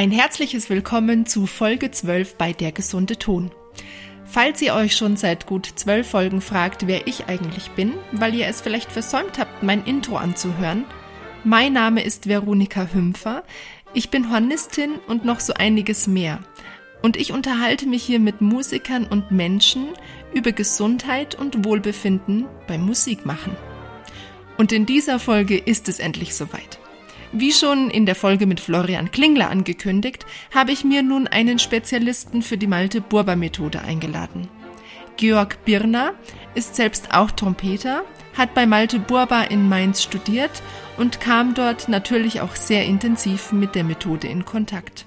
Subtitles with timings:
[0.00, 3.50] Ein herzliches Willkommen zu Folge 12 bei Der gesunde Ton.
[4.24, 8.46] Falls ihr euch schon seit gut zwölf Folgen fragt, wer ich eigentlich bin, weil ihr
[8.46, 10.86] es vielleicht versäumt habt, mein Intro anzuhören,
[11.44, 13.44] mein Name ist Veronika Hümpfer,
[13.92, 16.38] ich bin Hornistin und noch so einiges mehr.
[17.02, 19.88] Und ich unterhalte mich hier mit Musikern und Menschen
[20.32, 23.54] über Gesundheit und Wohlbefinden beim Musikmachen.
[24.56, 26.79] Und in dieser Folge ist es endlich soweit.
[27.32, 32.42] Wie schon in der Folge mit Florian Klingler angekündigt, habe ich mir nun einen Spezialisten
[32.42, 34.48] für die Malte-Burber-Methode eingeladen.
[35.16, 36.14] Georg Birner
[36.56, 38.02] ist selbst auch Trompeter,
[38.36, 40.62] hat bei Malte Burba in Mainz studiert
[40.96, 45.06] und kam dort natürlich auch sehr intensiv mit der Methode in Kontakt.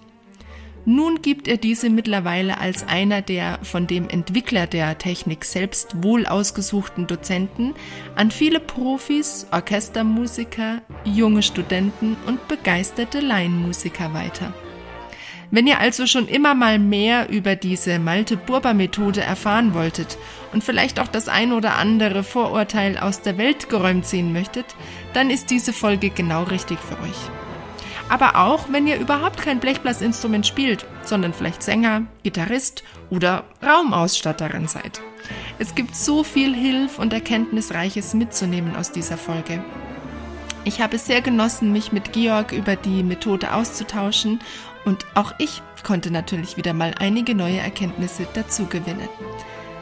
[0.86, 6.26] Nun gibt er diese mittlerweile als einer der von dem Entwickler der Technik selbst wohl
[6.26, 7.74] ausgesuchten Dozenten
[8.16, 14.54] an viele Profis, Orchestermusiker, junge Studenten und begeisterte Laienmusiker weiter.
[15.52, 20.18] Wenn ihr also schon immer mal mehr über diese Malte-Burber-Methode erfahren wolltet
[20.52, 24.66] und vielleicht auch das ein oder andere Vorurteil aus der Welt geräumt sehen möchtet,
[25.14, 27.43] dann ist diese Folge genau richtig für euch
[28.14, 35.02] aber auch wenn ihr überhaupt kein Blechblasinstrument spielt, sondern vielleicht Sänger, Gitarrist oder Raumausstatterin seid.
[35.58, 39.64] Es gibt so viel Hilf und Erkenntnisreiches mitzunehmen aus dieser Folge.
[40.64, 44.42] Ich habe es sehr genossen, mich mit Georg über die Methode auszutauschen
[44.86, 49.10] und auch ich konnte natürlich wieder mal einige neue Erkenntnisse dazu gewinnen.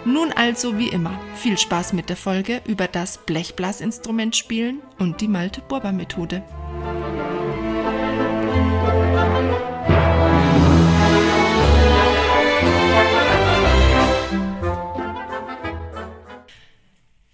[0.05, 5.27] Nun also wie immer viel Spaß mit der Folge über das Blechblasinstrument spielen und die
[5.27, 6.43] Malte-Burber-Methode.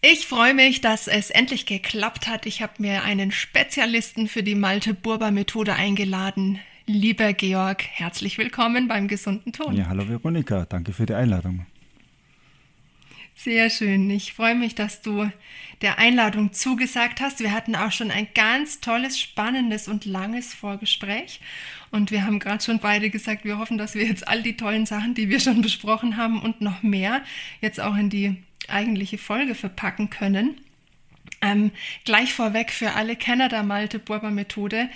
[0.10, 2.46] Ich freue mich, dass es endlich geklappt hat.
[2.46, 6.60] Ich habe mir einen Spezialisten für die Malte-Burber-Methode eingeladen.
[6.86, 9.76] Lieber Georg, herzlich willkommen beim gesunden Ton.
[9.76, 11.66] Ja, hallo Veronika, danke für die Einladung.
[13.36, 14.10] Sehr schön.
[14.10, 15.30] Ich freue mich, dass du
[15.82, 17.42] der Einladung zugesagt hast.
[17.42, 21.42] Wir hatten auch schon ein ganz tolles, spannendes und langes Vorgespräch.
[21.92, 24.86] Und wir haben gerade schon beide gesagt, wir hoffen, dass wir jetzt all die tollen
[24.86, 27.24] Sachen, die wir schon besprochen haben und noch mehr,
[27.60, 28.38] jetzt auch in die
[28.70, 30.62] eigentliche Folge verpacken können.
[31.42, 31.72] Ähm,
[32.06, 34.90] gleich vorweg für alle Kenner der Malte-Burber-Methode.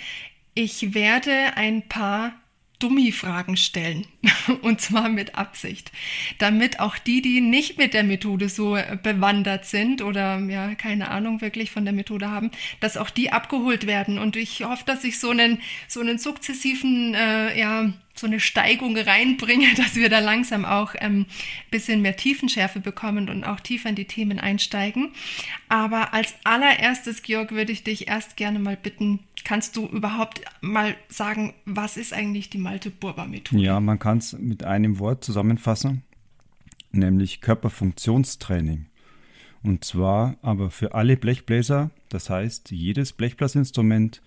[0.54, 2.34] Ich werde ein paar
[2.82, 4.06] Dummy-Fragen stellen.
[4.62, 5.92] Und zwar mit Absicht.
[6.38, 11.40] Damit auch die, die nicht mit der Methode so bewandert sind oder ja, keine Ahnung
[11.40, 12.50] wirklich von der Methode haben,
[12.80, 14.18] dass auch die abgeholt werden.
[14.18, 18.96] Und ich hoffe, dass ich so einen, so einen sukzessiven, äh, ja, so eine Steigung
[18.96, 21.26] reinbringe, dass wir da langsam auch ein ähm,
[21.70, 25.12] bisschen mehr Tiefenschärfe bekommen und auch tiefer in die Themen einsteigen.
[25.68, 30.94] Aber als allererstes, Georg, würde ich dich erst gerne mal bitten, kannst du überhaupt mal
[31.08, 33.62] sagen, was ist eigentlich die Malte-Burber-Methode?
[33.62, 36.02] Ja, man kann es mit einem Wort zusammenfassen,
[36.90, 38.86] nämlich Körperfunktionstraining.
[39.62, 44.22] Und zwar aber für alle Blechbläser, das heißt jedes Blechblasinstrument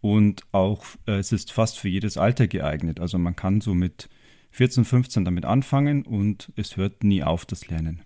[0.00, 3.00] und auch äh, es ist fast für jedes Alter geeignet.
[3.00, 4.08] Also man kann so mit
[4.52, 8.02] 14, 15 damit anfangen und es hört nie auf das Lernen.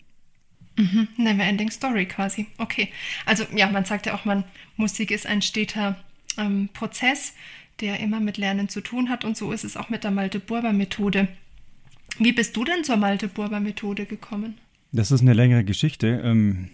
[0.76, 2.46] Mhm, never ending story quasi.
[2.58, 2.88] Okay.
[3.26, 4.44] Also ja, man sagt ja auch, man
[4.76, 5.96] Musik ist ein steter
[6.38, 7.34] ähm, Prozess,
[7.80, 11.28] der immer mit Lernen zu tun hat und so ist es auch mit der Malte-Burber-Methode.
[12.18, 14.58] Wie bist du denn zur Malte-Burber-Methode gekommen?
[14.92, 16.20] Das ist eine längere Geschichte.
[16.22, 16.68] Ähm,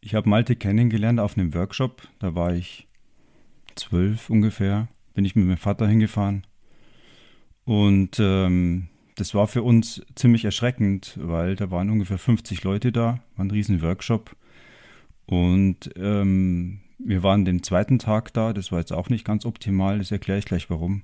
[0.00, 2.08] ich habe Malte kennengelernt auf einem Workshop.
[2.18, 2.88] Da war ich
[3.74, 6.46] zwölf ungefähr, bin ich mit meinem Vater hingefahren.
[7.64, 13.22] Und ähm, das war für uns ziemlich erschreckend, weil da waren ungefähr 50 Leute da,
[13.36, 14.34] war ein riesen Workshop.
[15.26, 19.98] Und ähm, wir waren den zweiten Tag da, das war jetzt auch nicht ganz optimal,
[19.98, 21.02] das erkläre ich gleich warum.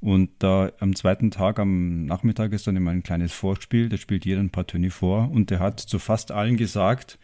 [0.00, 4.26] Und da am zweiten Tag, am Nachmittag, ist dann immer ein kleines Vorspiel, da spielt
[4.26, 7.18] jeder ein paar Töne vor und der hat zu fast allen gesagt,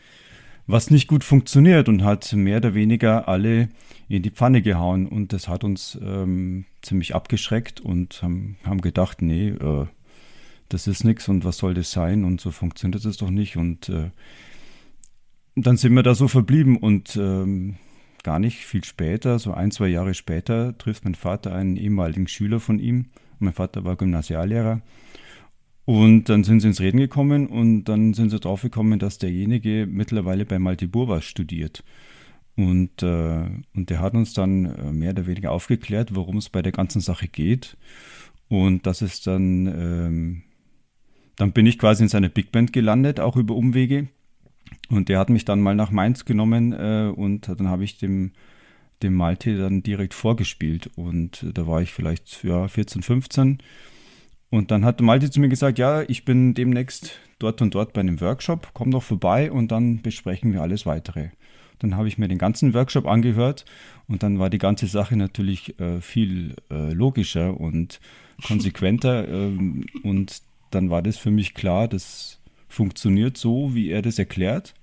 [0.66, 3.68] was nicht gut funktioniert und hat mehr oder weniger alle
[4.08, 5.06] in die Pfanne gehauen.
[5.06, 9.86] Und das hat uns ähm, ziemlich abgeschreckt und haben, haben gedacht, nee, äh,
[10.68, 13.56] das ist nichts und was soll das sein und so funktioniert das doch nicht.
[13.56, 14.10] Und äh,
[15.54, 17.76] dann sind wir da so verblieben und ähm,
[18.22, 22.60] gar nicht viel später, so ein, zwei Jahre später, trifft mein Vater einen ehemaligen Schüler
[22.60, 23.06] von ihm.
[23.38, 24.82] Mein Vater war Gymnasiallehrer.
[25.84, 29.86] Und dann sind sie ins Reden gekommen und dann sind sie drauf gekommen, dass derjenige
[29.90, 31.82] mittlerweile bei Malte Burwas studiert.
[32.56, 36.62] Und, äh, und der hat uns dann äh, mehr oder weniger aufgeklärt, worum es bei
[36.62, 37.76] der ganzen Sache geht.
[38.48, 40.42] Und das ist dann, ähm,
[41.36, 44.08] dann bin ich quasi in seiner Big Band gelandet, auch über Umwege.
[44.88, 48.32] Und der hat mich dann mal nach Mainz genommen äh, und dann habe ich dem,
[49.02, 50.90] dem Malte dann direkt vorgespielt.
[50.96, 53.58] Und da war ich vielleicht ja, 14, 15.
[54.50, 58.00] Und dann hat Malte zu mir gesagt, ja, ich bin demnächst dort und dort bei
[58.00, 61.30] einem Workshop, komm doch vorbei und dann besprechen wir alles weitere.
[61.78, 63.64] Dann habe ich mir den ganzen Workshop angehört
[64.06, 67.98] und dann war die ganze Sache natürlich äh, viel äh, logischer und
[68.46, 69.26] konsequenter.
[69.26, 72.41] ähm, und dann war das für mich klar, das
[72.72, 74.74] funktioniert so, wie er das erklärt.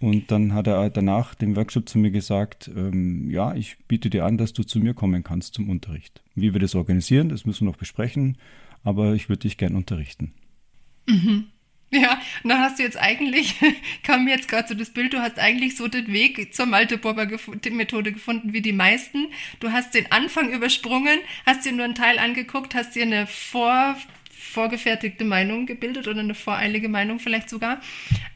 [0.00, 4.24] Und dann hat er danach dem Workshop zu mir gesagt, ähm, ja, ich biete dir
[4.24, 6.22] an, dass du zu mir kommen kannst zum Unterricht.
[6.36, 8.38] Wie wir das organisieren, das müssen wir noch besprechen,
[8.84, 10.32] aber ich würde dich gern unterrichten.
[11.06, 11.46] Mhm.
[11.90, 13.54] Ja, und dann hast du jetzt eigentlich,
[14.02, 18.12] kam mir jetzt gerade so das Bild, du hast eigentlich so den Weg zur Malte-Borber-Methode
[18.12, 19.28] gefunden wie die meisten.
[19.60, 23.96] Du hast den Anfang übersprungen, hast dir nur einen Teil angeguckt, hast dir eine vor,
[24.38, 27.80] vorgefertigte Meinung gebildet oder eine voreilige Meinung vielleicht sogar.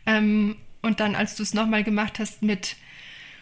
[0.04, 2.76] Ähm, und dann, als du es nochmal gemacht hast mit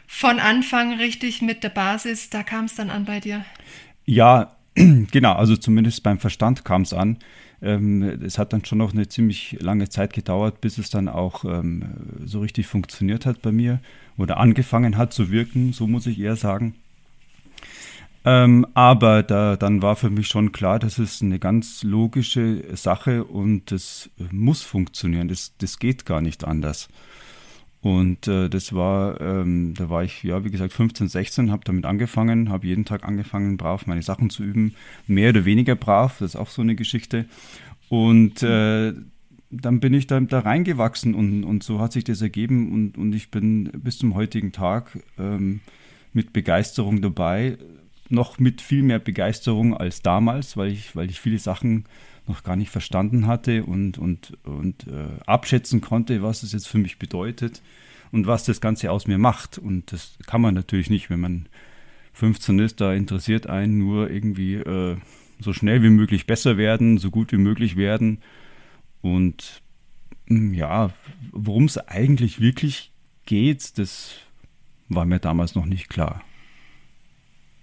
[0.07, 3.45] von Anfang richtig mit der Basis, da kam es dann an bei dir.
[4.05, 7.19] Ja, genau, also zumindest beim Verstand kam es an.
[7.63, 11.45] Ähm, es hat dann schon noch eine ziemlich lange Zeit gedauert, bis es dann auch
[11.45, 11.85] ähm,
[12.25, 13.81] so richtig funktioniert hat bei mir
[14.17, 16.75] oder angefangen hat zu wirken, so muss ich eher sagen.
[18.25, 23.25] Ähm, aber da, dann war für mich schon klar, das ist eine ganz logische Sache
[23.25, 25.29] und das muss funktionieren.
[25.29, 26.89] Das, das geht gar nicht anders.
[27.83, 31.87] Und äh, das war, ähm, da war ich, ja, wie gesagt, 15, 16, habe damit
[31.87, 34.75] angefangen, habe jeden Tag angefangen, brav meine Sachen zu üben.
[35.07, 37.25] Mehr oder weniger brav, das ist auch so eine Geschichte.
[37.89, 38.93] Und äh,
[39.51, 43.15] dann bin ich da, da reingewachsen und, und so hat sich das ergeben und, und
[43.15, 45.61] ich bin bis zum heutigen Tag ähm,
[46.13, 47.57] mit Begeisterung dabei.
[48.11, 51.85] Noch mit viel mehr Begeisterung als damals, weil ich, weil ich viele Sachen
[52.27, 56.79] noch gar nicht verstanden hatte und, und, und äh, abschätzen konnte, was es jetzt für
[56.79, 57.63] mich bedeutet
[58.13, 59.59] und was das Ganze aus mir macht.
[59.59, 61.49] Und das kann man natürlich nicht, wenn man
[62.13, 64.97] 15 ist, da interessiert einen nur irgendwie äh,
[65.41, 68.19] so schnell wie möglich besser werden, so gut wie möglich werden.
[69.01, 69.63] Und
[70.27, 70.91] hm, ja,
[71.33, 72.93] worum es eigentlich wirklich
[73.27, 74.15] geht, das
[74.89, 76.23] war mir damals noch nicht klar.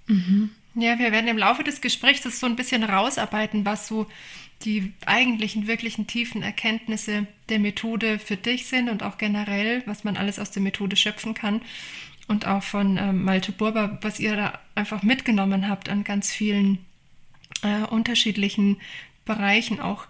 [0.07, 0.49] Mhm.
[0.75, 4.07] Ja, wir werden im Laufe des Gesprächs das so ein bisschen rausarbeiten, was so
[4.63, 10.17] die eigentlichen, wirklichen tiefen Erkenntnisse der Methode für dich sind und auch generell, was man
[10.17, 11.61] alles aus der Methode schöpfen kann.
[12.27, 16.79] Und auch von ähm, Malte Burber, was ihr da einfach mitgenommen habt an ganz vielen
[17.61, 18.77] äh, unterschiedlichen
[19.25, 20.07] Bereichen auch.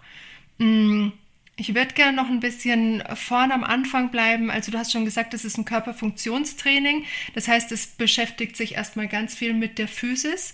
[0.58, 1.10] Mm,
[1.58, 4.50] ich würde gerne noch ein bisschen vorne am Anfang bleiben.
[4.50, 7.04] Also du hast schon gesagt, das ist ein Körperfunktionstraining.
[7.34, 10.52] Das heißt, es beschäftigt sich erstmal ganz viel mit der Physis.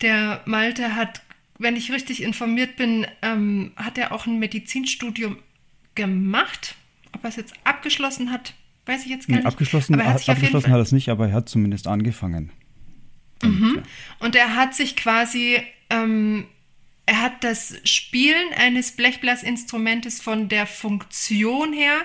[0.00, 1.20] Der Malte hat
[1.58, 5.38] wenn ich richtig informiert bin, ähm, hat er auch ein Medizinstudium
[5.94, 6.74] gemacht.
[7.12, 8.54] Ob er es jetzt abgeschlossen hat,
[8.84, 9.46] weiß ich jetzt gar nicht.
[9.46, 12.50] abgeschlossen aber er hat, abgeschlossen hat er es nicht, aber er hat zumindest angefangen.
[13.42, 13.82] Mhm.
[14.18, 15.58] Und er hat sich quasi,
[15.90, 16.46] ähm,
[17.06, 22.00] er hat das Spielen eines Blechblasinstrumentes von der Funktion her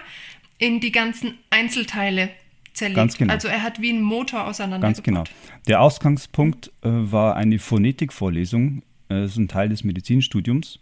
[0.58, 2.30] in die ganzen Einzelteile
[2.74, 2.98] zerlegt.
[2.98, 3.34] Ganz genau.
[3.34, 4.88] Also er hat wie ein Motor auseinander.
[4.88, 5.24] Ganz genau.
[5.68, 10.80] Der Ausgangspunkt äh, war eine Phonetikvorlesung das äh, ist ein Teil des Medizinstudiums.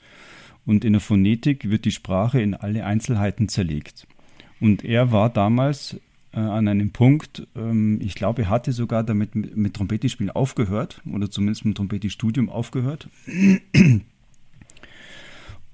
[0.66, 4.07] Und in der Phonetik wird die Sprache in alle Einzelheiten zerlegt.
[4.60, 5.98] Und er war damals
[6.31, 11.01] äh, an einem Punkt, ähm, ich glaube, er hatte sogar damit mit, mit Trompetispielen aufgehört
[11.12, 13.09] oder zumindest mit Trompetistudium aufgehört.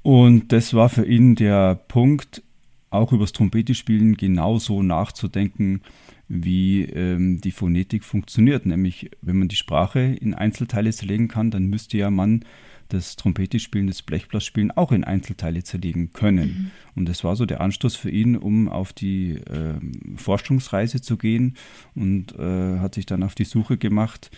[0.06, 2.44] Und das war für ihn der Punkt,
[2.92, 5.82] auch über das Trompetispielen genauso nachzudenken,
[6.28, 8.68] wie ähm, die Phonetik funktioniert.
[8.68, 12.46] Nämlich, wenn man die Sprache in Einzelteile zerlegen kann, dann müsste ja man
[12.90, 16.48] das Trompete-Spielen, das Blechblasspielen auch in Einzelteile zerlegen können.
[16.48, 16.72] Mhm.
[16.98, 19.74] Und das war so der Anstoß für ihn, um auf die äh,
[20.18, 21.56] Forschungsreise zu gehen
[21.96, 24.30] und äh, hat sich dann auf die Suche gemacht,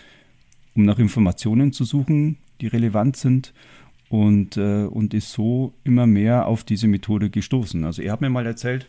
[0.76, 3.54] um nach Informationen zu suchen, die relevant sind
[4.10, 7.84] und, äh, und ist so immer mehr auf diese Methode gestoßen.
[7.84, 8.88] Also er hat mir mal erzählt,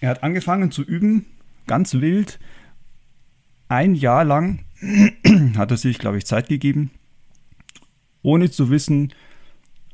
[0.00, 1.26] er hat angefangen zu üben
[1.66, 2.40] ganz wild.
[3.68, 4.64] Ein Jahr lang
[5.56, 6.90] hat er sich, glaube ich, Zeit gegeben,
[8.22, 9.12] ohne zu wissen,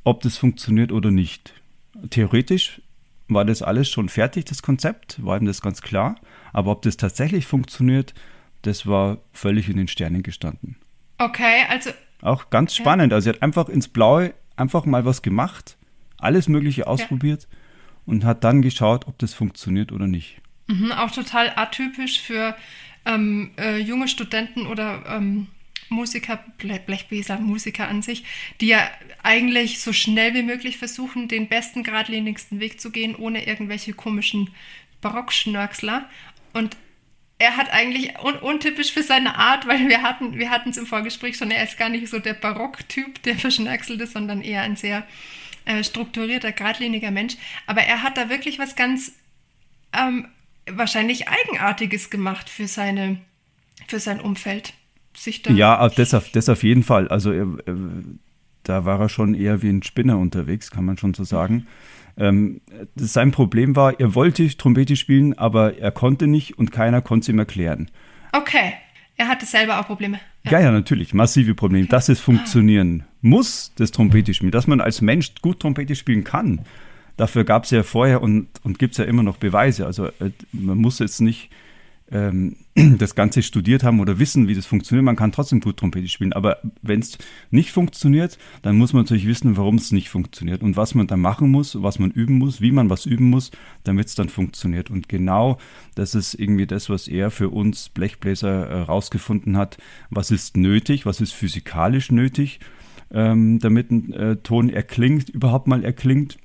[0.04, 1.52] ob das funktioniert oder nicht.
[2.10, 2.80] Theoretisch
[3.28, 6.16] war das alles schon fertig, das Konzept, war ihm das ganz klar.
[6.52, 8.14] Aber ob das tatsächlich funktioniert,
[8.62, 10.76] das war völlig in den Sternen gestanden.
[11.18, 11.90] Okay, also.
[12.22, 13.12] Auch ganz spannend.
[13.12, 13.16] Ja.
[13.16, 15.76] Also, er hat einfach ins Blaue einfach mal was gemacht,
[16.18, 17.58] alles Mögliche ausprobiert ja.
[18.06, 20.40] und hat dann geschaut, ob das funktioniert oder nicht.
[20.66, 22.56] Mhm, auch total atypisch für
[23.04, 25.48] ähm, äh, junge Studenten oder ähm,
[25.88, 28.24] Musiker, Blechbläser, Musiker an sich,
[28.60, 28.90] die ja
[29.22, 34.50] eigentlich so schnell wie möglich versuchen, den besten, geradlinigsten Weg zu gehen, ohne irgendwelche komischen
[35.00, 36.08] Barockschnörksler.
[36.52, 36.76] Und
[37.38, 40.86] er hat eigentlich un untypisch für seine Art, weil wir hatten wir hatten es im
[40.86, 44.76] Vorgespräch schon, er ist gar nicht so der Barocktyp, der verschnackselt ist, sondern eher ein
[44.76, 45.06] sehr
[45.66, 47.36] äh, strukturierter, geradliniger Mensch.
[47.66, 49.12] Aber er hat da wirklich was ganz
[49.92, 50.28] ähm,
[50.70, 53.18] wahrscheinlich Eigenartiges gemacht für seine
[53.86, 54.72] für sein Umfeld.
[55.14, 57.08] Sich da ja, das auf, das auf jeden Fall.
[57.08, 57.46] Also er,
[58.68, 61.66] da war er schon eher wie ein Spinner unterwegs, kann man schon so sagen.
[62.18, 62.60] Ähm,
[62.96, 67.28] sein Problem war, er wollte Trompete spielen, aber er konnte nicht und keiner konnte es
[67.28, 67.90] ihm erklären.
[68.32, 68.74] Okay.
[69.18, 70.20] Er hatte selber auch Probleme.
[70.44, 71.86] Ja, ja, ja natürlich, massive Probleme.
[71.86, 76.60] Dass es funktionieren muss, das Trompete spielen, dass man als Mensch gut Trompete spielen kann.
[77.16, 79.86] Dafür gab es ja vorher und, und gibt es ja immer noch Beweise.
[79.86, 81.48] Also äh, man muss jetzt nicht
[82.10, 82.56] ähm,
[82.98, 85.04] das Ganze studiert haben oder wissen, wie das funktioniert.
[85.04, 86.32] Man kann trotzdem gut Trompete spielen.
[86.32, 87.18] Aber wenn es
[87.50, 91.20] nicht funktioniert, dann muss man natürlich wissen, warum es nicht funktioniert und was man dann
[91.20, 93.50] machen muss, was man üben muss, wie man was üben muss,
[93.84, 94.90] damit es dann funktioniert.
[94.90, 95.58] Und genau
[95.94, 99.78] das ist irgendwie das, was er für uns Blechbläser herausgefunden äh, hat.
[100.10, 101.06] Was ist nötig?
[101.06, 102.60] Was ist physikalisch nötig,
[103.10, 106.38] ähm, damit ein äh, Ton erklingt, überhaupt mal erklingt?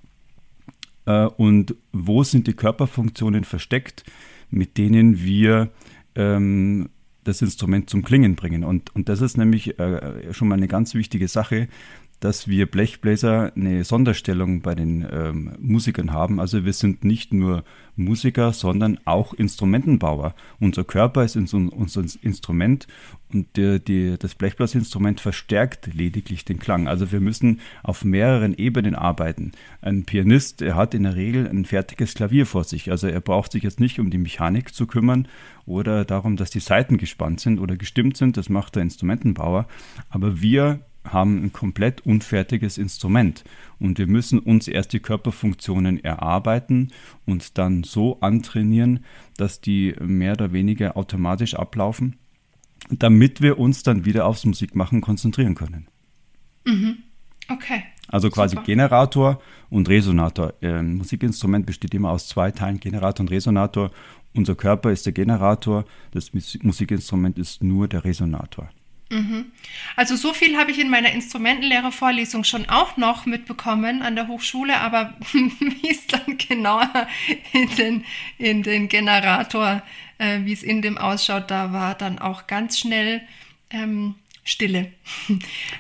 [1.06, 4.04] Äh, und wo sind die Körperfunktionen versteckt?
[4.52, 5.72] Mit denen wir
[6.16, 6.90] ähm,
[7.24, 8.64] das Instrument zum Klingen bringen.
[8.64, 11.68] Und, und das ist nämlich äh, schon mal eine ganz wichtige Sache,
[12.22, 16.40] dass wir Blechbläser eine Sonderstellung bei den ähm, Musikern haben.
[16.40, 17.64] Also wir sind nicht nur
[17.96, 20.36] Musiker, sondern auch Instrumentenbauer.
[20.60, 22.88] Unser Körper ist unser Instrument
[23.34, 26.88] und der, die, das Blechblasinstrument verstärkt lediglich den Klang.
[26.88, 29.54] Also wir müssen auf mehreren Ebenen arbeiten.
[29.82, 32.92] Ein Pianist, er hat in der Regel ein fertiges Klavier vor sich.
[32.92, 35.28] Also er braucht sich jetzt nicht um die Mechanik zu kümmern
[35.66, 38.38] oder darum, dass die Saiten gespannt sind oder gestimmt sind.
[38.38, 39.68] Das macht der Instrumentenbauer.
[40.10, 43.44] Aber wir haben ein komplett unfertiges Instrument
[43.80, 46.92] und wir müssen uns erst die Körperfunktionen erarbeiten
[47.26, 49.04] und dann so antrainieren,
[49.38, 52.18] dass die mehr oder weniger automatisch ablaufen,
[52.90, 55.88] damit wir uns dann wieder aufs Musikmachen konzentrieren können.
[56.66, 56.98] Mhm.
[57.50, 57.84] Okay.
[58.08, 58.66] Also quasi Super.
[58.66, 60.54] Generator und Resonator.
[60.62, 63.92] Ein Musikinstrument besteht immer aus zwei Teilen, Generator und Resonator.
[64.34, 68.70] Unser Körper ist der Generator, das Musikinstrument ist nur der Resonator.
[69.12, 69.52] Mhm.
[69.98, 74.80] Also so viel habe ich in meiner Instrumentenlehrervorlesung schon auch noch mitbekommen an der Hochschule,
[74.80, 76.90] aber wie es dann genauer
[77.52, 78.06] in den,
[78.38, 79.84] in den Generator,
[80.18, 83.22] äh, wie es in dem ausschaut, da war dann auch ganz schnell
[83.70, 84.16] ähm,
[84.46, 84.94] Stille.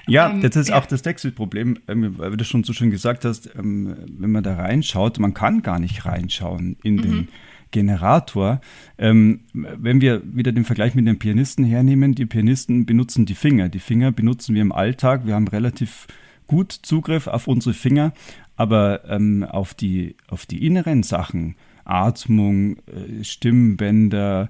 [0.07, 0.77] Ja, ähm, das ist ja.
[0.77, 4.55] auch das Textilproblem, ähm, weil du schon so schön gesagt hast, ähm, wenn man da
[4.55, 7.01] reinschaut, man kann gar nicht reinschauen in mhm.
[7.01, 7.27] den
[7.71, 8.61] Generator.
[8.97, 13.69] Ähm, wenn wir wieder den Vergleich mit den Pianisten hernehmen, die Pianisten benutzen die Finger.
[13.69, 15.25] Die Finger benutzen wir im Alltag.
[15.25, 16.07] Wir haben relativ
[16.47, 18.13] gut Zugriff auf unsere Finger,
[18.55, 24.49] aber ähm, auf, die, auf die inneren Sachen, Atmung, äh, Stimmbänder,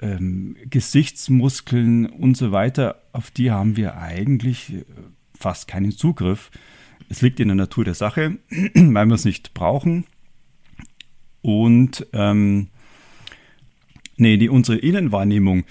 [0.00, 4.84] ähm, Gesichtsmuskeln und so weiter, auf die haben wir eigentlich äh,
[5.38, 6.50] fast keinen Zugriff.
[7.08, 8.38] Es liegt in der Natur der Sache,
[8.74, 10.04] weil wir es nicht brauchen.
[11.44, 12.68] Und ähm,
[14.16, 15.64] nee, die, unsere Innenwahrnehmung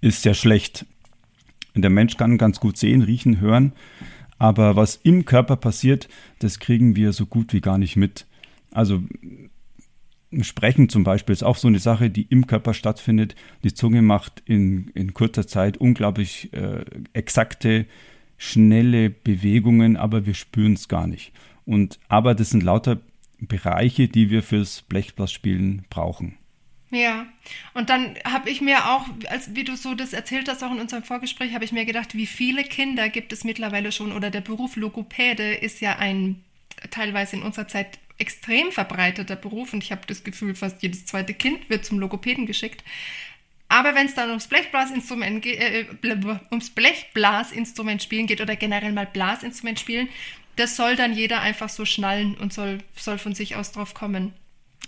[0.00, 0.86] ist sehr schlecht.
[1.74, 3.74] Der Mensch kann ganz gut sehen, riechen, hören,
[4.38, 6.08] aber was im Körper passiert,
[6.38, 8.26] das kriegen wir so gut wie gar nicht mit.
[8.70, 9.02] Also
[10.40, 13.34] Sprechen zum Beispiel ist auch so eine Sache, die im Körper stattfindet.
[13.62, 16.82] Die Zunge macht in, in kurzer Zeit unglaublich äh,
[17.12, 17.84] exakte,
[18.38, 21.34] schnelle Bewegungen, aber wir spüren es gar nicht.
[21.66, 23.00] Und aber das sind lauter
[23.46, 26.36] Bereiche, die wir fürs Blechblasspielen brauchen.
[26.90, 27.26] Ja,
[27.72, 30.80] und dann habe ich mir auch, als wie du so das erzählt hast, auch in
[30.80, 34.42] unserem Vorgespräch, habe ich mir gedacht, wie viele Kinder gibt es mittlerweile schon oder der
[34.42, 36.44] Beruf Logopäde ist ja ein
[36.90, 41.34] teilweise in unserer Zeit extrem verbreiteter Beruf und ich habe das Gefühl, fast jedes zweite
[41.34, 42.84] Kind wird zum Logopäden geschickt.
[43.68, 45.86] Aber wenn es dann ums Blechblasinstrument äh,
[46.50, 50.08] ums Blechblasinstrument spielen geht oder generell mal Blasinstrument spielen,
[50.56, 54.32] das soll dann jeder einfach so schnallen und soll, soll von sich aus drauf kommen,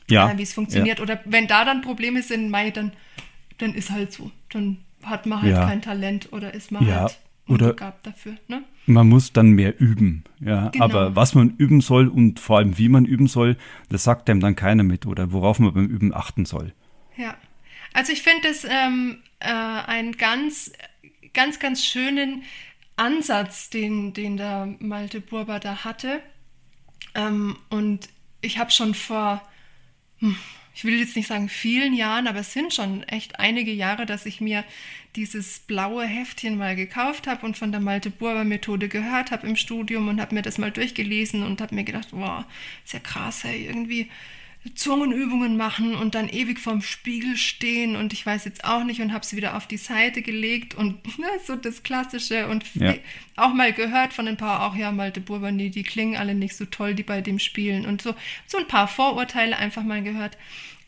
[0.09, 0.99] ja, äh, wie es funktioniert.
[0.99, 1.03] Ja.
[1.03, 2.93] Oder wenn da dann Probleme sind, Mai, dann,
[3.59, 4.31] dann ist halt so.
[4.51, 5.67] Dann hat man halt ja.
[5.67, 7.01] kein Talent oder ist man ja.
[7.03, 8.37] halt unbegabt dafür.
[8.49, 8.65] Ne?
[8.87, 10.69] Man muss dann mehr üben, ja.
[10.69, 10.85] Genau.
[10.85, 13.57] Aber was man üben soll und vor allem wie man üben soll,
[13.89, 16.73] das sagt einem dann keiner mit oder worauf man beim Üben achten soll.
[17.17, 17.37] Ja.
[17.93, 20.73] Also ich finde es ähm, äh, einen ganz,
[21.33, 22.43] ganz, ganz schönen
[22.97, 26.21] Ansatz, den, den der Malte Burber da hatte.
[27.15, 28.09] Ähm, und
[28.41, 29.47] ich habe schon vor,
[30.19, 30.37] hm,
[30.75, 34.27] ich will jetzt nicht sagen vielen Jahren, aber es sind schon echt einige Jahre, dass
[34.27, 34.65] ich mir
[35.15, 39.57] dieses blaue Heftchen mal gekauft habe und von der Malte Burber Methode gehört habe im
[39.57, 42.45] Studium und habe mir das mal durchgelesen und habe mir gedacht, wow,
[42.85, 44.11] ist ja krass, hey, irgendwie
[44.75, 49.13] Zungenübungen machen und dann ewig vorm Spiegel stehen und ich weiß jetzt auch nicht und
[49.13, 52.95] habe sie wieder auf die Seite gelegt und ne, so das Klassische und ja.
[53.37, 56.65] auch mal gehört von ein paar, auch ja, Malte Burbani, die klingen alle nicht so
[56.65, 58.15] toll, die bei dem spielen und so,
[58.47, 60.37] so ein paar Vorurteile einfach mal gehört.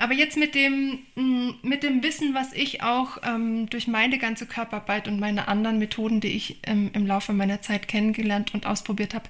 [0.00, 4.46] Aber jetzt mit dem, mm, mit dem Wissen, was ich auch ähm, durch meine ganze
[4.46, 9.12] Körperarbeit und meine anderen Methoden, die ich ähm, im Laufe meiner Zeit kennengelernt und ausprobiert
[9.12, 9.28] habe,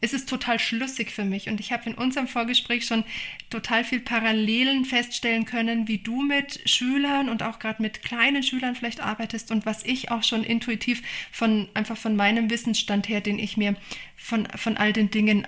[0.00, 1.48] ist es total schlüssig für mich.
[1.48, 3.04] Und ich habe in unserem Vorgespräch schon
[3.50, 8.74] total viel Parallelen feststellen können, wie du mit Schülern und auch gerade mit kleinen Schülern
[8.74, 13.38] vielleicht arbeitest und was ich auch schon intuitiv von einfach von meinem Wissensstand her, den
[13.38, 13.76] ich mir
[14.16, 15.46] von, von all den Dingen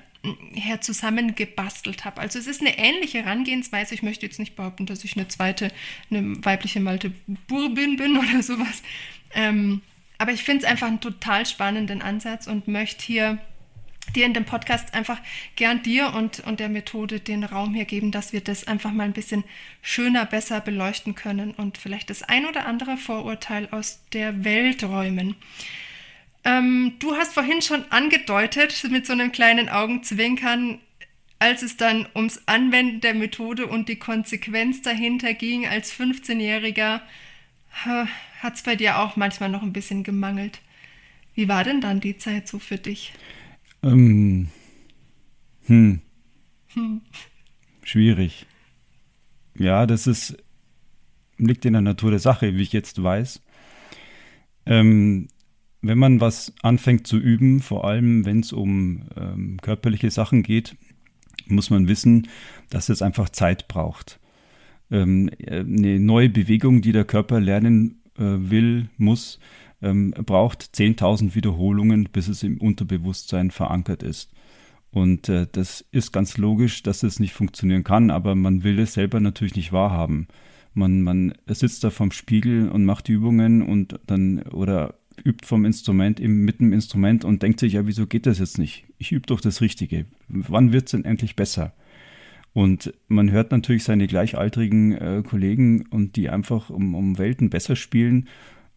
[0.54, 2.20] her zusammengebastelt habe.
[2.20, 3.94] Also es ist eine ähnliche Herangehensweise.
[3.94, 5.72] Ich möchte jetzt nicht behaupten, dass ich eine zweite,
[6.10, 7.12] eine weibliche Malte
[7.48, 8.82] Burbin bin oder sowas.
[9.34, 9.82] Ähm,
[10.18, 13.38] aber ich finde es einfach einen total spannenden Ansatz und möchte hier
[14.12, 15.18] dir in dem Podcast einfach
[15.56, 19.04] gern dir und, und der Methode den Raum hier geben, dass wir das einfach mal
[19.04, 19.44] ein bisschen
[19.80, 25.36] schöner, besser beleuchten können und vielleicht das ein oder andere Vorurteil aus der Welt räumen.
[26.44, 30.80] Ähm, du hast vorhin schon angedeutet mit so einem kleinen Augenzwinkern,
[31.38, 37.00] als es dann ums Anwenden der Methode und die Konsequenz dahinter ging als 15-Jähriger,
[38.42, 40.60] hat es bei dir auch manchmal noch ein bisschen gemangelt.
[41.34, 43.12] Wie war denn dann die Zeit so für dich?
[43.82, 44.48] Ähm,
[45.64, 46.00] hm.
[46.68, 47.00] hm.
[47.82, 48.46] Schwierig.
[49.58, 50.36] Ja, das ist,
[51.38, 53.42] liegt in der Natur der Sache, wie ich jetzt weiß.
[54.66, 55.28] Ähm,
[55.80, 60.76] wenn man was anfängt zu üben, vor allem wenn es um ähm, körperliche Sachen geht,
[61.46, 62.28] muss man wissen,
[62.70, 64.20] dass es einfach Zeit braucht.
[64.90, 69.40] Ähm, eine neue Bewegung, die der Körper lernen äh, will, muss,
[69.82, 74.30] ähm, braucht 10.000 Wiederholungen, bis es im Unterbewusstsein verankert ist.
[74.90, 78.94] Und äh, das ist ganz logisch, dass es nicht funktionieren kann, aber man will es
[78.94, 80.28] selber natürlich nicht wahrhaben.
[80.74, 86.20] Man, man sitzt da vorm Spiegel und macht Übungen und dann oder übt vom Instrument
[86.20, 88.84] im, mit dem Instrument und denkt sich, ja, wieso geht das jetzt nicht?
[88.98, 90.06] Ich übe doch das Richtige.
[90.28, 91.72] Wann wird es denn endlich besser?
[92.54, 97.76] Und man hört natürlich seine gleichaltrigen äh, Kollegen und die einfach um, um Welten besser
[97.76, 98.28] spielen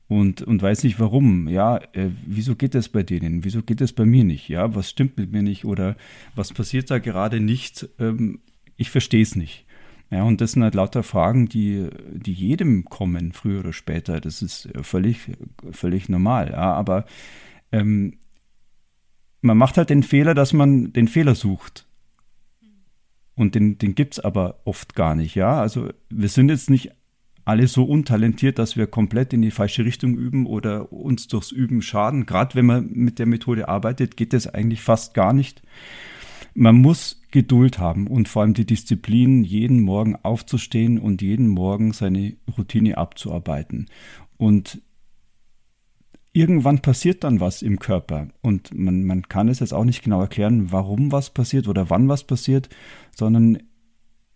[0.08, 1.48] und, und weiß nicht warum.
[1.48, 3.44] Ja, äh, wieso geht das bei denen?
[3.44, 4.48] Wieso geht das bei mir nicht?
[4.50, 5.66] Ja, was stimmt mit mir nicht?
[5.66, 5.96] Oder
[6.36, 7.90] was passiert da gerade nicht?
[8.00, 8.40] Ähm,
[8.78, 9.66] ich verstehe es nicht.
[10.12, 14.22] Ja, und das sind halt lauter Fragen, die, die jedem kommen, früher oder später.
[14.22, 15.32] Das ist völlig,
[15.72, 16.52] völlig normal.
[16.52, 17.06] Ja, aber
[17.72, 18.20] ähm,
[19.42, 21.88] man macht halt den Fehler, dass man den Fehler sucht.
[23.36, 25.60] Und den, den gibt es aber oft gar nicht, ja.
[25.60, 26.92] Also wir sind jetzt nicht
[27.46, 31.84] alle so untalentiert, dass wir komplett in die falsche Richtung üben oder uns durchs Üben
[31.84, 32.26] schaden.
[32.26, 35.62] Gerade wenn man mit der Methode arbeitet, geht das eigentlich fast gar nicht.
[36.56, 41.94] Man muss Geduld haben und vor allem die Disziplin, jeden Morgen aufzustehen und jeden Morgen
[41.94, 43.88] seine Routine abzuarbeiten.
[44.38, 44.82] Und
[46.34, 50.22] irgendwann passiert dann was im Körper und man, man kann es jetzt auch nicht genau
[50.22, 52.70] erklären, warum was passiert oder wann was passiert,
[53.16, 53.60] sondern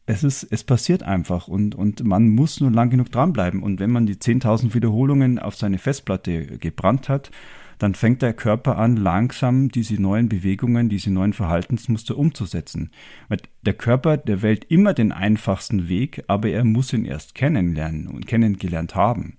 [0.10, 3.62] es ist, es passiert einfach und, und man muss nur lang genug dranbleiben.
[3.62, 7.30] Und wenn man die 10.000 Wiederholungen auf seine Festplatte gebrannt hat,
[7.78, 12.90] dann fängt der Körper an, langsam diese neuen Bewegungen, diese neuen Verhaltensmuster umzusetzen.
[13.28, 18.08] Weil der Körper, der wählt immer den einfachsten Weg, aber er muss ihn erst kennenlernen
[18.08, 19.38] und kennengelernt haben.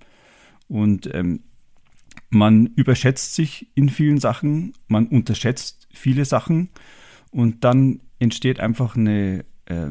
[0.68, 1.40] Und ähm,
[2.28, 6.68] man überschätzt sich in vielen Sachen, man unterschätzt viele Sachen
[7.33, 9.87] und dann entsteht einfach eine äh,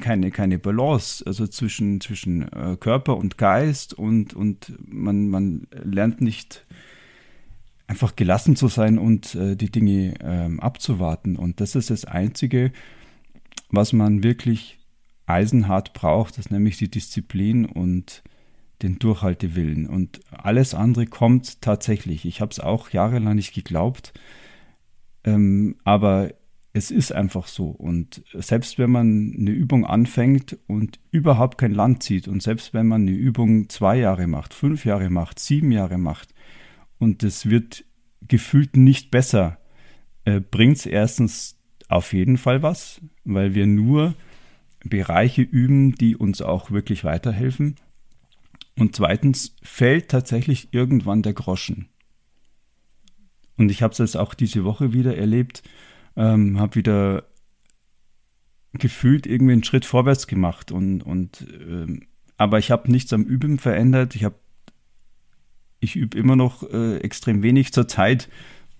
[0.00, 6.20] keine, keine Balance, also zwischen, zwischen äh, Körper und Geist und, und man, man lernt
[6.20, 6.66] nicht
[7.86, 11.36] einfach gelassen zu sein und äh, die Dinge ähm, abzuwarten.
[11.36, 12.72] Und das ist das Einzige,
[13.70, 14.78] was man wirklich
[15.26, 18.22] eisenhart braucht, das ist nämlich die Disziplin und
[18.82, 19.86] den Durchhaltewillen.
[19.86, 22.24] Und alles andere kommt tatsächlich.
[22.24, 24.12] Ich habe es auch jahrelang nicht geglaubt,
[25.24, 26.32] ähm, aber
[26.76, 27.68] es ist einfach so.
[27.68, 32.86] Und selbst wenn man eine Übung anfängt und überhaupt kein Land zieht und selbst wenn
[32.86, 36.34] man eine Übung zwei Jahre macht, fünf Jahre macht, sieben Jahre macht
[36.98, 37.86] und es wird
[38.28, 39.56] gefühlt nicht besser,
[40.26, 41.56] äh, bringt es erstens
[41.88, 44.14] auf jeden Fall was, weil wir nur
[44.84, 47.76] Bereiche üben, die uns auch wirklich weiterhelfen.
[48.78, 51.88] Und zweitens fällt tatsächlich irgendwann der Groschen.
[53.56, 55.62] Und ich habe es jetzt auch diese Woche wieder erlebt,
[56.16, 57.24] ähm, habe wieder
[58.72, 62.02] gefühlt irgendwie einen Schritt vorwärts gemacht und, und ähm,
[62.36, 64.14] aber ich habe nichts am Üben verändert.
[64.14, 64.36] Ich habe
[65.80, 68.28] ich übe immer noch äh, extrem wenig zur Zeit,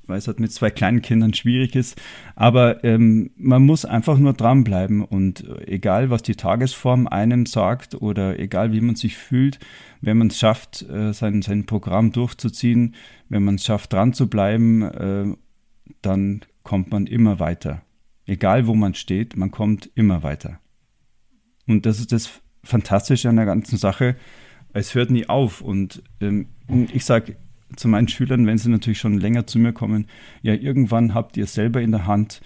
[0.06, 2.00] weil es halt mit zwei kleinen Kindern schwierig ist.
[2.34, 7.94] Aber ähm, man muss einfach nur dranbleiben und äh, egal, was die Tagesform einem sagt
[7.94, 9.58] oder egal, wie man sich fühlt,
[10.00, 12.94] wenn man es schafft, äh, sein, sein Programm durchzuziehen,
[13.28, 15.36] wenn man es schafft, dran zu bleiben, äh,
[16.02, 17.82] dann kommt man immer weiter.
[18.26, 20.58] Egal, wo man steht, man kommt immer weiter.
[21.68, 24.16] Und das ist das Fantastische an der ganzen Sache.
[24.72, 25.60] Es hört nie auf.
[25.60, 26.48] Und ähm,
[26.92, 27.36] ich sage
[27.76, 30.08] zu meinen Schülern, wenn sie natürlich schon länger zu mir kommen,
[30.42, 32.40] ja, irgendwann habt ihr selber in der Hand,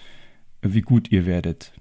[0.61, 1.73] wie gut ihr werdet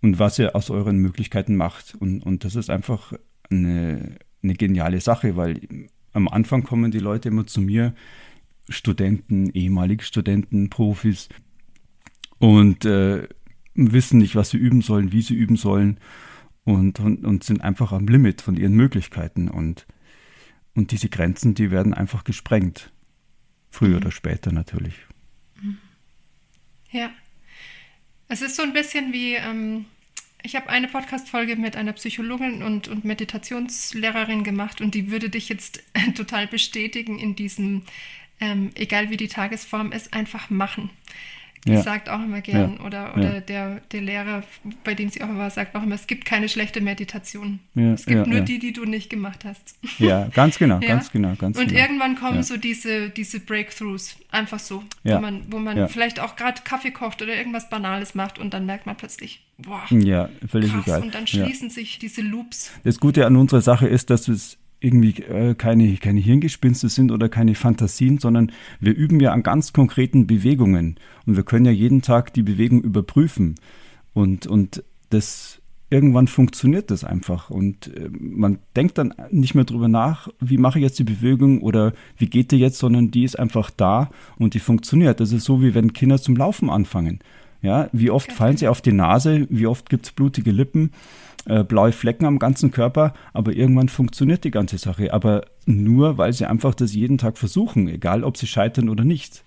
[0.00, 1.94] und was ihr aus euren Möglichkeiten macht.
[1.94, 3.12] Und, und das ist einfach
[3.50, 5.60] eine, eine geniale Sache, weil
[6.12, 7.94] am Anfang kommen die Leute immer zu mir,
[8.68, 11.28] Studenten, ehemalige Studenten, Profis
[12.42, 13.28] und äh,
[13.74, 15.98] wissen nicht, was sie üben sollen, wie sie üben sollen
[16.64, 19.48] und, und, und sind einfach am Limit von ihren Möglichkeiten.
[19.48, 19.86] Und
[20.74, 22.90] und diese Grenzen, die werden einfach gesprengt.
[23.70, 23.96] Früher mhm.
[23.96, 24.94] oder später natürlich.
[26.90, 27.10] Ja.
[28.28, 29.84] Es ist so ein bisschen wie, ähm,
[30.42, 35.48] ich habe eine Podcast-Folge mit einer Psychologin und, und Meditationslehrerin gemacht und die würde dich
[35.50, 35.82] jetzt
[36.14, 37.82] total bestätigen in diesem,
[38.40, 40.90] ähm, egal wie die Tagesform ist, einfach machen.
[41.66, 41.82] Die ja.
[41.82, 42.84] sagt auch immer gern, ja.
[42.84, 43.40] oder, oder ja.
[43.40, 44.42] der, der Lehrer,
[44.82, 47.60] bei dem sie auch war, sagt auch immer, es gibt keine schlechte Meditation.
[47.74, 49.76] es gibt nur die, die du nicht gemacht hast.
[49.98, 51.80] Ja, ganz genau, ganz genau, ganz Und genau.
[51.80, 56.62] irgendwann kommen so diese, diese Breakthroughs, einfach so, wo man, wo man vielleicht auch gerade
[56.64, 60.86] Kaffee kocht oder irgendwas Banales macht und dann merkt man plötzlich, boah, ja, völlig krass,
[60.86, 61.02] egal.
[61.02, 62.72] Und dann schließen sich diese Loops.
[62.82, 67.28] Das Gute an unserer Sache ist, dass es irgendwie äh, keine, keine Hirngespinste sind oder
[67.28, 70.96] keine Fantasien, sondern wir üben ja an ganz konkreten Bewegungen.
[71.26, 73.54] Und wir können ja jeden Tag die Bewegung überprüfen.
[74.12, 77.50] Und, und das irgendwann funktioniert das einfach.
[77.50, 81.60] Und äh, man denkt dann nicht mehr drüber nach, wie mache ich jetzt die Bewegung
[81.60, 85.20] oder wie geht die jetzt, sondern die ist einfach da und die funktioniert.
[85.20, 87.20] Das ist so, wie wenn Kinder zum Laufen anfangen.
[87.60, 90.90] Ja, wie oft fallen sie auf die Nase, wie oft gibt es blutige Lippen
[91.46, 95.12] äh, blaue Flecken am ganzen Körper, aber irgendwann funktioniert die ganze Sache.
[95.12, 99.42] Aber nur, weil sie einfach das jeden Tag versuchen, egal ob sie scheitern oder nicht.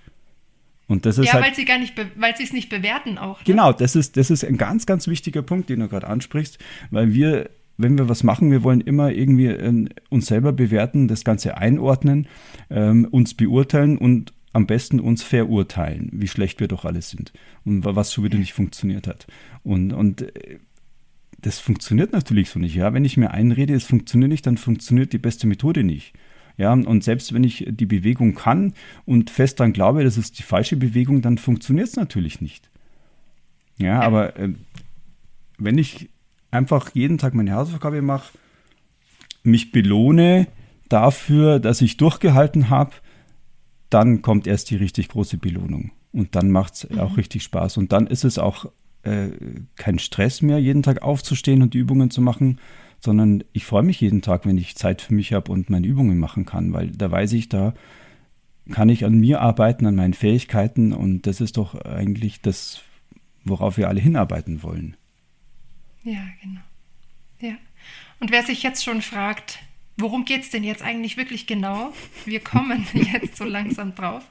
[0.88, 3.39] Und das ist ja, halt, weil sie gar nicht, weil sie es nicht bewerten auch.
[3.39, 3.45] Ne?
[3.45, 6.60] Genau, das ist, das ist ein ganz, ganz wichtiger Punkt, den du gerade ansprichst,
[6.91, 11.23] weil wir, wenn wir was machen, wir wollen immer irgendwie äh, uns selber bewerten, das
[11.23, 12.27] Ganze einordnen,
[12.69, 17.34] ähm, uns beurteilen und am besten uns verurteilen, wie schlecht wir doch alle sind
[17.65, 19.27] und was schon wieder nicht funktioniert hat.
[19.63, 20.60] Und, und äh,
[21.45, 22.73] das funktioniert natürlich so nicht.
[22.73, 26.13] Ja, wenn ich mir einrede, es funktioniert nicht, dann funktioniert die beste Methode nicht.
[26.58, 28.73] Ja, und selbst wenn ich die Bewegung kann
[29.05, 32.71] und fest daran glaube, das ist die falsche Bewegung, dann funktioniert es natürlich nicht.
[33.77, 34.53] Ja, aber äh,
[35.60, 36.10] wenn ich
[36.49, 38.36] einfach jeden Tag meine Hausaufgabe mache,
[39.43, 40.47] mich belohne
[40.89, 42.93] dafür, dass ich durchgehalten habe,
[43.91, 45.91] dann kommt erst die richtig große Belohnung.
[46.12, 46.99] Und dann macht es mhm.
[47.01, 47.77] auch richtig Spaß.
[47.77, 48.71] Und dann ist es auch
[49.05, 49.29] äh,
[49.75, 52.59] kein Stress mehr, jeden Tag aufzustehen und die Übungen zu machen,
[52.99, 56.17] sondern ich freue mich jeden Tag, wenn ich Zeit für mich habe und meine Übungen
[56.17, 57.73] machen kann, weil da weiß ich, da
[58.71, 62.81] kann ich an mir arbeiten, an meinen Fähigkeiten und das ist doch eigentlich das,
[63.43, 64.97] worauf wir alle hinarbeiten wollen.
[66.03, 66.61] Ja, genau.
[67.39, 67.55] Ja.
[68.19, 69.59] Und wer sich jetzt schon fragt,
[69.97, 71.93] worum geht es denn jetzt eigentlich wirklich genau?
[72.25, 74.23] Wir kommen jetzt so langsam drauf.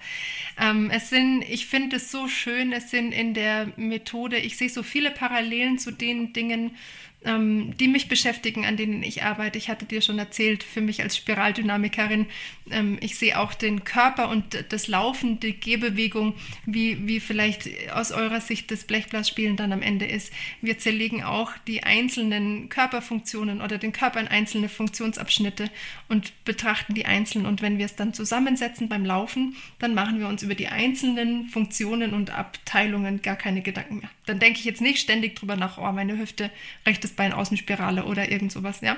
[0.60, 4.68] Ähm, es sind, ich finde es so schön, es sind in der Methode, ich sehe
[4.68, 6.76] so viele Parallelen zu den Dingen,
[7.24, 9.58] ähm, die mich beschäftigen, an denen ich arbeite.
[9.58, 12.26] Ich hatte dir schon erzählt, für mich als Spiraldynamikerin,
[12.70, 16.34] ähm, ich sehe auch den Körper und das Laufen, die Gehbewegung,
[16.66, 20.32] wie, wie vielleicht aus eurer Sicht das Blechblasspielen dann am Ende ist.
[20.60, 25.70] Wir zerlegen auch die einzelnen Körperfunktionen oder den Körper in einzelne Funktionsabschnitte
[26.08, 27.46] und betrachten die einzelnen.
[27.46, 31.46] Und wenn wir es dann zusammensetzen beim Laufen, dann machen wir uns über die einzelnen
[31.48, 34.10] Funktionen und Abteilungen gar keine Gedanken mehr.
[34.26, 36.50] Dann denke ich jetzt nicht ständig drüber nach, oh, meine Hüfte,
[36.86, 38.96] rechtes Bein, Außenspirale oder irgend sowas, ja.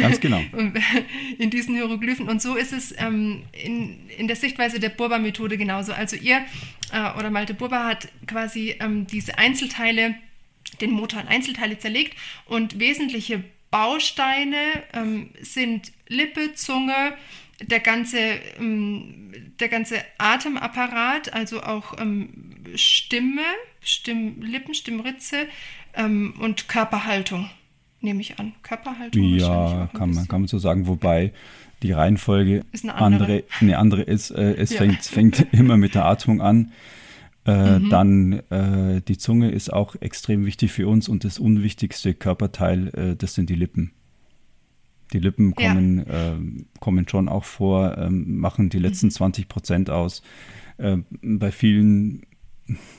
[0.00, 0.40] Ganz genau.
[1.38, 2.28] in diesen Hieroglyphen.
[2.28, 5.92] Und so ist es ähm, in, in der Sichtweise der Burba-Methode genauso.
[5.92, 6.44] Also ihr
[6.92, 10.14] äh, oder Malte Burba hat quasi ähm, diese Einzelteile,
[10.80, 17.14] den Motor in Einzelteile zerlegt und wesentliche Bausteine ähm, sind Lippe, Zunge,
[17.60, 18.18] der ganze,
[18.58, 23.42] ähm, der ganze Atemapparat, also auch ähm, Stimme,
[23.80, 25.48] Stimm, Lippen, Stimmritze
[25.94, 27.48] ähm, und Körperhaltung,
[28.00, 28.52] nehme ich an.
[28.62, 29.22] Körperhaltung?
[29.22, 31.32] Ja, kann man, kann man so sagen, wobei
[31.82, 33.24] die Reihenfolge eine andere.
[33.24, 34.30] andere, eine andere ist.
[34.30, 34.78] Äh, es ja.
[34.78, 36.72] fängt, fängt immer mit der Atmung an.
[37.44, 37.90] Äh, mhm.
[37.90, 43.16] Dann äh, die Zunge ist auch extrem wichtig für uns und das unwichtigste Körperteil, äh,
[43.16, 43.92] das sind die Lippen.
[45.12, 46.34] Die Lippen kommen, ja.
[46.34, 46.38] äh,
[46.78, 49.12] kommen schon auch vor, ähm, machen die letzten mhm.
[49.12, 50.22] 20 Prozent aus.
[50.78, 52.22] Äh, bei vielen,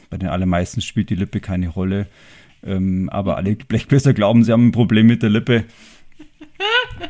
[0.10, 2.08] bei den allermeisten spielt die Lippe keine Rolle.
[2.66, 5.66] Ähm, aber alle Blechbläser glauben, sie haben ein Problem mit der Lippe.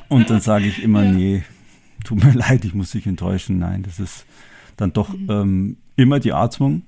[0.10, 1.12] Und dann sage ich immer, ja.
[1.12, 1.44] nee,
[2.04, 3.60] tut mir leid, ich muss dich enttäuschen.
[3.60, 4.26] Nein, das ist
[4.78, 5.28] dann doch mhm.
[5.30, 6.84] ähm, immer die Atmung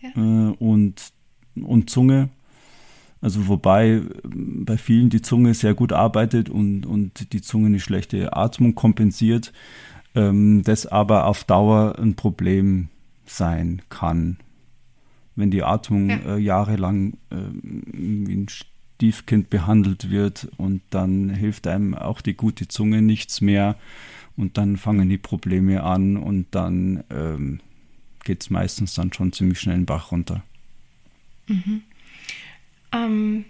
[0.00, 0.10] ja.
[0.16, 1.12] äh, und,
[1.54, 2.30] und Zunge.
[3.20, 8.36] Also wobei bei vielen die Zunge sehr gut arbeitet und, und die Zunge eine schlechte
[8.36, 9.52] Atmung kompensiert,
[10.14, 12.88] ähm, das aber auf Dauer ein Problem
[13.24, 14.36] sein kann.
[15.36, 16.36] Wenn die Atmung ja.
[16.36, 22.68] äh, jahrelang äh, wie ein Stiefkind behandelt wird und dann hilft einem auch die gute
[22.68, 23.76] Zunge nichts mehr
[24.36, 27.60] und dann fangen die Probleme an und dann ähm,
[28.24, 30.42] geht es meistens dann schon ziemlich schnell den Bach runter.
[31.46, 31.82] Mhm.
[32.92, 33.44] Ähm,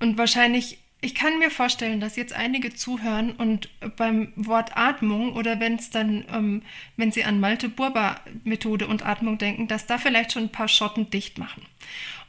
[0.00, 5.60] und wahrscheinlich, ich kann mir vorstellen, dass jetzt einige zuhören und beim Wort Atmung oder
[5.60, 6.62] wenn es dann, ähm,
[6.96, 10.68] wenn sie an Malte Burber Methode und Atmung denken, dass da vielleicht schon ein paar
[10.68, 11.64] Schotten dicht machen.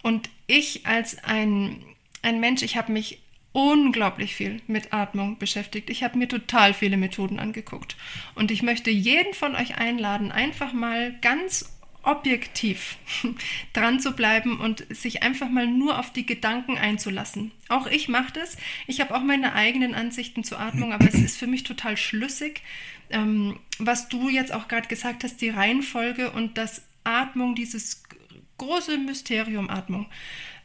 [0.04, 1.84] Und ich als ein,
[2.22, 3.20] ein Mensch, ich habe mich
[3.54, 5.90] unglaublich viel mit Atmung beschäftigt.
[5.90, 7.98] Ich habe mir total viele Methoden angeguckt.
[8.36, 11.79] Und ich möchte jeden von euch einladen, einfach mal ganz
[12.10, 12.98] objektiv
[13.74, 17.52] dran zu bleiben und sich einfach mal nur auf die Gedanken einzulassen.
[17.68, 18.58] Auch ich mache das.
[18.88, 22.64] Ich habe auch meine eigenen Ansichten zur Atmung, aber es ist für mich total schlüssig,
[23.12, 28.04] ähm, was du jetzt auch gerade gesagt hast, die Reihenfolge und das Atmung, dieses
[28.58, 30.08] große Mysterium Atmung,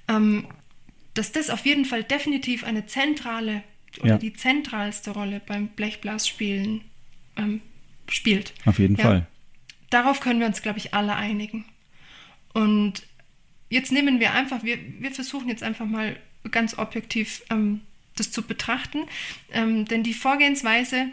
[0.08, 0.46] ähm,
[1.12, 3.62] dass das auf jeden Fall definitiv eine zentrale
[4.00, 4.18] oder ja.
[4.18, 6.80] die zentralste Rolle beim Blechblasspielen
[7.36, 7.60] ähm,
[8.08, 8.54] spielt.
[8.64, 9.04] Auf jeden ja.
[9.04, 9.26] Fall
[9.94, 11.64] darauf können wir uns, glaube ich, alle einigen.
[12.52, 13.02] Und
[13.70, 16.16] jetzt nehmen wir einfach, wir, wir versuchen jetzt einfach mal
[16.50, 17.80] ganz objektiv ähm,
[18.16, 19.04] das zu betrachten.
[19.52, 21.08] Ähm, denn die Vorgehensweise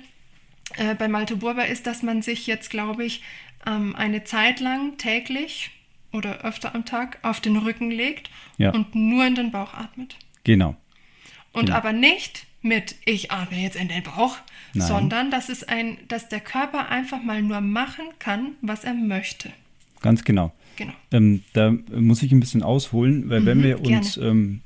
[0.78, 3.24] äh, bei Malte Burber ist, dass man sich jetzt, glaube ich,
[3.66, 5.72] ähm, eine Zeit lang täglich
[6.12, 8.72] oder öfter am Tag auf den Rücken legt ja.
[8.72, 10.18] und nur in den Bauch atmet.
[10.44, 10.76] Genau.
[11.54, 11.78] Und genau.
[11.78, 14.38] aber nicht mit ich atme jetzt in den Bauch,
[14.74, 14.88] Nein.
[14.88, 19.50] sondern dass es ein, dass der Körper einfach mal nur machen kann, was er möchte.
[20.02, 20.54] Ganz genau.
[20.78, 20.94] Genau.
[21.12, 24.62] Ähm, da muss ich ein bisschen ausholen, weil mhm, wenn wir uns ähm,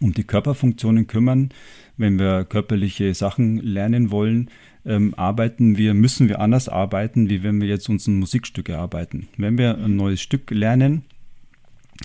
[0.00, 1.50] um die Körperfunktionen kümmern,
[1.96, 4.50] wenn wir körperliche Sachen lernen wollen,
[4.84, 9.28] ähm, arbeiten wir, müssen wir anders arbeiten, wie wenn wir jetzt uns ein Musikstück erarbeiten.
[9.36, 11.04] Wenn wir ein neues Stück lernen,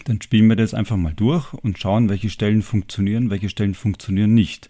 [0.06, 4.34] dann spielen wir das einfach mal durch und schauen, welche Stellen funktionieren, welche Stellen funktionieren
[4.34, 4.70] nicht.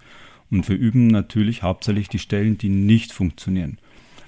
[0.51, 3.77] Und wir üben natürlich hauptsächlich die Stellen, die nicht funktionieren.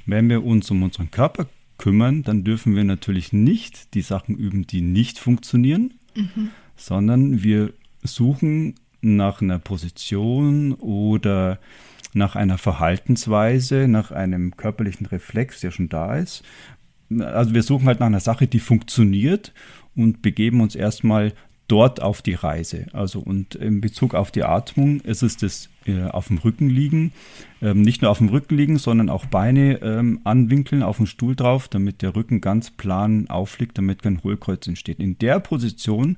[0.05, 4.65] Wenn wir uns um unseren Körper kümmern, dann dürfen wir natürlich nicht die Sachen üben,
[4.65, 6.49] die nicht funktionieren, mhm.
[6.75, 11.59] sondern wir suchen nach einer Position oder
[12.13, 16.43] nach einer Verhaltensweise, nach einem körperlichen Reflex, der schon da ist.
[17.19, 19.53] Also wir suchen halt nach einer Sache, die funktioniert
[19.95, 21.33] und begeben uns erstmal
[21.67, 22.88] dort auf die Reise.
[22.93, 27.13] Also und in Bezug auf die Atmung ist es das äh, auf dem Rücken liegen,
[27.62, 31.36] ähm, nicht nur auf dem Rücken liegen, sondern auch Beine ähm, anwinkeln auf den Stuhl
[31.36, 34.99] drauf, damit der Rücken ganz plan aufliegt, damit kein Hohlkreuz entsteht.
[34.99, 36.17] In der Position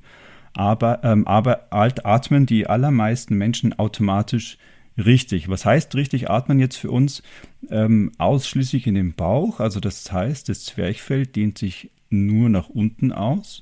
[0.56, 4.56] aber, ähm, aber atmen die allermeisten Menschen automatisch
[4.96, 5.50] richtig.
[5.50, 7.22] Was heißt richtig atmen jetzt für uns?
[7.70, 13.12] Ähm, ausschließlich in den Bauch, also das heißt, das Zwerchfell dehnt sich nur nach unten
[13.12, 13.60] aus.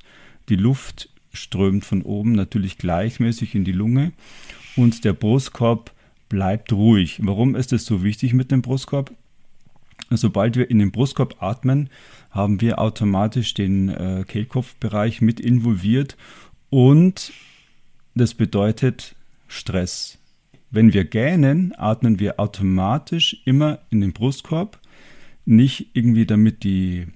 [0.49, 4.13] Die Luft strömt von oben natürlich gleichmäßig in die Lunge
[4.77, 5.93] und der Brustkorb
[6.29, 7.21] bleibt ruhig.
[7.23, 9.13] Warum ist es so wichtig mit dem Brustkorb?
[10.11, 11.89] Sobald wir in den Brustkorb atmen,
[12.31, 16.17] haben wir automatisch den äh, Kehlkopfbereich mit involviert
[16.71, 17.33] und
[18.15, 19.15] das bedeutet
[19.49, 20.19] Stress.
[20.71, 24.81] Wenn wir gähnen, atmen wir automatisch immer in den Brustkorb,
[25.47, 27.07] nicht irgendwie damit die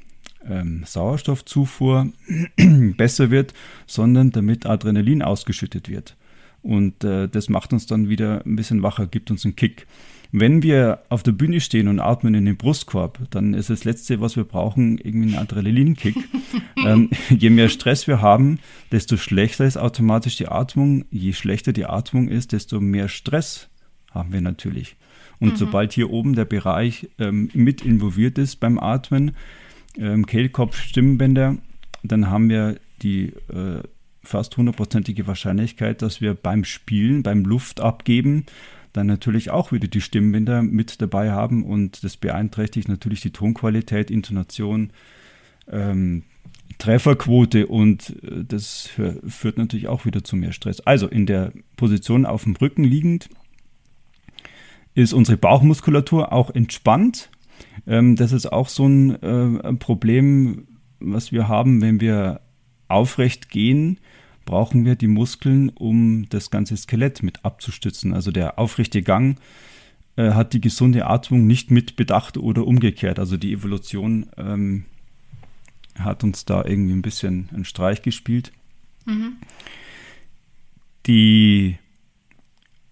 [0.46, 2.08] ähm, Sauerstoffzufuhr
[2.96, 3.54] besser wird,
[3.86, 6.16] sondern damit Adrenalin ausgeschüttet wird.
[6.62, 9.86] Und äh, das macht uns dann wieder ein bisschen wacher, gibt uns einen Kick.
[10.30, 14.20] Wenn wir auf der Bühne stehen und atmen in den Brustkorb, dann ist das Letzte,
[14.20, 16.16] was wir brauchen, irgendwie ein Adrenalinkick.
[16.84, 18.58] ähm, je mehr Stress wir haben,
[18.92, 21.06] desto schlechter ist automatisch die Atmung.
[21.10, 23.68] Je schlechter die Atmung ist, desto mehr Stress
[24.10, 24.96] haben wir natürlich.
[25.40, 25.56] Und mhm.
[25.56, 29.32] sobald hier oben der Bereich ähm, mit involviert ist beim Atmen,
[29.98, 31.56] ähm, Kehlkopf, Stimmbänder,
[32.02, 33.82] dann haben wir die äh,
[34.22, 38.46] fast hundertprozentige Wahrscheinlichkeit, dass wir beim Spielen, beim Luftabgeben,
[38.92, 44.10] dann natürlich auch wieder die Stimmbänder mit dabei haben und das beeinträchtigt natürlich die Tonqualität,
[44.10, 44.90] Intonation,
[45.70, 46.24] ähm,
[46.78, 48.88] Trefferquote und äh, das
[49.26, 50.80] führt natürlich auch wieder zu mehr Stress.
[50.80, 53.28] Also in der Position auf dem Rücken liegend
[54.94, 57.30] ist unsere Bauchmuskulatur auch entspannt.
[57.86, 60.66] Ähm, das ist auch so ein, äh, Problem,
[61.00, 62.40] was wir haben, wenn wir
[62.88, 63.98] aufrecht gehen,
[64.44, 68.14] brauchen wir die Muskeln, um das ganze Skelett mit abzustützen.
[68.14, 69.38] Also der aufrechte Gang
[70.16, 73.18] äh, hat die gesunde Atmung nicht mit bedacht oder umgekehrt.
[73.18, 74.84] Also die Evolution ähm,
[75.98, 78.52] hat uns da irgendwie ein bisschen einen Streich gespielt.
[79.04, 79.36] Mhm.
[81.06, 81.78] Die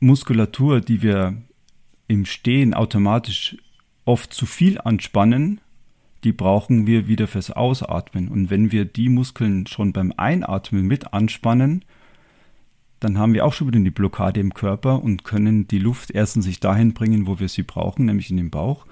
[0.01, 1.43] Muskulatur, die wir
[2.07, 3.57] im Stehen automatisch
[4.07, 5.61] oft zu viel anspannen,
[6.25, 8.29] die brauchen wir wieder fürs Ausatmen.
[8.29, 11.85] Und wenn wir die Muskeln schon beim Einatmen mit anspannen,
[13.01, 16.47] dann haben wir auch schon wieder eine Blockade im Körper und können die Luft erstens
[16.47, 18.87] sich dahin bringen, wo wir sie brauchen, nämlich in den Bauch.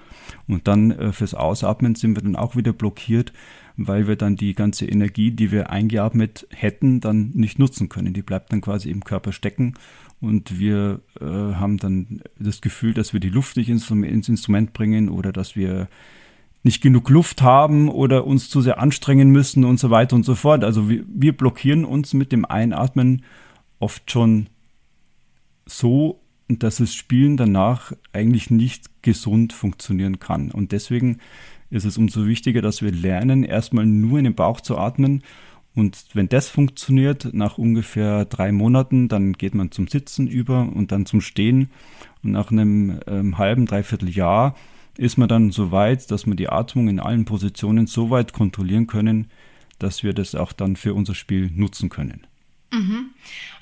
[0.47, 3.33] Und dann äh, fürs Ausatmen sind wir dann auch wieder blockiert,
[3.77, 8.13] weil wir dann die ganze Energie, die wir eingeatmet hätten, dann nicht nutzen können.
[8.13, 9.73] Die bleibt dann quasi im Körper stecken
[10.25, 14.73] und wir äh, haben dann das Gefühl, dass wir die Luft nicht ins, ins Instrument
[14.73, 15.87] bringen oder dass wir
[16.63, 20.33] nicht genug Luft haben oder uns zu sehr anstrengen müssen und so weiter und so
[20.33, 20.63] fort.
[20.63, 23.23] Also wir, wir blockieren uns mit dem Einatmen
[23.79, 24.47] oft schon
[25.67, 30.49] so, dass das Spielen danach eigentlich nicht gesund funktionieren kann.
[30.49, 31.19] Und deswegen
[31.69, 35.23] ist es umso wichtiger, dass wir lernen, erstmal nur in den Bauch zu atmen.
[35.75, 40.91] Und wenn das funktioniert, nach ungefähr drei Monaten, dann geht man zum Sitzen über und
[40.91, 41.69] dann zum Stehen.
[42.23, 44.55] Und nach einem ähm, halben, dreiviertel Jahr
[44.97, 48.87] ist man dann so weit, dass wir die Atmung in allen Positionen so weit kontrollieren
[48.87, 49.27] können,
[49.77, 52.25] dass wir das auch dann für unser Spiel nutzen können.
[52.71, 53.09] Mhm.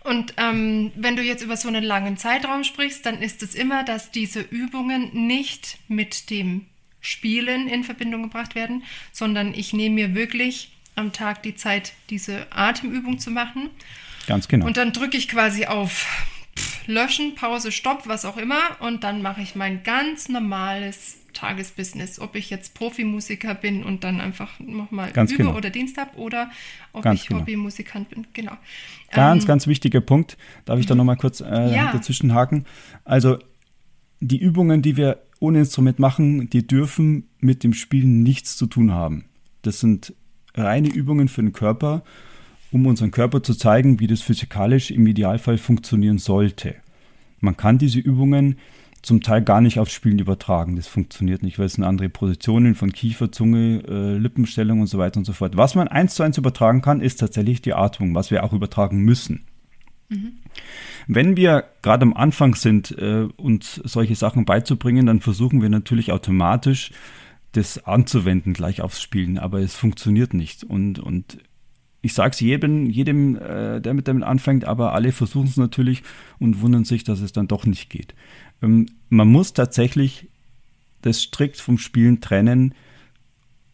[0.03, 3.83] Und ähm, wenn du jetzt über so einen langen Zeitraum sprichst, dann ist es immer,
[3.83, 6.65] dass diese Übungen nicht mit dem
[7.01, 12.45] Spielen in Verbindung gebracht werden, sondern ich nehme mir wirklich am Tag die Zeit, diese
[12.51, 13.69] Atemübung zu machen.
[14.27, 14.65] Ganz genau.
[14.65, 16.07] Und dann drücke ich quasi auf
[16.85, 18.59] Löschen, Pause, Stopp, was auch immer.
[18.79, 24.21] Und dann mache ich mein ganz normales Tagesbusiness, ob ich jetzt Profimusiker bin und dann
[24.21, 25.55] einfach nochmal übe genau.
[25.55, 26.51] oder Dienst habe oder
[26.93, 27.41] ob ganz ich genau.
[27.41, 28.27] Hobbymusikant bin.
[28.33, 28.53] Genau.
[29.11, 30.37] Ganz, ähm, ganz wichtiger Punkt.
[30.65, 31.91] Darf ich da nochmal kurz äh, ja.
[31.91, 32.65] dazwischen haken?
[33.03, 33.39] Also
[34.19, 38.91] die Übungen, die wir ohne Instrument machen, die dürfen mit dem Spielen nichts zu tun
[38.91, 39.25] haben.
[39.63, 40.13] Das sind
[40.55, 42.03] reine Übungen für den Körper,
[42.71, 46.75] um unseren Körper zu zeigen, wie das physikalisch im Idealfall funktionieren sollte.
[47.39, 48.57] Man kann diese Übungen
[49.03, 50.77] zum Teil gar nicht aufs Spielen übertragen.
[50.77, 54.97] Das funktioniert nicht, weil es sind andere Positionen von Kiefer, Zunge, äh, Lippenstellung und so
[54.97, 55.57] weiter und so fort.
[55.57, 58.99] Was man eins zu eins übertragen kann, ist tatsächlich die Atmung, was wir auch übertragen
[58.99, 59.43] müssen.
[60.07, 60.33] Mhm.
[61.07, 66.13] Wenn wir gerade am Anfang sind, äh, uns solche Sachen beizubringen, dann versuchen wir natürlich
[66.13, 66.91] automatisch,
[67.53, 70.63] das anzuwenden gleich aufs Spielen, aber es funktioniert nicht.
[70.63, 71.37] Und, und
[72.01, 76.03] ich sage es jedem, jedem äh, der mit damit anfängt, aber alle versuchen es natürlich
[76.39, 78.15] und wundern sich, dass es dann doch nicht geht.
[78.61, 80.27] Ähm, man muss tatsächlich
[81.01, 82.73] das strikt vom Spielen trennen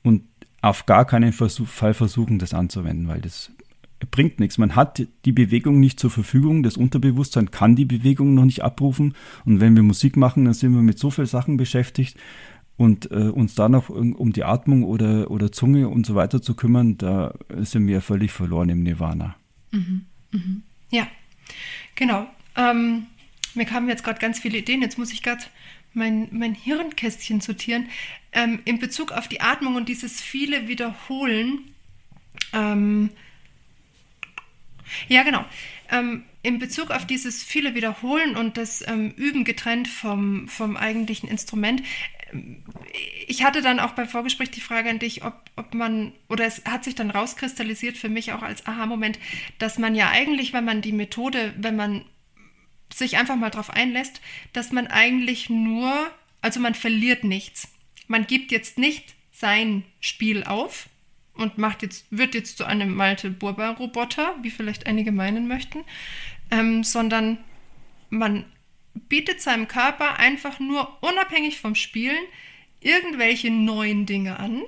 [0.04, 0.24] und
[0.62, 3.52] auf gar keinen Versuch, Fall versuchen, das anzuwenden, weil das
[4.12, 4.58] bringt nichts.
[4.58, 9.14] Man hat die Bewegung nicht zur Verfügung, das Unterbewusstsein kann die Bewegung noch nicht abrufen
[9.46, 12.18] und wenn wir Musik machen, dann sind wir mit so vielen Sachen beschäftigt
[12.80, 16.56] und äh, uns da noch um die Atmung oder, oder Zunge und so weiter zu
[16.56, 19.36] kümmern, da sind wir völlig verloren im Nirvana.
[19.72, 20.06] Mhm.
[20.32, 20.64] Mhm.
[20.90, 21.06] Ja,
[21.96, 22.26] genau.
[22.56, 23.08] Ähm,
[23.54, 24.82] mir kamen jetzt gerade ganz viele Ideen.
[24.82, 25.44] Jetzt muss ich gerade
[25.94, 27.90] mein, mein Hirnkästchen sortieren.
[28.32, 31.60] Ähm, in Bezug auf die Atmung und dieses viele Wiederholen.
[32.54, 33.10] Ähm,
[35.10, 35.44] ja, genau.
[35.92, 41.28] Ähm, in Bezug auf dieses viele Wiederholen und das ähm, Üben getrennt vom, vom eigentlichen
[41.28, 41.84] Instrument,
[43.28, 46.66] ich hatte dann auch beim Vorgespräch die Frage an dich, ob, ob man, oder es
[46.66, 49.20] hat sich dann rauskristallisiert für mich auch als Aha-Moment,
[49.58, 52.06] dass man ja eigentlich, wenn man die Methode, wenn man
[52.94, 54.22] sich einfach mal darauf einlässt,
[54.54, 55.94] dass man eigentlich nur,
[56.42, 57.68] also man verliert nichts.
[58.08, 60.90] Man gibt jetzt nicht sein Spiel auf
[61.36, 65.84] und macht jetzt, wird jetzt zu einem Malte Burber-Roboter, wie vielleicht einige meinen möchten,
[66.52, 67.38] ähm, sondern
[68.10, 68.46] man
[69.08, 72.24] bietet seinem Körper einfach nur unabhängig vom Spielen
[72.82, 74.64] irgendwelche neuen Dinge an.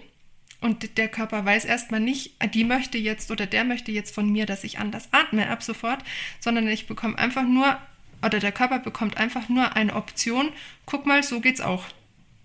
[0.59, 4.45] Und der Körper weiß erstmal nicht, die möchte jetzt oder der möchte jetzt von mir,
[4.45, 6.03] dass ich anders atme ab sofort,
[6.39, 7.79] sondern ich bekomme einfach nur
[8.23, 10.49] oder der Körper bekommt einfach nur eine Option,
[10.85, 11.85] guck mal, so geht's auch.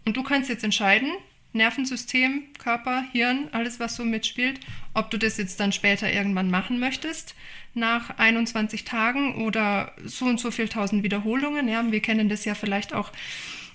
[0.07, 1.13] Und du kannst jetzt entscheiden,
[1.53, 4.61] Nervensystem, Körper, Hirn, alles was so mitspielt,
[4.95, 7.35] ob du das jetzt dann später irgendwann machen möchtest,
[7.77, 11.69] nach 21 Tagen oder so und so viel tausend Wiederholungen.
[11.69, 13.13] Ja, wir kennen das ja vielleicht auch,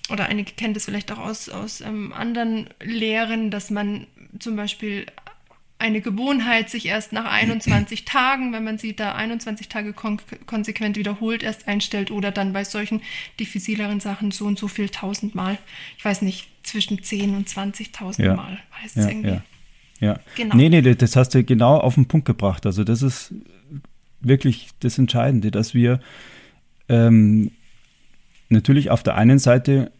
[0.10, 4.08] oder einige kennen das vielleicht auch aus, aus ähm, anderen Lehren, dass man
[4.40, 5.06] zum Beispiel
[5.82, 10.96] eine Gewohnheit sich erst nach 21 Tagen, wenn man sie da 21 Tage kon konsequent
[10.96, 13.02] wiederholt, erst einstellt oder dann bei solchen
[13.40, 15.58] diffizileren Sachen so und so viel tausendmal.
[15.98, 18.36] Ich weiß nicht, zwischen 10 und 20.000 ja.
[18.36, 19.30] Mal heißt es ja, irgendwie.
[19.30, 19.44] Ja.
[20.00, 20.20] ja.
[20.36, 20.56] Genau.
[20.56, 22.66] Nee, nee, das hast du genau auf den Punkt gebracht.
[22.68, 23.34] Also das ist
[24.22, 26.00] wirklich das Entscheidende, dass wir
[26.90, 27.52] ähm,
[28.50, 29.92] natürlich auf der einen Seite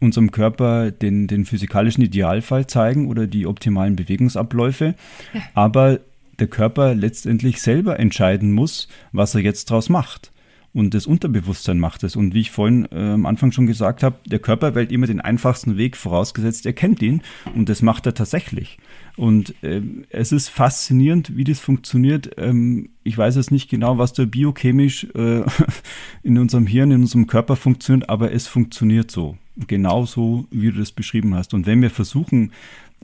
[0.00, 4.94] unserem Körper den, den physikalischen Idealfall zeigen oder die optimalen Bewegungsabläufe,
[5.32, 5.40] ja.
[5.54, 6.00] aber
[6.38, 10.32] der Körper letztendlich selber entscheiden muss, was er jetzt draus macht.
[10.74, 12.16] Und das Unterbewusstsein macht es.
[12.16, 15.20] Und wie ich vorhin äh, am Anfang schon gesagt habe, der Körper wählt immer den
[15.20, 17.20] einfachsten Weg, vorausgesetzt er kennt ihn.
[17.54, 18.78] Und das macht er tatsächlich.
[19.16, 22.30] Und äh, es ist faszinierend, wie das funktioniert.
[22.38, 25.42] Ähm, ich weiß jetzt nicht genau, was da biochemisch äh,
[26.22, 29.36] in unserem Hirn, in unserem Körper funktioniert, aber es funktioniert so.
[29.66, 31.52] Genauso, wie du das beschrieben hast.
[31.52, 32.52] Und wenn wir versuchen,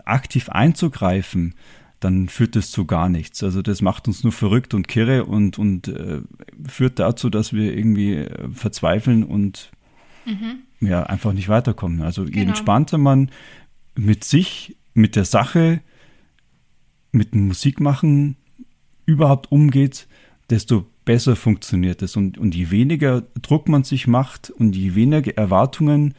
[0.06, 1.54] aktiv einzugreifen,
[2.00, 3.42] dann führt das zu gar nichts.
[3.42, 6.20] Also das macht uns nur verrückt und kirre und, und äh,
[6.66, 9.70] führt dazu, dass wir irgendwie äh, verzweifeln und
[10.24, 10.60] mhm.
[10.86, 12.02] ja, einfach nicht weiterkommen.
[12.02, 12.36] Also genau.
[12.36, 13.30] je entspannter man
[13.96, 15.80] mit sich, mit der Sache,
[17.10, 18.36] mit dem Musikmachen
[19.06, 20.06] überhaupt umgeht,
[20.50, 22.16] desto besser funktioniert es.
[22.16, 26.14] Und, und je weniger Druck man sich macht und je weniger Erwartungen,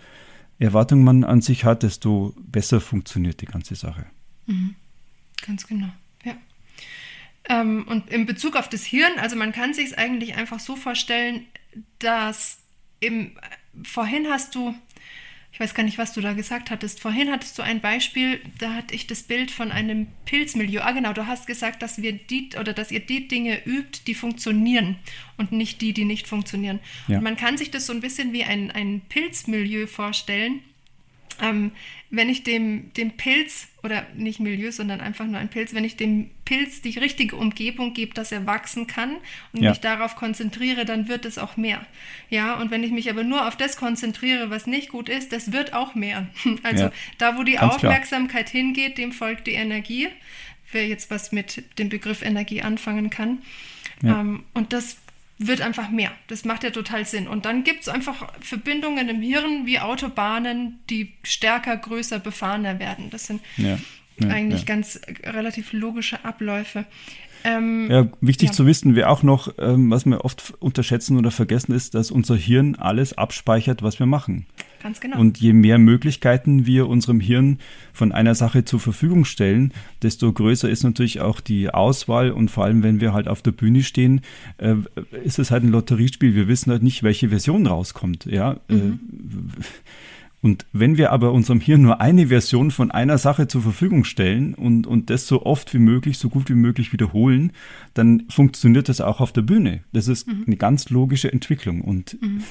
[0.58, 4.08] Erwartungen man an sich hat, desto besser funktioniert die ganze Sache.
[4.46, 4.76] Mhm.
[5.46, 5.90] Ganz genau,
[6.24, 6.38] ja.
[7.48, 10.76] Ähm, und in Bezug auf das Hirn, also man kann sich es eigentlich einfach so
[10.76, 11.46] vorstellen,
[12.00, 12.62] dass
[13.00, 13.38] im,
[13.84, 14.76] vorhin hast du,
[15.52, 18.74] ich weiß gar nicht, was du da gesagt hattest, vorhin hattest du ein Beispiel, da
[18.76, 20.82] hatte ich das Bild von einem Pilzmilieu.
[20.82, 24.16] Ah, genau, du hast gesagt, dass wir die oder dass ihr die Dinge übt, die
[24.16, 24.98] funktionieren
[25.38, 26.80] und nicht die, die nicht funktionieren.
[27.08, 27.18] Ja.
[27.18, 30.62] Und man kann sich das so ein bisschen wie ein, ein Pilzmilieu vorstellen
[31.42, 31.72] ähm,
[32.10, 35.96] wenn ich dem, dem Pilz, oder nicht Milieu, sondern einfach nur ein Pilz, wenn ich
[35.96, 39.18] dem Pilz die richtige Umgebung gebe, dass er wachsen kann
[39.54, 39.70] und ja.
[39.70, 41.86] mich darauf konzentriere, dann wird es auch mehr.
[42.30, 45.52] Ja, und wenn ich mich aber nur auf das konzentriere, was nicht gut ist, das
[45.52, 46.28] wird auch mehr.
[46.64, 46.92] Also ja.
[47.18, 48.62] da, wo die Ganz Aufmerksamkeit klar.
[48.62, 50.10] hingeht, dem folgt die Energie.
[50.72, 53.40] Wer jetzt was mit dem Begriff Energie anfangen kann.
[54.02, 54.22] Ja.
[54.22, 54.98] Ähm, und das
[55.40, 56.12] wird einfach mehr.
[56.28, 57.28] Das macht ja total Sinn.
[57.28, 63.10] Und dann gibt es einfach Verbindungen im Hirn wie Autobahnen, die stärker, größer, befahrener werden.
[63.10, 63.80] Das sind ja,
[64.20, 64.68] ja, eigentlich ja.
[64.68, 66.86] ganz relativ logische Abläufe.
[67.44, 68.54] Ähm, ja, wichtig ja.
[68.54, 72.36] zu wissen wäre auch noch, ähm, was wir oft unterschätzen oder vergessen, ist, dass unser
[72.36, 74.46] Hirn alles abspeichert, was wir machen.
[74.82, 75.20] Ganz genau.
[75.20, 77.60] Und je mehr Möglichkeiten wir unserem Hirn
[77.92, 82.32] von einer Sache zur Verfügung stellen, desto größer ist natürlich auch die Auswahl.
[82.32, 84.22] Und vor allem, wenn wir halt auf der Bühne stehen,
[84.58, 84.76] äh,
[85.24, 86.34] ist es halt ein Lotteriespiel.
[86.34, 88.26] Wir wissen halt nicht, welche Version rauskommt.
[88.26, 88.58] Ja.
[88.70, 89.00] Äh, mhm.
[89.58, 89.64] Äh,
[90.42, 94.54] und wenn wir aber unserem Hirn nur eine Version von einer Sache zur Verfügung stellen
[94.54, 97.52] und, und das so oft wie möglich, so gut wie möglich wiederholen,
[97.94, 99.84] dann funktioniert das auch auf der Bühne.
[99.92, 100.46] Das ist mhm.
[100.48, 101.82] eine ganz logische Entwicklung.
[101.82, 102.44] Und mhm.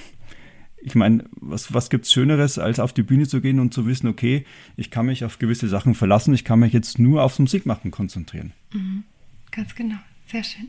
[0.82, 3.86] ich meine, was, was gibt es Schöneres, als auf die Bühne zu gehen und zu
[3.86, 4.44] wissen, okay,
[4.76, 8.52] ich kann mich auf gewisse Sachen verlassen, ich kann mich jetzt nur aufs Musikmachen konzentrieren.
[8.74, 9.04] Mhm.
[9.50, 10.68] Ganz genau, sehr schön.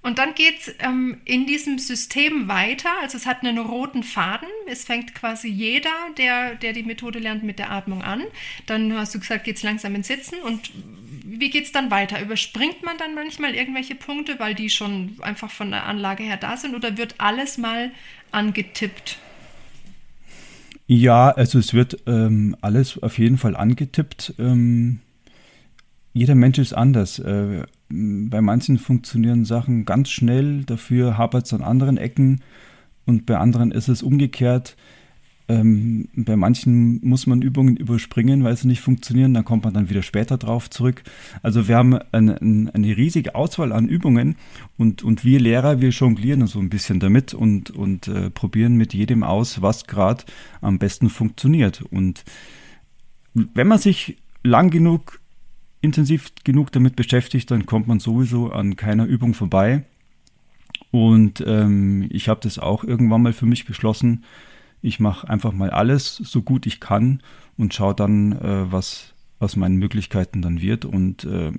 [0.00, 2.90] Und dann geht es ähm, in diesem System weiter.
[3.02, 4.48] Also es hat einen roten Faden.
[4.66, 8.22] Es fängt quasi jeder, der, der die Methode lernt, mit der Atmung an.
[8.66, 10.36] Dann hast du gesagt, geht es langsam ins Sitzen.
[10.44, 10.70] Und
[11.24, 12.22] wie geht es dann weiter?
[12.22, 16.56] Überspringt man dann manchmal irgendwelche Punkte, weil die schon einfach von der Anlage her da
[16.56, 16.76] sind?
[16.76, 17.90] Oder wird alles mal
[18.30, 19.18] angetippt?
[20.86, 24.34] Ja, also es wird ähm, alles auf jeden Fall angetippt.
[24.38, 25.00] Ähm,
[26.14, 27.18] jeder Mensch ist anders.
[27.18, 32.40] Äh, bei manchen funktionieren Sachen ganz schnell, dafür hapert es an anderen Ecken
[33.06, 34.76] und bei anderen ist es umgekehrt.
[35.50, 39.88] Ähm, bei manchen muss man Übungen überspringen, weil sie nicht funktionieren, dann kommt man dann
[39.88, 41.02] wieder später drauf zurück.
[41.42, 44.36] Also wir haben eine, eine riesige Auswahl an Übungen
[44.76, 48.92] und, und wir Lehrer, wir jonglieren so ein bisschen damit und, und äh, probieren mit
[48.92, 50.24] jedem aus, was gerade
[50.60, 51.80] am besten funktioniert.
[51.80, 52.24] Und
[53.32, 55.20] wenn man sich lang genug
[55.80, 59.84] intensiv genug damit beschäftigt, dann kommt man sowieso an keiner Übung vorbei.
[60.90, 64.24] Und ähm, ich habe das auch irgendwann mal für mich beschlossen.
[64.80, 67.22] Ich mache einfach mal alles so gut ich kann
[67.56, 70.84] und schaue dann, äh, was aus meinen Möglichkeiten dann wird.
[70.84, 71.52] Und äh,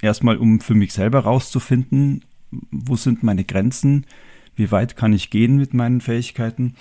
[0.00, 2.24] erstmal, um für mich selber rauszufinden,
[2.70, 4.06] wo sind meine Grenzen,
[4.56, 6.74] wie weit kann ich gehen mit meinen Fähigkeiten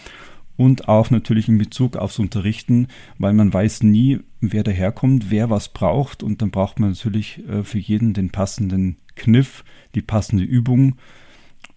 [0.57, 2.87] und auch natürlich in Bezug aufs Unterrichten,
[3.17, 4.19] weil man weiß nie,
[4.51, 8.97] wer daherkommt, wer was braucht und dann braucht man natürlich äh, für jeden den passenden
[9.15, 9.63] Kniff,
[9.95, 10.95] die passende Übung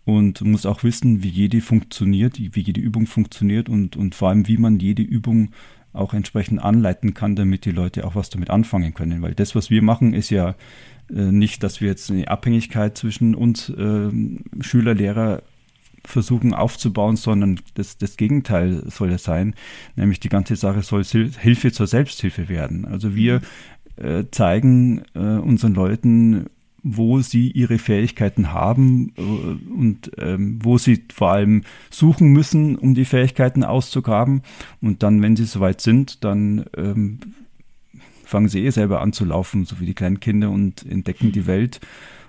[0.05, 4.49] und muss auch wissen, wie jede funktioniert, wie jede Übung funktioniert und, und vor allem,
[4.49, 5.51] wie man jede Übung
[5.93, 9.23] auch entsprechend anleiten kann, damit die Leute auch was damit anfangen können.
[9.23, 10.55] Weil das, was wir machen, ist ja
[11.11, 14.11] äh, nicht, dass wir jetzt eine Abhängigkeit zwischen uns äh,
[14.61, 15.43] Schüler, Lehrer
[16.07, 19.55] versuchen aufzubauen, sondern das, das Gegenteil soll es sein.
[19.97, 22.85] Nämlich die ganze Sache soll Hilfe zur Selbsthilfe werden.
[22.85, 23.43] Also wir
[23.97, 26.47] äh, zeigen äh, unseren Leuten,
[26.83, 32.95] wo sie ihre Fähigkeiten haben äh, und ähm, wo sie vor allem suchen müssen, um
[32.95, 34.43] die Fähigkeiten auszugraben.
[34.81, 37.19] Und dann, wenn sie soweit sind, dann ähm,
[38.25, 41.47] fangen sie eh selber an zu laufen, so wie die kleinen Kinder und entdecken die
[41.47, 41.81] Welt.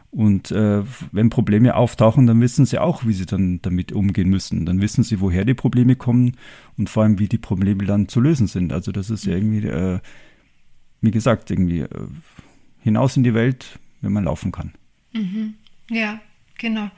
[0.10, 4.66] Und äh, wenn Probleme auftauchen, dann wissen sie auch, wie sie dann damit umgehen müssen.
[4.66, 6.38] Dann wissen sie, woher die Probleme kommen
[6.78, 8.72] und vor allem, wie die Probleme dann zu lösen sind.
[8.72, 10.00] Also das ist ja irgendwie, äh,
[11.02, 12.08] wie gesagt, irgendwie äh,
[12.80, 14.74] hinaus in die Welt, wenn man laufen kann.
[15.14, 15.56] Mhm.
[15.90, 16.20] Ja,
[16.58, 16.90] genau.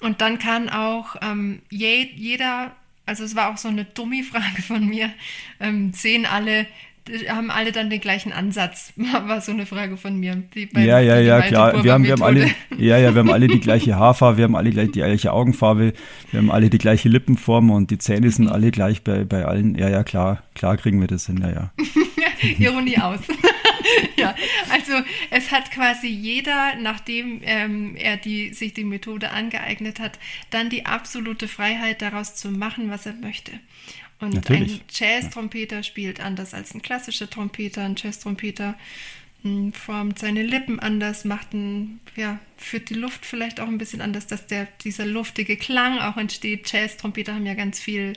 [0.00, 2.76] Und dann kann auch ähm, je, jeder,
[3.06, 5.10] also es war auch so eine Dummy-Frage von mir,
[5.60, 6.66] ähm, sehen alle,
[7.28, 10.42] haben alle dann den gleichen Ansatz, war so eine Frage von mir.
[10.74, 11.84] ja, ja, ja, klar.
[11.84, 14.56] Wir haben, wir haben alle, ja, ja, wir haben alle die gleiche Haarfarbe, wir haben
[14.56, 15.92] alle gleich die gleiche Augenfarbe,
[16.30, 19.74] wir haben alle die gleiche Lippenform und die Zähne sind alle gleich bei, bei allen.
[19.74, 21.70] Ja, ja, klar, klar kriegen wir das hin, ja, ja.
[22.58, 23.20] Ironie aus.
[24.16, 24.34] ja,
[24.72, 24.92] also
[25.30, 30.18] es hat quasi jeder, nachdem ähm, er die, sich die Methode angeeignet hat,
[30.50, 33.52] dann die absolute Freiheit daraus zu machen, was er möchte.
[34.24, 34.80] Und Natürlich.
[34.80, 37.82] ein Jazz-Trompeter spielt anders als ein klassischer Trompeter.
[37.82, 38.74] Ein Jazz-Trompeter
[39.42, 44.00] hm, formt seine Lippen anders, macht ein, ja, führt die Luft vielleicht auch ein bisschen
[44.00, 46.72] anders, dass der, dieser luftige Klang auch entsteht.
[46.72, 48.14] Jazz-Trompeter haben ja ganz viel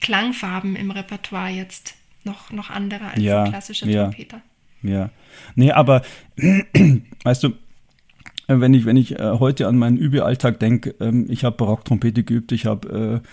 [0.00, 1.94] Klangfarben im Repertoire jetzt
[2.24, 4.40] noch, noch andere als ja, ein klassischer ja, Trompeter.
[4.82, 5.10] Ja.
[5.54, 6.02] Nee, aber
[7.24, 7.52] weißt du,
[8.46, 12.52] wenn ich, wenn ich äh, heute an meinen Übealltag denke, ähm, ich habe Barocktrompete geübt,
[12.52, 13.28] ich habe äh,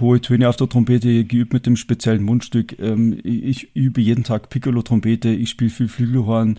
[0.00, 2.78] hohe Töne auf der Trompete geübt mit dem speziellen Mundstück.
[2.78, 6.58] Ähm, ich übe jeden Tag Piccolo-Trompete, ich spiele viel Flügelhorn.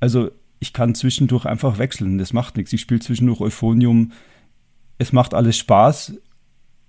[0.00, 2.72] Also ich kann zwischendurch einfach wechseln, das macht nichts.
[2.72, 4.12] Ich spiele zwischendurch Euphonium.
[4.98, 6.14] Es macht alles Spaß.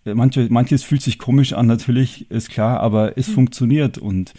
[0.04, 3.34] Manche, manches fühlt sich komisch an, natürlich, ist klar, aber es mhm.
[3.34, 4.34] funktioniert und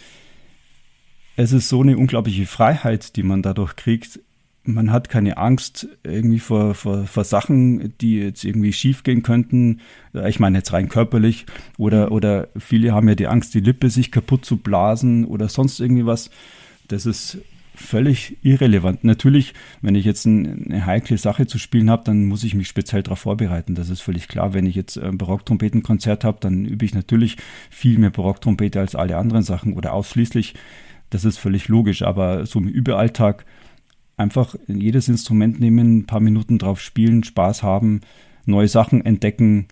[1.35, 4.19] es ist so eine unglaubliche Freiheit, die man dadurch kriegt.
[4.65, 9.81] Man hat keine Angst irgendwie vor, vor, vor Sachen, die jetzt irgendwie schief gehen könnten.
[10.25, 11.45] Ich meine jetzt rein körperlich.
[11.77, 12.11] Oder, mhm.
[12.13, 16.05] oder viele haben ja die Angst, die Lippe sich kaputt zu blasen oder sonst irgendwie
[16.05, 16.29] was.
[16.87, 17.39] Das ist
[17.75, 19.03] völlig irrelevant.
[19.03, 22.67] Natürlich, wenn ich jetzt ein, eine heikle Sache zu spielen habe, dann muss ich mich
[22.67, 23.75] speziell darauf vorbereiten.
[23.75, 24.53] Das ist völlig klar.
[24.53, 27.37] Wenn ich jetzt ein Barocktrompetenkonzert habe, dann übe ich natürlich
[27.69, 30.53] viel mehr Barocktrompete als alle anderen Sachen oder ausschließlich.
[31.09, 33.45] Das ist völlig logisch, aber so im Überalltag
[34.17, 38.01] einfach jedes Instrument nehmen, ein paar Minuten drauf spielen, Spaß haben,
[38.45, 39.67] neue Sachen entdecken,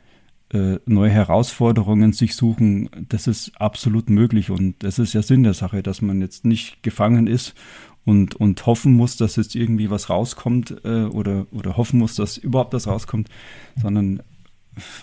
[0.54, 5.54] äh, neue Herausforderungen sich suchen, das ist absolut möglich und das ist ja Sinn der
[5.54, 7.54] Sache, dass man jetzt nicht gefangen ist
[8.04, 12.38] und, und hoffen muss, dass jetzt irgendwie was rauskommt äh, oder, oder hoffen muss, dass
[12.38, 13.30] überhaupt was rauskommt,
[13.82, 14.24] sondern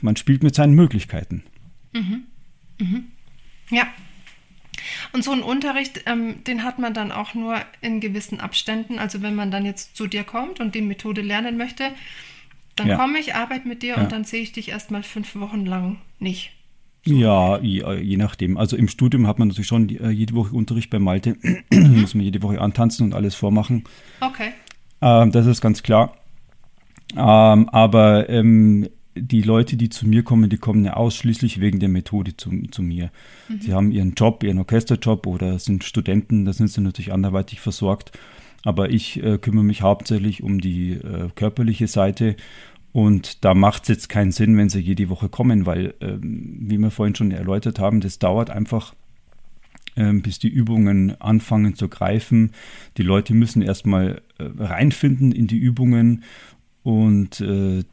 [0.02, 1.44] man spielt mit seinen Möglichkeiten.
[1.92, 2.22] Mhm.
[2.78, 3.04] Mhm.
[3.70, 3.84] Ja,
[5.12, 8.98] und so einen Unterricht, ähm, den hat man dann auch nur in gewissen Abständen.
[8.98, 11.90] Also wenn man dann jetzt zu dir kommt und die Methode lernen möchte,
[12.76, 12.96] dann ja.
[12.96, 14.02] komme ich, arbeite mit dir ja.
[14.02, 16.52] und dann sehe ich dich erstmal fünf Wochen lang nicht.
[17.04, 17.14] So.
[17.14, 18.56] Ja, je, je, nachdem.
[18.56, 21.36] Also im Studium hat man natürlich schon äh, jede Woche Unterricht bei Malte.
[21.70, 22.00] Mhm.
[22.00, 23.84] Muss man jede Woche antanzen und alles vormachen.
[24.20, 24.52] Okay.
[25.00, 26.16] Ähm, das ist ganz klar.
[27.16, 28.88] Ähm, aber ähm,
[29.20, 32.82] die Leute, die zu mir kommen, die kommen ja ausschließlich wegen der Methode zu, zu
[32.82, 33.10] mir.
[33.48, 33.60] Mhm.
[33.60, 38.12] Sie haben ihren Job, ihren Orchesterjob oder sind Studenten, da sind sie natürlich anderweitig versorgt.
[38.64, 42.36] Aber ich äh, kümmere mich hauptsächlich um die äh, körperliche Seite.
[42.92, 46.78] Und da macht es jetzt keinen Sinn, wenn sie jede Woche kommen, weil, ähm, wie
[46.78, 48.94] wir vorhin schon erläutert haben, das dauert einfach,
[49.96, 52.52] ähm, bis die Übungen anfangen zu greifen.
[52.96, 56.24] Die Leute müssen erstmal äh, reinfinden in die Übungen
[56.82, 57.84] und äh,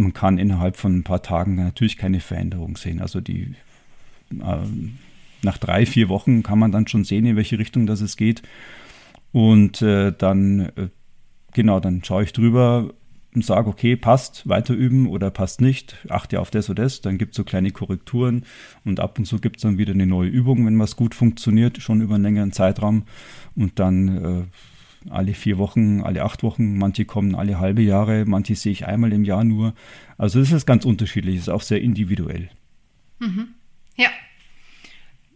[0.00, 3.00] man kann innerhalb von ein paar Tagen natürlich keine Veränderung sehen.
[3.00, 3.54] Also die
[4.30, 4.56] äh,
[5.42, 8.42] nach drei, vier Wochen kann man dann schon sehen, in welche Richtung das es geht.
[9.32, 10.88] Und äh, dann, äh,
[11.52, 12.92] genau, dann schaue ich drüber
[13.34, 17.00] und sage, okay, passt, weiter üben oder passt nicht, achte auf das oder das.
[17.00, 18.44] Dann gibt es so kleine Korrekturen
[18.84, 21.80] und ab und zu gibt es dann wieder eine neue Übung, wenn was gut funktioniert,
[21.80, 23.04] schon über einen längeren Zeitraum.
[23.54, 24.44] Und dann äh,
[25.08, 29.12] alle vier Wochen, alle acht Wochen, manche kommen alle halbe Jahre, manche sehe ich einmal
[29.12, 29.74] im Jahr nur.
[30.18, 32.50] Also es ist ganz unterschiedlich, es ist auch sehr individuell.
[33.18, 33.54] Mhm.
[33.96, 34.10] Ja.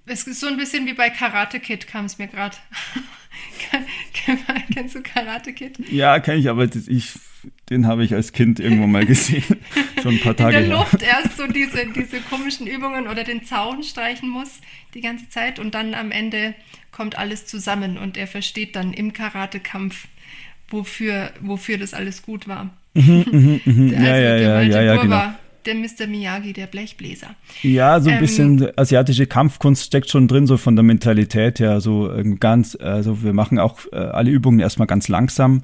[0.07, 2.57] Es ist so ein bisschen wie bei Karate Kid, kam es mir gerade.
[4.73, 5.79] Kennst du Karate Kid?
[5.91, 7.12] Ja, kenne ich, aber das, ich,
[7.71, 9.43] den habe ich als Kind irgendwo mal gesehen.
[10.03, 13.45] Schon ein paar Tage In der Luft erst so diese, diese komischen Übungen oder den
[13.45, 14.61] Zaun streichen muss
[14.95, 16.55] die ganze Zeit und dann am Ende
[16.93, 20.07] kommt alles zusammen und er versteht dann im Karatekampf,
[20.69, 22.71] wofür, wofür das alles gut war.
[22.95, 23.91] Mhm, mhm, mhm.
[23.91, 25.35] der, ja, ja, ja, ja, ja, genau.
[25.67, 26.07] Der Mr.
[26.07, 27.29] Miyagi, der Blechbläser.
[27.62, 31.81] Ja, so ein ähm, bisschen asiatische Kampfkunst steckt schon drin, so von der Mentalität her.
[31.81, 35.62] So ähm, ganz, also wir machen auch äh, alle Übungen erstmal ganz langsam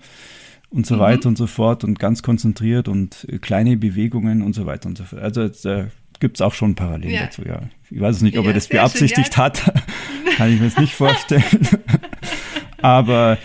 [0.71, 1.01] und so mhm.
[1.01, 4.97] weiter und so fort und ganz konzentriert und äh, kleine Bewegungen und so weiter und
[4.97, 5.23] so fort.
[5.23, 5.89] Also da
[6.21, 7.23] gibt es auch schon Parallelen ja.
[7.25, 7.61] dazu, ja.
[7.91, 9.45] Ich weiß es nicht, ob ja, er das beabsichtigt schön, ja.
[9.45, 9.75] hat.
[10.37, 11.43] Kann ich mir das nicht vorstellen.
[12.83, 13.37] Aber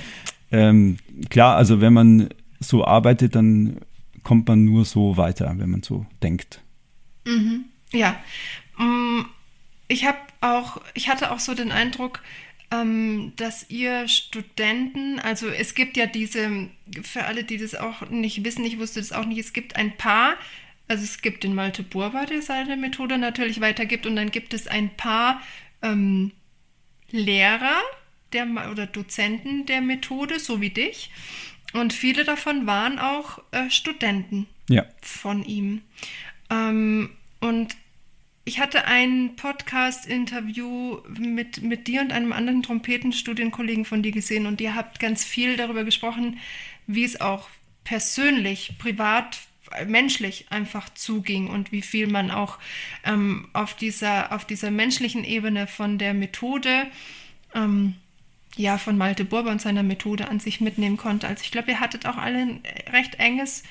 [0.51, 0.97] ähm,
[1.30, 2.30] klar, also wenn man
[2.60, 3.78] so arbeitet, dann
[4.26, 6.61] kommt man nur so weiter, wenn man so denkt.
[7.26, 7.65] Mhm.
[7.93, 8.21] Ja.
[8.78, 9.21] Mm,
[9.88, 12.21] ich habe auch, ich hatte auch so den Eindruck,
[12.71, 16.69] ähm, dass ihr Studenten, also es gibt ja diese,
[17.03, 19.95] für alle, die das auch nicht wissen, ich wusste das auch nicht, es gibt ein
[19.95, 20.34] paar,
[20.88, 24.67] also es gibt den Malte Burber, der seine Methode natürlich weitergibt, und dann gibt es
[24.67, 25.41] ein paar
[25.84, 26.32] ähm,
[27.11, 27.80] Lehrer
[28.34, 31.11] der, oder Dozenten der Methode, so wie dich.
[31.76, 34.86] Und viele davon waren auch äh, Studenten ja.
[35.01, 35.82] von ihm.
[36.49, 37.09] Ähm,
[37.39, 37.76] und
[38.45, 44.61] ich hatte ein Podcast-Interview mit, mit dir und einem anderen Trompetenstudienkollegen von dir gesehen und
[44.61, 46.39] ihr habt ganz viel darüber gesprochen,
[46.86, 47.49] wie es auch
[47.84, 49.39] persönlich, privat,
[49.88, 52.59] menschlich einfach zuging und wie viel man auch
[53.03, 56.88] ähm, auf, dieser, auf dieser menschlichen Ebene von der Methode,
[57.55, 57.95] ähm,
[58.58, 61.28] ja, von Malte Burber und seiner Methode an sich mitnehmen konnte.
[61.28, 62.60] Also ich glaube, ihr hattet auch alle ein
[62.91, 63.64] recht enges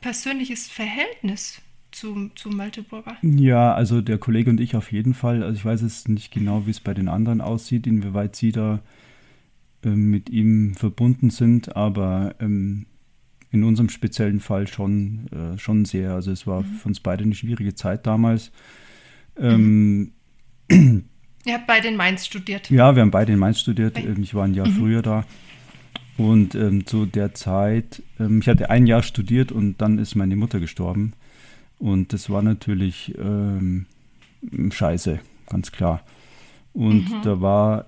[0.00, 3.16] persönliches Verhältnis zu, zu Malte Burger?
[3.22, 5.42] Ja, also der Kollege und ich auf jeden Fall.
[5.42, 8.80] Also ich weiß es nicht genau, wie es bei den anderen aussieht, inwieweit sie da
[9.84, 12.86] äh, mit ihm verbunden sind, aber ähm,
[13.50, 16.14] in unserem speziellen Fall schon, äh, schon sehr.
[16.14, 16.66] Also es war mhm.
[16.66, 18.50] für uns beide eine schwierige Zeit damals.
[19.36, 20.12] Ähm,
[20.70, 21.04] mhm.
[21.44, 22.70] Ihr habt beide in Mainz studiert.
[22.70, 23.98] Ja, wir haben beide in Mainz studiert.
[23.98, 24.72] Ähm, ich war ein Jahr mhm.
[24.72, 25.24] früher da.
[26.16, 30.36] Und ähm, zu der Zeit, ähm, ich hatte ein Jahr studiert und dann ist meine
[30.36, 31.14] Mutter gestorben.
[31.78, 33.86] Und das war natürlich ähm,
[34.70, 35.18] scheiße,
[35.48, 36.02] ganz klar.
[36.72, 37.22] Und mhm.
[37.22, 37.86] da war,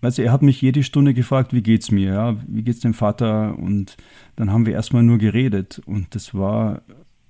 [0.00, 3.58] also er hat mich jede Stunde gefragt, wie geht's mir, ja, wie geht's dem Vater?
[3.58, 3.96] Und
[4.36, 5.82] dann haben wir erstmal nur geredet.
[5.84, 6.82] Und das war,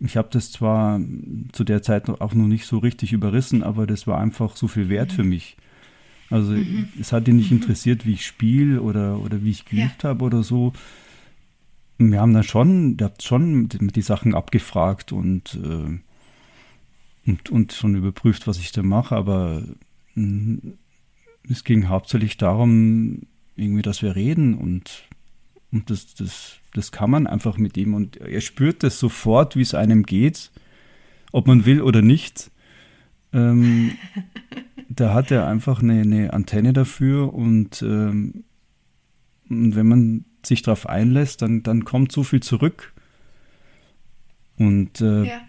[0.04, 1.00] ich habe das zwar
[1.52, 4.88] zu der Zeit auch noch nicht so richtig überrissen, aber das war einfach so viel
[4.88, 5.14] wert mhm.
[5.14, 5.56] für mich.
[6.30, 6.88] Also mhm.
[7.00, 7.58] es hat ihn nicht mhm.
[7.58, 10.10] interessiert, wie ich spiele oder, oder wie ich geübt ja.
[10.10, 10.72] habe oder so
[11.98, 15.98] wir haben dann schon, der hat schon die Sachen abgefragt und, äh,
[17.26, 19.62] und, und schon überprüft, was ich da mache, aber
[20.14, 20.58] mh,
[21.48, 23.22] es ging hauptsächlich darum,
[23.56, 25.04] irgendwie, dass wir reden und,
[25.74, 29.62] und das, das, das kann man einfach mit ihm und er spürt das sofort, wie
[29.62, 30.52] es einem geht,
[31.32, 32.52] ob man will oder nicht.
[33.32, 33.92] Ähm,
[34.88, 38.44] da hat er einfach eine, eine Antenne dafür und, ähm,
[39.50, 42.92] und wenn man sich darauf einlässt, dann, dann kommt so viel zurück.
[44.56, 45.40] Und äh, ja.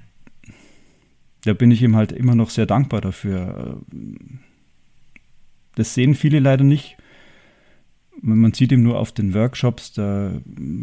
[1.43, 3.79] da bin ich ihm halt immer noch sehr dankbar dafür.
[5.75, 6.97] Das sehen viele leider nicht.
[8.27, 10.31] Man sieht ihm nur auf den Workshops, da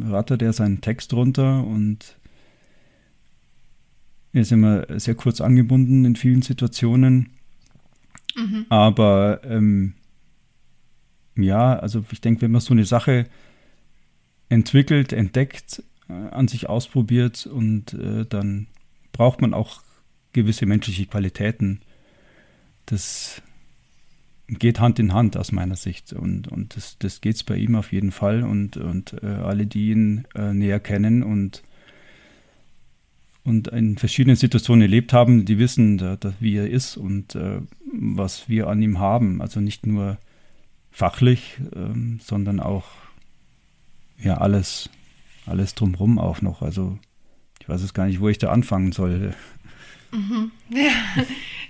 [0.02, 2.16] rattert er seinen Text runter und
[4.32, 7.30] er ist immer sehr kurz angebunden in vielen Situationen.
[8.36, 8.66] Mhm.
[8.68, 9.94] Aber ähm,
[11.36, 13.26] ja, also ich denke, wenn man so eine Sache
[14.48, 18.68] entwickelt, entdeckt, äh, an sich ausprobiert und äh, dann
[19.10, 19.82] braucht man auch
[20.32, 21.80] gewisse menschliche Qualitäten.
[22.86, 23.42] Das
[24.58, 27.74] geht Hand in Hand aus meiner Sicht und, und das, das geht es bei ihm
[27.74, 31.62] auf jeden Fall und, und äh, alle, die ihn äh, näher kennen und,
[33.44, 37.60] und in verschiedenen Situationen erlebt haben, die wissen, da, da, wie er ist und äh,
[37.92, 39.40] was wir an ihm haben.
[39.40, 40.18] Also nicht nur
[40.90, 42.86] fachlich, ähm, sondern auch
[44.18, 44.90] ja alles,
[45.46, 46.62] alles drumherum auch noch.
[46.62, 46.98] Also
[47.60, 49.34] ich weiß es gar nicht, wo ich da anfangen soll.
[50.12, 50.50] Mhm.
[50.70, 51.24] Ja,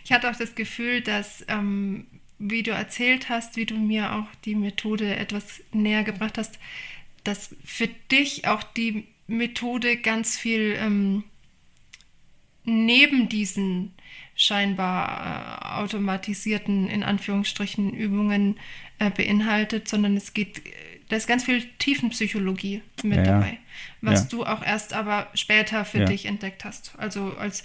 [0.05, 2.07] ich hatte auch das Gefühl, dass, ähm,
[2.43, 6.59] wie du erzählt hast, wie du mir auch die Methode etwas näher gebracht hast,
[7.23, 11.23] dass für dich auch die Methode ganz viel ähm,
[12.65, 13.93] neben diesen
[14.35, 18.59] scheinbar äh, automatisierten, in Anführungsstrichen, Übungen
[18.99, 20.63] äh, beinhaltet, sondern es geht
[21.13, 23.59] da ist ganz viel Tiefenpsychologie mit ja, dabei,
[24.01, 24.29] was ja.
[24.31, 26.05] du auch erst aber später für ja.
[26.07, 26.95] dich entdeckt hast.
[26.97, 27.65] Also als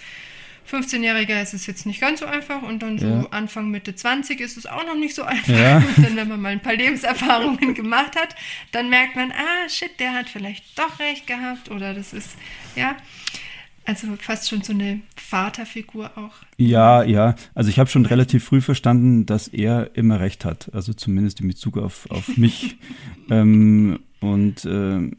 [0.69, 3.27] 15-Jähriger ist es jetzt nicht ganz so einfach und dann so Ja.
[3.31, 5.57] Anfang, Mitte 20 ist es auch noch nicht so einfach.
[5.57, 5.77] Ja.
[5.77, 8.35] Und dann, wenn man mal ein paar Lebenserfahrungen gemacht hat,
[8.71, 12.35] dann merkt man, ah, shit, der hat vielleicht doch recht gehabt oder das ist,
[12.75, 12.95] ja,
[13.87, 16.33] also fast schon so eine Vaterfigur auch.
[16.57, 17.35] Ja, ja.
[17.55, 20.69] Also ich habe schon relativ früh verstanden, dass er immer recht hat.
[20.73, 22.75] Also zumindest in Bezug auf, auf mich.
[23.29, 25.15] ähm, und ähm,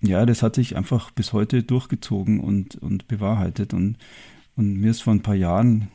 [0.00, 3.74] ja, das hat sich einfach bis heute durchgezogen und, und bewahrheitet.
[3.74, 3.96] Und,
[4.56, 5.88] und mir ist vor ein paar Jahren,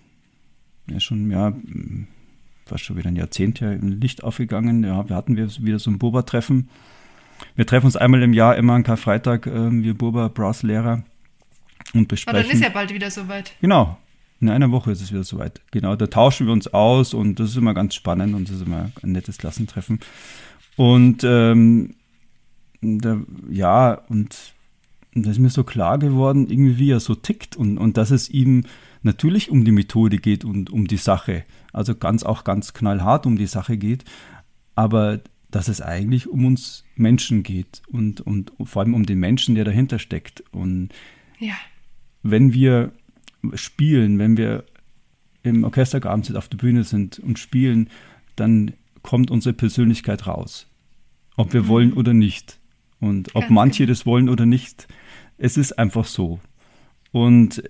[0.89, 1.53] ja schon, ja,
[2.65, 4.83] fast schon wieder ein Jahrzehnt her, ein Licht aufgegangen.
[4.83, 6.69] Ja, wir hatten wir wieder so ein Boba-Treffen.
[7.55, 11.03] Wir treffen uns einmal im Jahr, immer an Karfreitag, ähm, wir Boba Brass-Lehrer
[11.93, 12.41] und Aber besprechen.
[12.41, 13.53] dann ist ja bald wieder soweit.
[13.61, 13.97] Genau.
[14.39, 15.61] In einer Woche ist es wieder soweit.
[15.71, 18.65] Genau, da tauschen wir uns aus und das ist immer ganz spannend und das ist
[18.65, 19.99] immer ein nettes Klassentreffen.
[20.75, 21.95] Und ähm,
[22.83, 24.53] da, ja, und
[25.15, 28.29] da ist mir so klar geworden, irgendwie wie er so tickt und, und dass es
[28.29, 28.65] ihm
[29.03, 31.43] natürlich um die Methode geht und um die Sache.
[31.71, 34.05] Also ganz auch ganz knallhart um die Sache geht,
[34.75, 35.19] aber
[35.51, 39.65] dass es eigentlich um uns Menschen geht und, und vor allem um den Menschen, der
[39.65, 40.43] dahinter steckt.
[40.51, 40.89] Und
[41.39, 41.53] Ja.
[42.23, 42.91] wenn wir
[43.53, 44.65] spielen, wenn wir
[45.43, 47.89] im Orchesterabend auf der Bühne sind und spielen,
[48.35, 48.73] dann
[49.03, 50.67] kommt unsere Persönlichkeit raus.
[51.35, 52.57] Ob wir wollen oder nicht.
[53.03, 53.91] Und ob Ganz manche genau.
[53.91, 54.87] das wollen oder nicht.
[55.37, 56.39] Es ist einfach so.
[57.11, 57.61] Und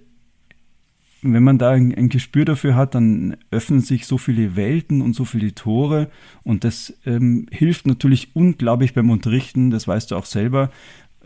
[1.21, 5.13] wenn man da ein, ein Gespür dafür hat, dann öffnen sich so viele Welten und
[5.15, 6.09] so viele Tore.
[6.43, 10.69] Und das ähm, hilft natürlich unglaublich beim Unterrichten, das weißt du auch selber,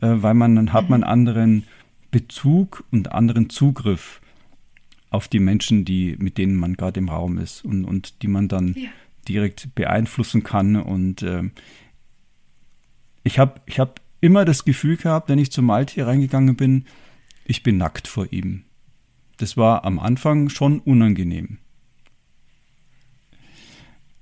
[0.01, 1.63] äh, weil man dann hat man anderen
[2.11, 4.21] Bezug und anderen Zugriff
[5.09, 8.47] auf die Menschen, die, mit denen man gerade im Raum ist und, und die man
[8.47, 8.89] dann Ja.
[9.27, 10.75] direkt beeinflussen kann.
[10.75, 11.51] Und ähm,
[13.27, 16.85] ich habe ich hab immer das Gefühl gehabt, wenn ich zum Malte reingegangen bin,
[17.45, 18.63] ich bin nackt vor ihm.
[19.37, 21.59] Das war am Anfang schon unangenehm.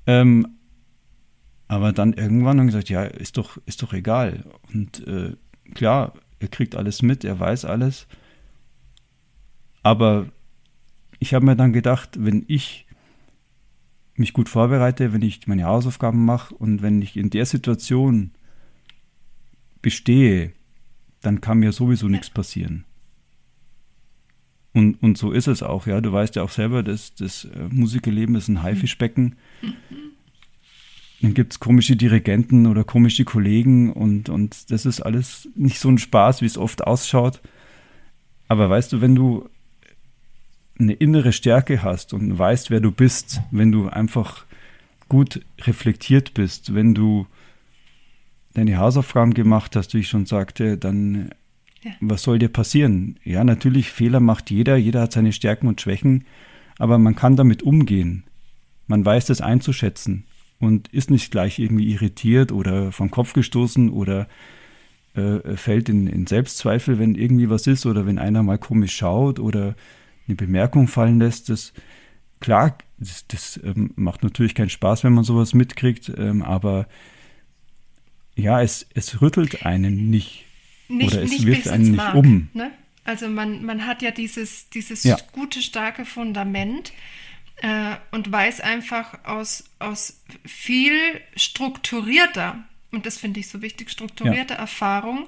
[0.08, 0.48] Ähm,
[1.68, 4.44] aber dann irgendwann haben gesagt, ja, ist doch, ist doch egal.
[4.74, 5.36] Und äh,
[5.74, 8.08] klar, er kriegt alles mit, er weiß alles.
[9.82, 10.28] Aber
[11.20, 12.86] ich habe mir dann gedacht, wenn ich
[14.16, 18.32] mich gut vorbereite, wenn ich meine Hausaufgaben mache und wenn ich in der Situation
[19.86, 20.52] bestehe,
[21.22, 22.86] dann kann mir sowieso nichts passieren.
[24.74, 26.02] Und, und so ist es auch, ja.
[26.02, 29.36] Du weißt ja auch selber, dass das äh, Musikerleben ist ein Haifischbecken.
[31.22, 35.90] Dann gibt es komische Dirigenten oder komische Kollegen und, und das ist alles nicht so
[35.90, 37.42] ein Spaß, wie es oft ausschaut.
[38.48, 39.48] Aber weißt du, wenn du
[40.80, 44.46] eine innere Stärke hast und weißt, wer du bist, wenn du einfach
[45.10, 47.28] gut reflektiert bist, wenn du
[48.56, 51.30] deine Hausaufgaben gemacht hast, wie ich schon sagte, dann
[51.84, 51.92] Ja.
[52.00, 53.20] was soll dir passieren?
[53.24, 56.24] Ja, natürlich, Fehler macht jeder, jeder hat seine Stärken und Schwächen,
[56.80, 58.24] aber man kann damit umgehen.
[58.88, 60.26] Man weiß das einzuschätzen
[60.60, 64.28] und ist nicht gleich irgendwie irritiert oder vom Kopf gestoßen oder
[65.16, 69.40] äh, fällt in, in Selbstzweifel, wenn irgendwie was ist oder wenn einer mal komisch schaut
[69.40, 69.76] oder
[70.28, 71.50] eine Bemerkung fallen lässt.
[71.50, 71.72] Das,
[72.40, 76.88] klar, das, das ähm, macht natürlich keinen Spaß, wenn man sowas mitkriegt, ähm, aber
[78.36, 80.44] ja, es, es rüttelt einen nicht.
[80.88, 82.50] Nicht, Oder es nicht wirft einen ins nicht Mark, um.
[82.54, 82.72] Ne?
[83.04, 85.18] Also man, man hat ja dieses, dieses Ja.
[85.32, 86.92] gute, starke Fundament
[87.58, 90.94] äh, und weiß einfach aus, aus viel
[91.36, 95.28] strukturierter, und das finde ich so wichtig, strukturierter Erfahrung,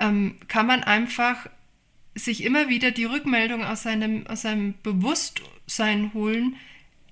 [0.00, 1.48] ähm, kann man einfach
[2.14, 6.56] sich immer wieder die Rückmeldung aus seinem, aus seinem Bewusstsein holen,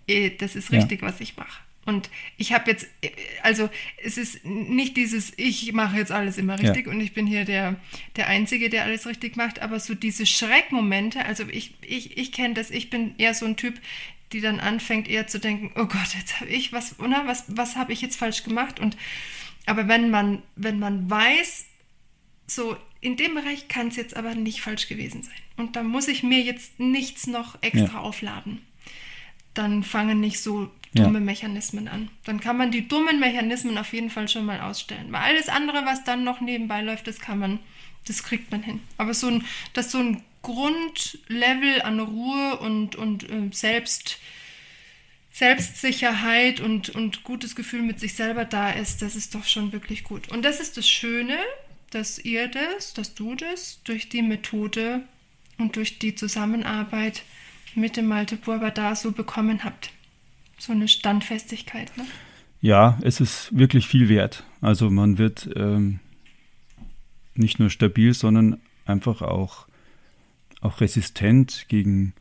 [0.06, 0.78] eh, das ist Ja.
[0.78, 1.60] richtig, was ich mache.
[1.86, 2.08] Und
[2.38, 3.10] ich habe jetzt, äh,
[3.42, 3.68] also
[4.02, 6.70] es ist nicht dieses, ich mache jetzt alles immer Ja.
[6.70, 7.76] richtig und ich bin hier der,
[8.16, 12.54] der Einzige, der alles richtig macht, aber so diese Schreckmomente, also ich, ich, ich kenne
[12.54, 13.74] das, ich bin eher so ein Typ,
[14.32, 17.76] die dann anfängt eher zu denken, oh Gott, jetzt habe ich was, oder was, was
[17.76, 18.80] habe ich jetzt falsch gemacht?
[18.80, 18.96] Und
[19.66, 21.66] aber wenn man, wenn man weiß,
[22.46, 25.34] so in dem Bereich kann es jetzt aber nicht falsch gewesen sein.
[25.56, 28.00] Und da muss ich mir jetzt nichts noch extra Ja.
[28.00, 28.60] aufladen.
[29.54, 31.04] Dann fangen nicht so Ja.
[31.04, 32.08] dumme Mechanismen an.
[32.24, 35.10] Dann kann man die dummen Mechanismen auf jeden Fall schon mal ausstellen.
[35.10, 37.58] Weil alles andere, was dann noch nebenbei läuft, das kann man,
[38.06, 38.80] das kriegt man hin.
[38.96, 44.18] Aber so ein, dass so ein Grundlevel an Ruhe und, und äh, Selbst,
[45.32, 50.04] Selbstsicherheit und, und gutes Gefühl mit sich selber da ist, das ist doch schon wirklich
[50.04, 50.30] gut.
[50.30, 51.38] Und das ist das Schöne,
[51.90, 55.02] dass ihr das, dass du das durch die Methode
[55.58, 57.22] und durch die Zusammenarbeit
[57.74, 59.90] mit dem Malte Burber da so bekommen habt.
[60.58, 62.04] So eine Standfestigkeit, ne?
[62.60, 64.44] Ja, es ist wirklich viel wert.
[64.60, 66.00] Also man wird ähm,
[67.34, 69.66] nicht nur stabil, sondern einfach auch
[70.64, 72.14] auch resistent gegen,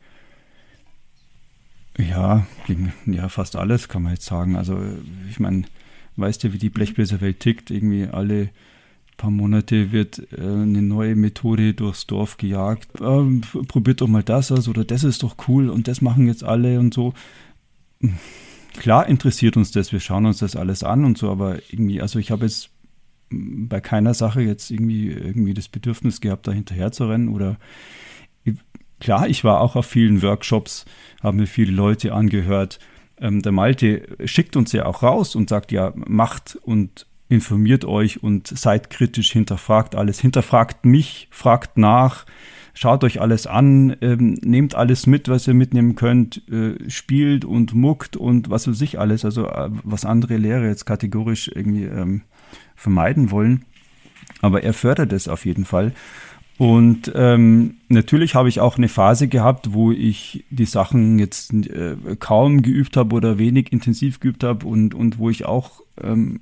[1.98, 4.56] ja, gegen ja, fast alles, kann man jetzt sagen.
[4.56, 4.78] Also
[5.30, 5.64] ich meine,
[6.16, 7.70] weißt ja, wie die Blechbläserwelt tickt.
[7.70, 8.50] Irgendwie alle
[9.16, 12.88] paar Monate wird äh, eine neue Methode durchs Dorf gejagt.
[13.00, 16.44] Ähm, probiert doch mal das aus oder das ist doch cool und das machen jetzt
[16.44, 17.14] alle und so.
[18.74, 22.18] Klar interessiert uns das, wir schauen uns das alles an und so, aber irgendwie, also
[22.18, 22.70] ich habe jetzt
[23.30, 27.56] bei keiner Sache jetzt irgendwie, irgendwie das Bedürfnis gehabt, da hinterher zu rennen oder
[29.00, 30.84] klar, ich war auch auf vielen Workshops,
[31.22, 32.78] habe mir viele Leute angehört.
[33.18, 38.22] Ähm, der Malte schickt uns ja auch raus und sagt ja, macht und informiert euch
[38.22, 42.26] und seid kritisch, hinterfragt alles, hinterfragt mich, fragt nach,
[42.74, 47.74] schaut euch alles an, ähm, nehmt alles mit, was ihr mitnehmen könnt, äh, spielt und
[47.74, 52.22] muckt und was für sich alles, also äh, was andere Lehrer jetzt kategorisch irgendwie ähm,
[52.74, 53.64] vermeiden wollen.
[54.42, 55.92] Aber er fördert es auf jeden Fall.
[56.56, 61.96] Und ähm, natürlich habe ich auch eine Phase gehabt, wo ich die Sachen jetzt äh,
[62.20, 66.40] kaum geübt habe oder wenig intensiv geübt habe und, und wo ich auch ähm,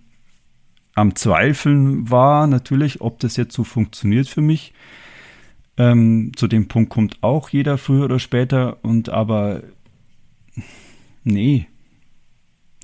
[0.94, 4.74] am Zweifeln war, natürlich, ob das jetzt so funktioniert für mich.
[5.82, 8.84] Ähm, zu dem Punkt kommt auch jeder früher oder später.
[8.84, 9.64] Und aber
[11.24, 11.66] nee,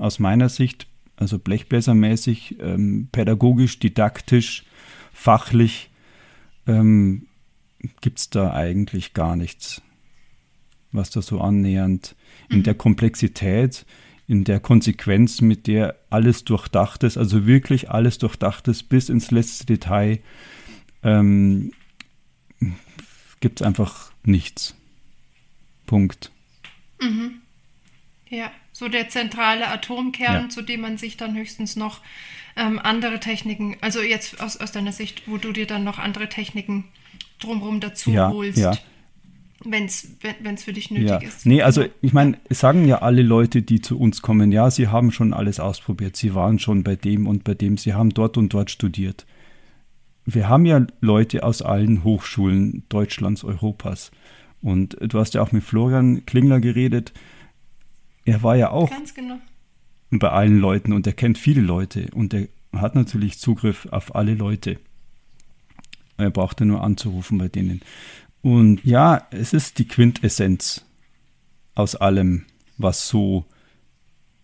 [0.00, 4.64] aus meiner Sicht, also blechbläsermäßig, ähm, pädagogisch, didaktisch,
[5.12, 5.90] fachlich,
[6.66, 7.26] ähm,
[8.00, 9.80] gibt es da eigentlich gar nichts,
[10.90, 12.16] was da so annähernd
[12.50, 12.78] in der mhm.
[12.78, 13.86] Komplexität
[14.26, 19.30] in der Konsequenz, mit der alles durchdacht ist, also wirklich alles durchdacht ist bis ins
[19.30, 20.18] letzte Detail,
[21.04, 21.72] ähm,
[23.40, 24.74] gibt es einfach nichts.
[25.86, 26.30] Punkt.
[27.00, 27.40] Mhm.
[28.28, 30.48] Ja, so der zentrale Atomkern, ja.
[30.48, 32.00] zu dem man sich dann höchstens noch
[32.56, 36.28] ähm, andere Techniken, also jetzt aus, aus deiner Sicht, wo du dir dann noch andere
[36.28, 36.84] Techniken
[37.40, 38.58] drumherum dazu ja, holst.
[38.58, 38.76] Ja
[39.64, 41.16] wenn es für dich nötig ja.
[41.18, 41.46] ist.
[41.46, 45.10] Nee, also ich meine, sagen ja alle Leute, die zu uns kommen, ja, sie haben
[45.10, 48.54] schon alles ausprobiert, sie waren schon bei dem und bei dem, sie haben dort und
[48.54, 49.26] dort studiert.
[50.30, 54.10] Wir haben ja Leute aus allen Hochschulen Deutschlands, Europas.
[54.60, 57.14] Und du hast ja auch mit Florian Klingler geredet.
[58.26, 59.38] Er war ja auch genau.
[60.10, 64.34] bei allen Leuten und er kennt viele Leute und er hat natürlich Zugriff auf alle
[64.34, 64.78] Leute.
[66.18, 67.80] Er brauchte nur anzurufen bei denen.
[68.42, 70.84] Und ja, es ist die Quintessenz
[71.74, 72.44] aus allem,
[72.76, 73.46] was so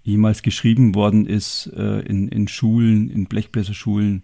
[0.03, 4.23] jemals geschrieben worden ist äh, in, in Schulen, in Blechbläserschulen.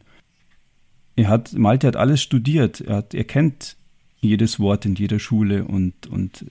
[1.20, 2.80] Er hat, Malte hat alles studiert.
[2.80, 3.76] Er, hat, er kennt
[4.20, 6.46] jedes Wort in jeder Schule und, und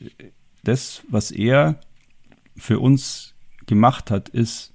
[0.63, 1.79] das, was er
[2.55, 3.33] für uns
[3.65, 4.71] gemacht hat, ist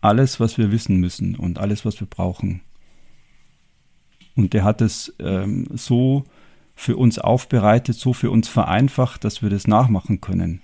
[0.00, 2.62] alles, was wir wissen müssen und alles, was wir brauchen.
[4.34, 6.24] Und er hat es ähm, so
[6.74, 10.62] für uns aufbereitet, so für uns vereinfacht, dass wir das nachmachen können,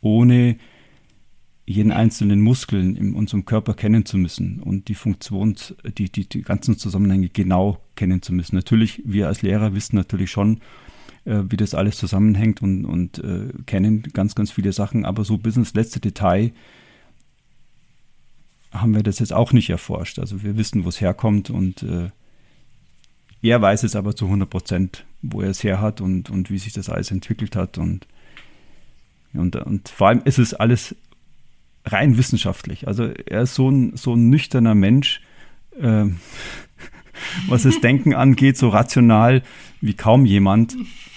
[0.00, 0.56] ohne
[1.68, 5.54] jeden einzelnen Muskeln in unserem Körper kennen zu müssen und die Funktion,
[5.98, 8.56] die, die, die ganzen Zusammenhänge genau kennen zu müssen.
[8.56, 10.62] Natürlich, wir als Lehrer wissen natürlich schon,
[11.26, 15.36] äh, wie das alles zusammenhängt und, und äh, kennen ganz, ganz viele Sachen, aber so
[15.36, 16.52] bis ins letzte Detail
[18.70, 20.18] haben wir das jetzt auch nicht erforscht.
[20.18, 22.08] Also wir wissen, wo es herkommt und äh,
[23.42, 26.58] er weiß es aber zu 100 Prozent, wo er es her hat und, und wie
[26.58, 27.76] sich das alles entwickelt hat.
[27.76, 28.06] Und,
[29.34, 30.96] und, und vor allem ist es alles
[31.92, 32.86] rein wissenschaftlich.
[32.86, 35.20] Also er ist so ein, so ein nüchterner Mensch,
[35.80, 36.04] äh,
[37.48, 39.42] was das Denken angeht, so rational
[39.80, 40.76] wie kaum jemand.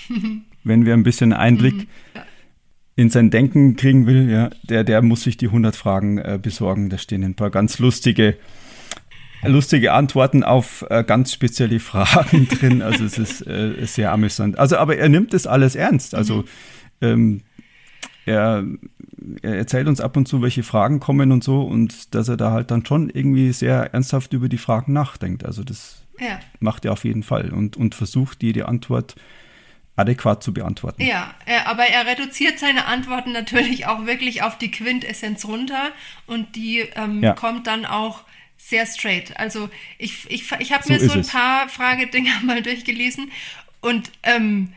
[0.63, 1.87] Wenn wir ein bisschen Einblick mhm.
[2.95, 6.89] in sein Denken kriegen will, ja, der, der muss sich die 100 Fragen äh, besorgen.
[6.89, 8.37] Da stehen ein paar ganz lustige
[9.43, 12.81] lustige Antworten auf äh, ganz spezielle Fragen drin.
[12.81, 14.59] Also es ist äh, sehr amüsant.
[14.59, 16.13] Also, aber er nimmt das alles ernst.
[16.13, 16.45] Also mhm.
[17.01, 17.41] ähm,
[18.31, 18.65] er,
[19.41, 22.51] er, erzählt uns ab und zu, welche Fragen kommen und so und dass er da
[22.51, 25.45] halt dann schon irgendwie sehr ernsthaft über die Fragen nachdenkt.
[25.45, 26.39] Also das ja.
[26.59, 29.15] macht er auf jeden Fall und, und versucht jede Antwort
[29.95, 31.03] adäquat zu beantworten.
[31.03, 35.91] Ja, er, aber er reduziert seine Antworten natürlich auch wirklich auf die Quintessenz runter
[36.27, 37.33] und die ähm, ja.
[37.33, 38.23] kommt dann auch
[38.57, 39.37] sehr straight.
[39.37, 43.31] Also ich, ich, ich habe so mir so ein paar Fragedinger mal durchgelesen
[43.81, 44.73] und ähm,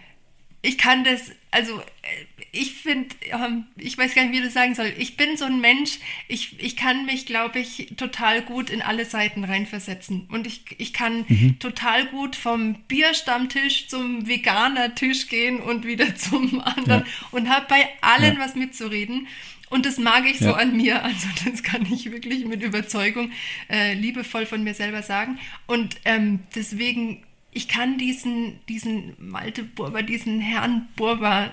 [0.63, 4.75] ich kann das, also äh, ich finde, ähm, ich weiß gar nicht, wie du sagen
[4.75, 4.93] soll.
[4.99, 5.99] Ich bin so ein Mensch,
[6.29, 10.29] ich, ich kann mich, glaube ich, total gut in alle Seiten reinversetzen.
[10.31, 11.59] Und ich, ich kann mhm.
[11.59, 17.29] total gut vom Bierstammtisch zum Veganer-Tisch gehen und wieder zum anderen ja.
[17.33, 18.41] und habe bei allen ja.
[18.41, 19.27] was mitzureden.
[19.71, 20.55] Und das mag ich so ja.
[20.57, 21.03] an mir.
[21.03, 23.33] Also das kann ich wirklich mit Überzeugung
[23.69, 25.39] äh, liebevoll von mir selber sagen.
[25.67, 27.23] Und ähm, deswegen
[27.55, 31.51] ich kann diesen, diesen Malte Burber, diesen Herrn Burber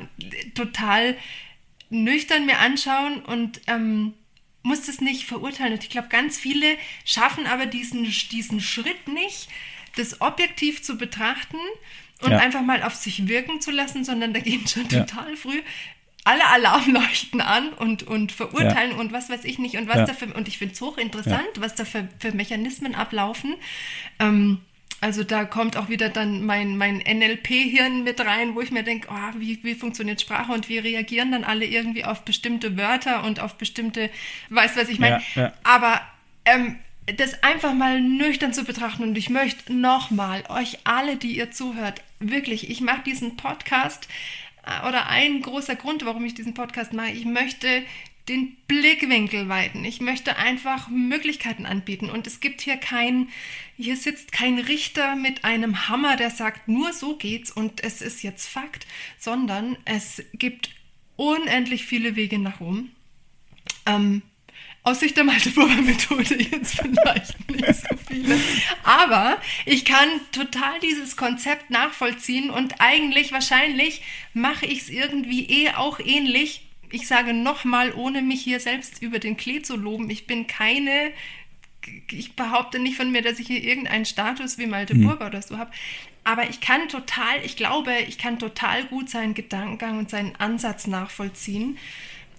[0.56, 1.16] total
[1.90, 4.14] nüchtern mir anschauen und ähm,
[4.64, 5.74] muss das nicht verurteilen.
[5.74, 9.48] Und ich glaube, ganz viele schaffen aber diesen, diesen Schritt nicht,
[9.96, 11.58] das objektiv zu betrachten
[12.22, 12.40] und ja.
[12.40, 15.04] einfach mal auf sich wirken zu lassen, sondern da gehen schon ja.
[15.04, 15.62] total früh
[16.24, 18.98] alle Alarmleuchten an und, und verurteilen ja.
[18.98, 20.06] und was weiß ich nicht und was ja.
[20.06, 23.56] dafür, und ich finde es hochinteressant, was da für, für Mechanismen ablaufen.
[24.20, 24.60] Ähm,
[25.02, 29.08] also da kommt auch wieder dann mein, mein NLP-Hirn mit rein, wo ich mir denke,
[29.12, 33.40] oh, wie, wie funktioniert Sprache und wie reagieren dann alle irgendwie auf bestimmte Wörter und
[33.40, 34.12] auf bestimmte,
[34.50, 35.24] weißt was ich meine?
[35.64, 36.02] Aber
[36.46, 36.78] ähm,
[37.18, 42.04] das einfach mal nüchtern zu betrachten und ich möchte nochmal euch alle, die ihr zuhört,
[42.20, 44.08] wirklich, ich mache diesen Podcast
[44.66, 47.10] äh, oder ein großer Grund, warum ich diesen Podcast mache.
[47.10, 47.68] Ich möchte
[48.32, 49.84] den Blickwinkel weiten.
[49.84, 52.10] Ich möchte einfach Möglichkeiten anbieten.
[52.10, 53.28] Und es gibt hier kein,
[53.78, 58.24] hier sitzt kein Richter mit einem Hammer, der sagt, nur so geht's und es ist
[58.24, 58.88] jetzt Fakt,
[59.20, 60.70] sondern es gibt
[61.18, 62.96] unendlich viele Wege nach oben.
[63.86, 64.22] Ähm,
[64.84, 68.40] aus Sicht der Malte-Burger-Methode jetzt vielleicht nicht so viele.
[68.84, 74.02] Aber ich kann total dieses Konzept nachvollziehen und eigentlich wahrscheinlich
[74.34, 76.62] mache ich es irgendwie eh auch ähnlich.
[76.92, 81.12] Ich sage nochmal, ohne mich hier selbst über den Klee zu loben, ich bin keine,
[82.12, 85.04] ich behaupte nicht von mir, dass ich hier irgendeinen Status wie Malte mhm.
[85.04, 85.72] Burger oder so habe.
[86.24, 90.86] Aber ich kann total, ich glaube, ich kann total gut seinen Gedankengang und seinen Ansatz
[90.86, 91.78] nachvollziehen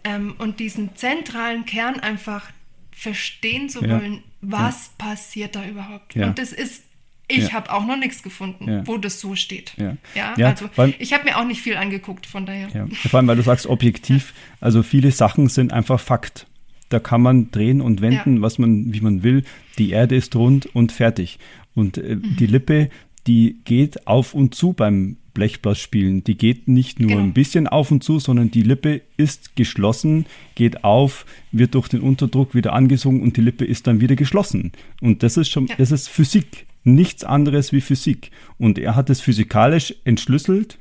[0.05, 2.51] ähm, und diesen zentralen Kern einfach
[2.93, 4.01] verstehen zu ja.
[4.01, 5.07] wollen, was ja.
[5.07, 6.15] passiert da überhaupt.
[6.15, 6.29] Ja.
[6.29, 6.85] Und das ist,
[7.33, 9.73] ich habe auch noch nichts gefunden, wo das so steht.
[10.15, 12.69] Ja, also allem, ich habe mir auch nicht viel angeguckt, von daher.
[13.09, 16.47] Vor allem, weil du sagst objektiv, also viele Sachen sind einfach Fakt.
[16.89, 19.45] Da kann man drehen und wenden, was man, wie man will.
[19.79, 21.39] Die Erde ist rund und fertig.
[21.75, 22.37] Und äh, mhm.
[22.37, 22.91] die Lippe,
[23.27, 26.25] die geht auf und zu beim Blechblatt spielen.
[26.25, 27.23] Die geht nicht nur genau.
[27.23, 32.01] ein bisschen auf und zu, sondern die Lippe ist geschlossen, geht auf, wird durch den
[32.01, 34.73] Unterdruck wieder angesogen und die Lippe ist dann wieder geschlossen.
[35.01, 35.77] Und das ist schon, ja.
[35.79, 36.67] das ist Physik.
[36.85, 38.31] Nichts anderes wie Physik.
[38.59, 40.79] Und er hat es physikalisch entschlüsselt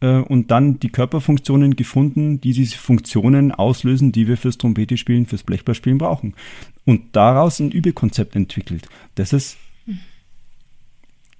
[0.00, 5.42] äh, und dann die Körperfunktionen gefunden, die diese Funktionen auslösen, die wir fürs Trompete-Spielen, fürs
[5.42, 6.34] Blechblattspielen brauchen.
[6.84, 8.88] Und daraus ein Übekonzept entwickelt.
[9.14, 9.56] Das ist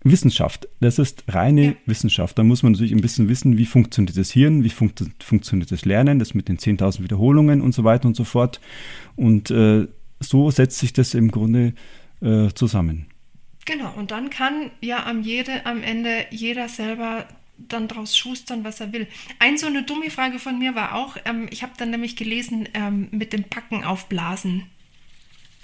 [0.05, 0.69] Wissenschaft.
[0.81, 1.73] Das ist reine ja.
[1.87, 2.39] Wissenschaft.
[2.39, 5.87] Da muss man natürlich ein bisschen wissen, wie funktioniert das Hirn, wie funkt, funktioniert das
[5.87, 8.61] Lernen, das mit den 10.000 Wiederholungen und so weiter und so fort.
[9.17, 9.89] Und äh,
[10.21, 11.73] so setzt sich das im Grunde
[12.21, 13.07] äh, zusammen.
[13.65, 18.81] Genau, und dann kann ja am, jede, am Ende jeder selber dann draus schustern, was
[18.81, 19.07] er will.
[19.39, 22.69] Ein so eine dumme Frage von mir war auch, ähm, ich habe dann nämlich gelesen,
[22.75, 24.71] ähm, mit dem Packen aufblasen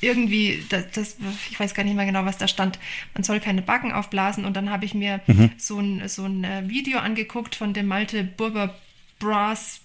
[0.00, 1.16] irgendwie, das, das,
[1.50, 2.78] ich weiß gar nicht mehr genau, was da stand,
[3.14, 4.44] man soll keine Backen aufblasen.
[4.44, 5.50] Und dann habe ich mir mhm.
[5.56, 8.74] so, ein, so ein äh, Video angeguckt von dem Malte Burber
[9.18, 9.80] Brass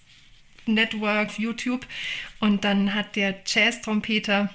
[0.66, 1.86] Network YouTube.
[2.40, 4.50] Und dann hat der Jazz-Trompeter,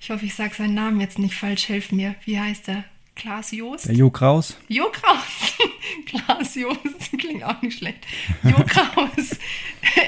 [0.00, 2.84] ich hoffe, ich sage seinen Namen jetzt nicht falsch, helf mir, wie heißt er?
[3.16, 3.88] Klaas Joost?
[3.88, 4.58] Der Jo Kraus.
[4.68, 5.56] Jo Kraus.
[6.06, 8.06] Klaas Joost klingt auch nicht schlecht.
[8.44, 9.38] Jo Kraus.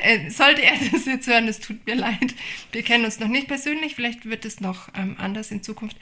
[0.02, 2.34] Äh, sollte er das jetzt hören, es tut mir leid.
[2.72, 5.96] Wir kennen uns noch nicht persönlich, vielleicht wird es noch ähm, anders in Zukunft.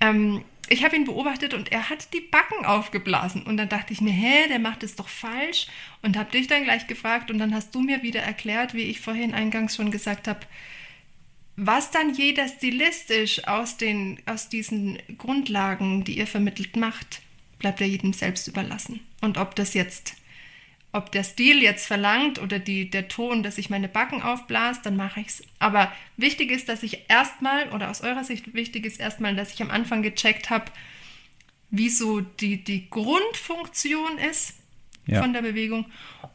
[0.00, 3.42] Ähm, ich habe ihn beobachtet und er hat die Backen aufgeblasen.
[3.42, 5.66] Und dann dachte ich mir, hä, der macht es doch falsch.
[6.02, 9.00] Und habe dich dann gleich gefragt und dann hast du mir wieder erklärt, wie ich
[9.00, 10.40] vorhin eingangs schon gesagt habe,
[11.56, 17.20] was dann jeder stilistisch aus, den, aus diesen Grundlagen, die ihr vermittelt, macht,
[17.58, 19.00] bleibt ja jedem selbst überlassen.
[19.20, 20.14] Und ob das jetzt,
[20.92, 24.96] ob der Stil jetzt verlangt oder die, der Ton, dass ich meine Backen aufblase, dann
[24.96, 25.42] mache ich es.
[25.58, 29.62] Aber wichtig ist, dass ich erstmal, oder aus eurer Sicht wichtig ist erstmal, dass ich
[29.62, 30.66] am Anfang gecheckt habe,
[31.70, 34.54] wie so die, die Grundfunktion ist
[35.06, 35.22] ja.
[35.22, 35.86] von der Bewegung.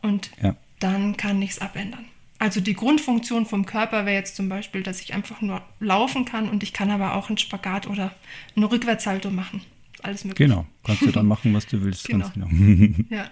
[0.01, 0.55] Und ja.
[0.79, 2.05] dann kann ich es abändern.
[2.39, 6.49] Also die Grundfunktion vom Körper wäre jetzt zum Beispiel, dass ich einfach nur laufen kann
[6.49, 8.13] und ich kann aber auch einen Spagat oder
[8.55, 9.61] eine Rückwärtshaltung machen.
[10.03, 10.47] Alles möglich.
[10.47, 12.07] Genau, kannst du dann machen, was du willst.
[12.07, 12.29] Genau.
[12.33, 12.47] genau.
[13.09, 13.29] ja,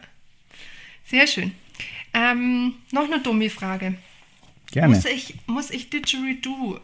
[1.03, 1.51] sehr schön.
[2.13, 3.95] Ähm, noch eine dumme Frage.
[4.71, 4.95] Gerne.
[4.95, 6.79] Muss ich, muss ich Didgeridoo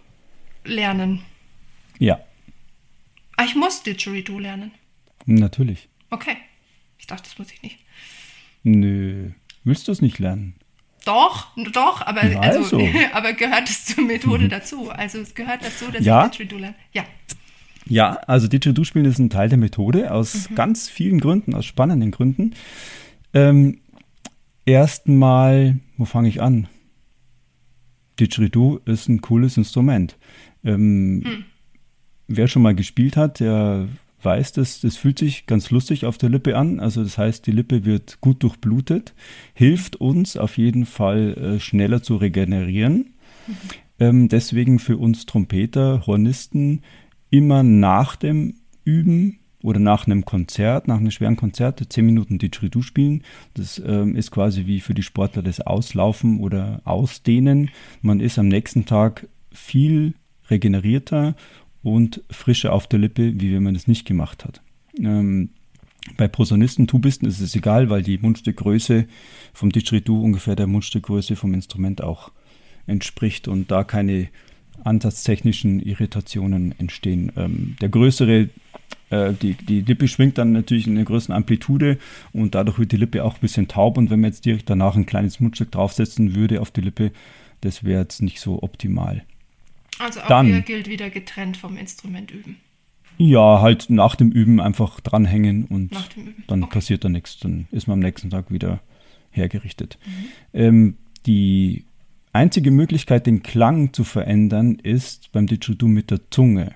[0.64, 1.24] lernen?
[1.98, 2.20] Ja.
[3.38, 4.72] Ah, ich muss Didgeridoo lernen?
[5.26, 5.90] Natürlich.
[6.12, 6.38] Okay.
[7.00, 7.80] Ich dachte, das muss ich nicht.
[8.64, 9.32] Nö.
[9.64, 10.56] Willst du es nicht lernen?
[11.06, 12.40] Doch, doch, aber, also.
[12.40, 12.82] also.
[13.14, 14.50] aber gehört es zur Methode mhm.
[14.50, 14.90] dazu?
[14.90, 16.26] Also es gehört dazu, dass ja.
[16.26, 16.76] ich Didgeridoo lerne.
[16.94, 17.04] Ja.
[17.88, 20.56] Ja, also Didgeridoo spielen ist ein Teil der Methode aus mhm.
[20.56, 22.54] ganz vielen Gründen, aus spannenden Gründen.
[23.34, 23.82] Ähm,
[24.66, 26.68] Erstmal, wo fange ich an?
[28.20, 30.18] Didgeridoo ist ein cooles Instrument.
[30.64, 31.46] Ähm, mhm.
[32.28, 33.88] Wer schon mal gespielt hat, der
[34.24, 36.80] weiß, dass das fühlt sich ganz lustig auf der Lippe an.
[36.80, 39.14] Also das heißt, die Lippe wird gut durchblutet,
[39.54, 43.14] hilft uns auf jeden Fall äh, schneller zu regenerieren.
[43.48, 43.56] Mhm.
[44.00, 46.82] Ähm, deswegen für uns Trompeter, Hornisten
[47.30, 52.82] immer nach dem Üben oder nach einem Konzert, nach einem schweren Konzert, zehn Minuten Didgeridoo
[52.82, 53.24] spielen.
[53.54, 57.70] Das ähm, ist quasi wie für die Sportler das Auslaufen oder Ausdehnen.
[58.02, 60.16] Man ist am nächsten Tag viel
[60.50, 61.36] regenerierter
[61.84, 64.62] und frischer auf der Lippe, wie wenn man das nicht gemacht hat.
[65.00, 65.50] Ähm,
[66.18, 69.06] bei Posaunisten, Tubisten ist es egal, weil die Mundstückgröße
[69.54, 72.32] vom Didgeridoo ungefähr der Mundstückgröße vom Instrument auch
[72.88, 74.30] entspricht und da keine
[74.84, 77.32] ansatztechnischen Irritationen entstehen.
[77.38, 78.50] Ähm, der größere,
[79.12, 82.00] äh, die, die Lippe schwingt dann natürlich in einer größeren Amplitude
[82.34, 84.96] und dadurch wird die Lippe auch ein bisschen taub und wenn man jetzt direkt danach
[84.96, 87.12] ein kleines Mundstück draufsetzen würde auf die Lippe,
[87.62, 89.24] das wäre jetzt nicht so optimal.
[90.02, 92.58] Also auch dann, hier gilt wieder getrennt vom Instrument üben.
[93.18, 95.92] Ja, halt nach dem Üben einfach dranhängen und
[96.48, 96.74] dann okay.
[96.74, 97.38] passiert da nichts.
[97.38, 98.80] Dann ist man am nächsten Tag wieder
[99.30, 100.00] hergerichtet.
[100.04, 100.26] Mhm.
[100.54, 100.98] Ähm,
[101.28, 101.86] die
[102.34, 106.74] einzige Möglichkeit, den Klang zu verändern, ist beim Didgeridoo mit der Zunge.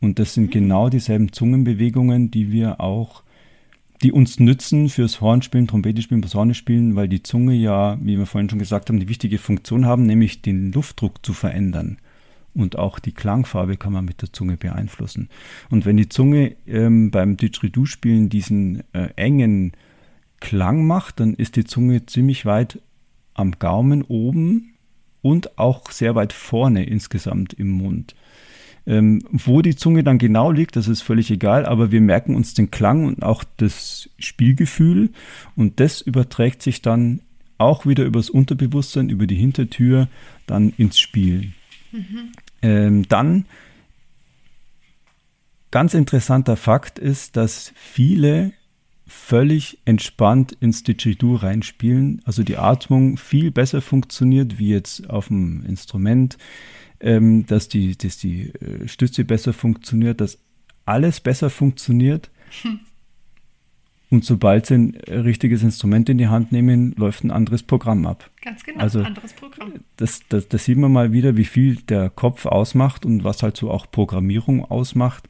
[0.00, 0.50] Und das sind mhm.
[0.50, 3.22] genau dieselben Zungenbewegungen, die wir auch,
[4.02, 8.58] die uns nützen fürs Hornspielen, Trompetespielen, Posaunespielen, weil die Zunge ja, wie wir vorhin schon
[8.58, 11.98] gesagt haben, die wichtige Funktion haben, nämlich den Luftdruck zu verändern
[12.54, 15.28] und auch die Klangfarbe kann man mit der Zunge beeinflussen.
[15.70, 19.72] Und wenn die Zunge ähm, beim Didgeridoo-Spielen diesen äh, engen
[20.40, 22.80] Klang macht, dann ist die Zunge ziemlich weit
[23.34, 24.74] am Gaumen oben
[25.22, 28.14] und auch sehr weit vorne insgesamt im Mund.
[28.86, 32.52] Ähm, wo die Zunge dann genau liegt, das ist völlig egal, aber wir merken uns
[32.52, 35.10] den Klang und auch das Spielgefühl
[35.56, 37.20] und das überträgt sich dann
[37.56, 40.08] auch wieder übers Unterbewusstsein, über die Hintertür
[40.46, 41.52] dann ins Spiel.
[41.92, 42.32] Mhm.
[42.64, 43.44] Ähm, dann
[45.70, 48.54] ganz interessanter Fakt ist, dass viele
[49.06, 52.22] völlig entspannt ins Didgeridoo reinspielen.
[52.24, 56.38] Also die Atmung viel besser funktioniert wie jetzt auf dem Instrument,
[57.00, 60.38] ähm, dass die, dass die äh, Stütze besser funktioniert, dass
[60.86, 62.30] alles besser funktioniert.
[62.62, 62.80] Hm.
[64.10, 68.30] Und sobald sie ein richtiges Instrument in die Hand nehmen, läuft ein anderes Programm ab.
[68.42, 69.72] Ganz genau, also, anderes Programm.
[69.96, 73.56] Das, das, das sieht man mal wieder, wie viel der Kopf ausmacht und was halt
[73.56, 75.28] so auch Programmierung ausmacht.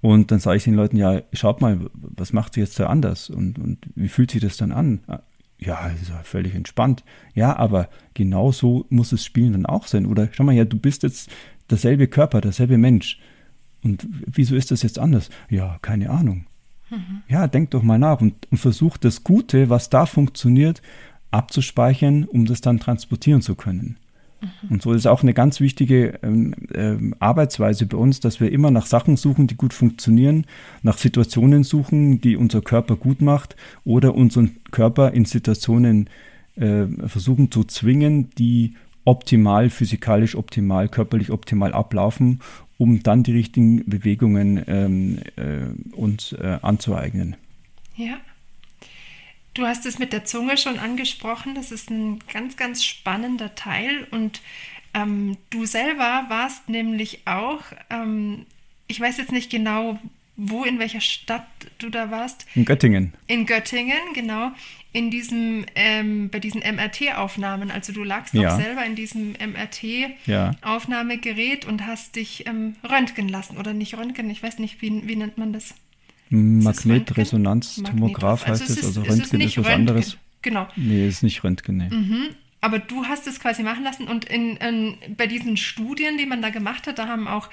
[0.00, 3.30] Und dann sage ich den Leuten, ja, schaut mal, was macht sie jetzt da anders
[3.30, 5.00] und, und wie fühlt sich das dann an?
[5.58, 7.04] Ja, das ist ja völlig entspannt.
[7.34, 10.06] Ja, aber genau so muss das Spielen dann auch sein.
[10.06, 11.30] Oder schau mal, ja, du bist jetzt
[11.70, 13.20] derselbe Körper, derselbe Mensch.
[13.84, 15.30] Und wieso ist das jetzt anders?
[15.48, 16.46] Ja, keine Ahnung.
[16.92, 17.22] Mhm.
[17.28, 20.82] Ja, denk doch mal nach und, und versuch das Gute, was da funktioniert,
[21.30, 23.96] abzuspeichern, um das dann transportieren zu können.
[24.42, 24.48] Mhm.
[24.70, 28.70] Und so ist auch eine ganz wichtige ähm, ähm, Arbeitsweise bei uns, dass wir immer
[28.70, 30.44] nach Sachen suchen, die gut funktionieren,
[30.82, 36.10] nach Situationen suchen, die unser Körper gut macht oder unseren Körper in Situationen
[36.56, 38.74] äh, versuchen zu zwingen, die
[39.04, 42.40] optimal, physikalisch optimal, körperlich optimal ablaufen,
[42.82, 47.36] um dann die richtigen Bewegungen ähm, äh, uns äh, anzueignen.
[47.94, 48.16] Ja.
[49.54, 51.54] Du hast es mit der Zunge schon angesprochen.
[51.54, 54.08] Das ist ein ganz, ganz spannender Teil.
[54.10, 54.40] Und
[54.94, 58.46] ähm, du selber warst nämlich auch, ähm,
[58.88, 60.00] ich weiß jetzt nicht genau,
[60.36, 61.46] wo, in welcher Stadt
[61.78, 62.46] du da warst.
[62.56, 63.12] In Göttingen.
[63.28, 64.50] In Göttingen, genau
[64.92, 67.70] in diesem, ähm, bei diesen MRT-Aufnahmen.
[67.70, 68.50] Also du lagst ja.
[68.50, 71.70] doch selber in diesem MRT-Aufnahmegerät ja.
[71.70, 73.56] und hast dich ähm, röntgen lassen.
[73.56, 75.74] Oder nicht röntgen, ich weiß nicht, wie, wie nennt man das?
[76.28, 79.80] Magnetresonanztomograph heißt also es, also Röntgen ist, ist was Röntgen.
[79.80, 80.16] anderes.
[80.42, 80.68] Genau.
[80.76, 81.90] Nee, ist nicht Röntgen, nee.
[81.90, 82.30] Mhm.
[82.60, 86.42] Aber du hast es quasi machen lassen und in, in, bei diesen Studien, die man
[86.42, 87.50] da gemacht hat, da haben auch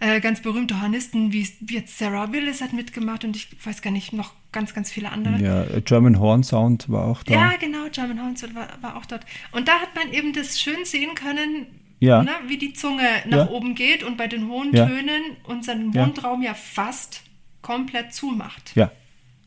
[0.00, 3.90] äh, ganz berühmte Hornisten wie, wie jetzt Sarah Willis hat mitgemacht und ich weiß gar
[3.90, 5.38] nicht, noch ganz, ganz viele andere.
[5.38, 7.32] Ja, German Horn Sound war auch da.
[7.32, 9.24] Ja, genau, German Horn Sound war, war auch dort.
[9.52, 11.66] Und da hat man eben das schön sehen können,
[11.98, 12.22] ja.
[12.22, 13.50] ne, wie die Zunge nach ja.
[13.50, 14.86] oben geht und bei den hohen ja.
[14.86, 17.22] Tönen unseren Mundraum ja fast
[17.62, 18.72] komplett zumacht.
[18.74, 18.90] Ja,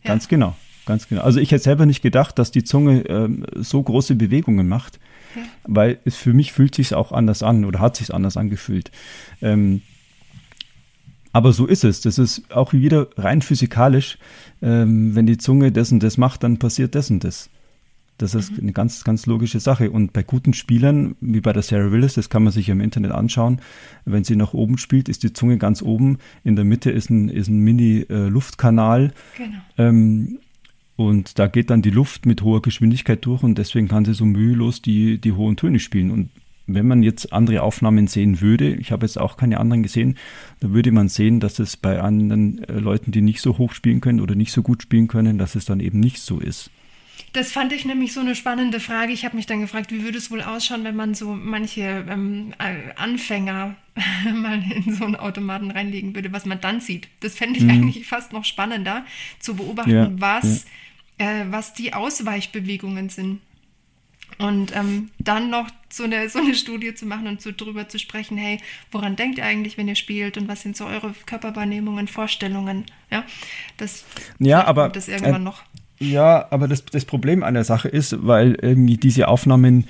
[0.04, 0.56] ganz genau.
[0.86, 1.22] Ganz genau.
[1.22, 5.00] Also ich hätte selber nicht gedacht, dass die Zunge ähm, so große Bewegungen macht,
[5.64, 8.92] weil es für mich fühlt sich auch anders an oder hat sich anders angefühlt.
[9.42, 9.82] Ähm,
[11.34, 12.00] aber so ist es.
[12.00, 14.18] Das ist auch wieder rein physikalisch.
[14.62, 17.50] Ähm, wenn die Zunge das und das macht, dann passiert das und das.
[18.20, 18.60] Das ist mhm.
[18.62, 19.90] eine ganz, ganz logische Sache.
[19.90, 23.12] Und bei guten Spielern, wie bei der Sarah Willis, das kann man sich im Internet
[23.12, 23.60] anschauen,
[24.06, 26.20] wenn sie nach oben spielt, ist die Zunge ganz oben.
[26.44, 29.06] In der Mitte ist ein, ist ein Mini-Luftkanal.
[29.06, 29.60] Äh, genau.
[29.78, 30.40] Ähm,
[30.96, 34.26] und da geht dann die Luft mit hoher Geschwindigkeit durch und deswegen kann sie so
[34.26, 36.12] mühelos die, die hohen Töne spielen.
[36.12, 36.30] Und
[36.66, 40.18] wenn man jetzt andere Aufnahmen sehen würde, ich habe jetzt auch keine anderen gesehen,
[40.60, 44.02] da würde man sehen, dass es bei anderen äh, Leuten, die nicht so hoch spielen
[44.02, 46.72] können oder nicht so gut spielen können, dass es dann eben nicht so ist.
[47.34, 49.12] Das fand ich nämlich so eine spannende Frage.
[49.12, 52.54] Ich habe mich dann gefragt, wie würde es wohl ausschauen, wenn man so manche ähm,
[52.60, 53.76] äh, Anfänger
[54.34, 57.08] mal in so einen Automaten reinlegen würde, was man dann sieht.
[57.22, 57.72] Das fände ich mhm.
[57.72, 59.06] eigentlich fast noch spannender
[59.40, 60.66] zu beobachten, ja, was,
[61.20, 61.42] ja.
[61.42, 63.42] Äh, was die Ausweichbewegungen sind.
[64.40, 68.00] Und ähm, dann noch so eine, so eine Studie zu machen und so drüber zu
[68.00, 68.60] sprechen, hey,
[68.92, 72.86] woran denkt ihr eigentlich, wenn ihr spielt und was sind so eure Körperwahrnehmungen, Vorstellungen?
[73.12, 73.24] Ja,
[73.78, 74.06] das,
[74.40, 75.64] ja aber das irgendwann äh, noch.
[76.00, 79.88] Ja, aber das, das Problem an der Sache ist, weil irgendwie diese Aufnahmen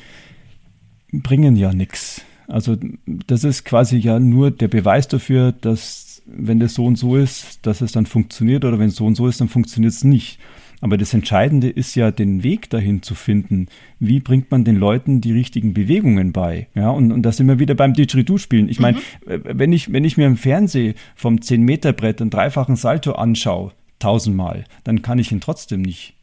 [1.11, 2.22] bringen ja nichts.
[2.48, 7.18] Also das ist quasi ja nur der Beweis dafür, dass wenn das so und so
[7.18, 10.03] ist, dass es dann funktioniert oder wenn es so und so ist, dann funktioniert es
[10.03, 10.40] nicht.
[10.84, 13.68] Aber das Entscheidende ist ja, den Weg dahin zu finden.
[13.99, 16.68] Wie bringt man den Leuten die richtigen Bewegungen bei?
[16.76, 18.68] Ja, und, und da sind wir wieder beim Didgeridoo-Spielen.
[18.68, 19.43] Ich meine, mhm.
[19.45, 25.01] wenn, ich, wenn ich mir im Fernsehen vom 10-Meter-Brett einen dreifachen Salto anschaue, tausendmal, dann
[25.01, 26.15] kann ich ihn trotzdem nicht.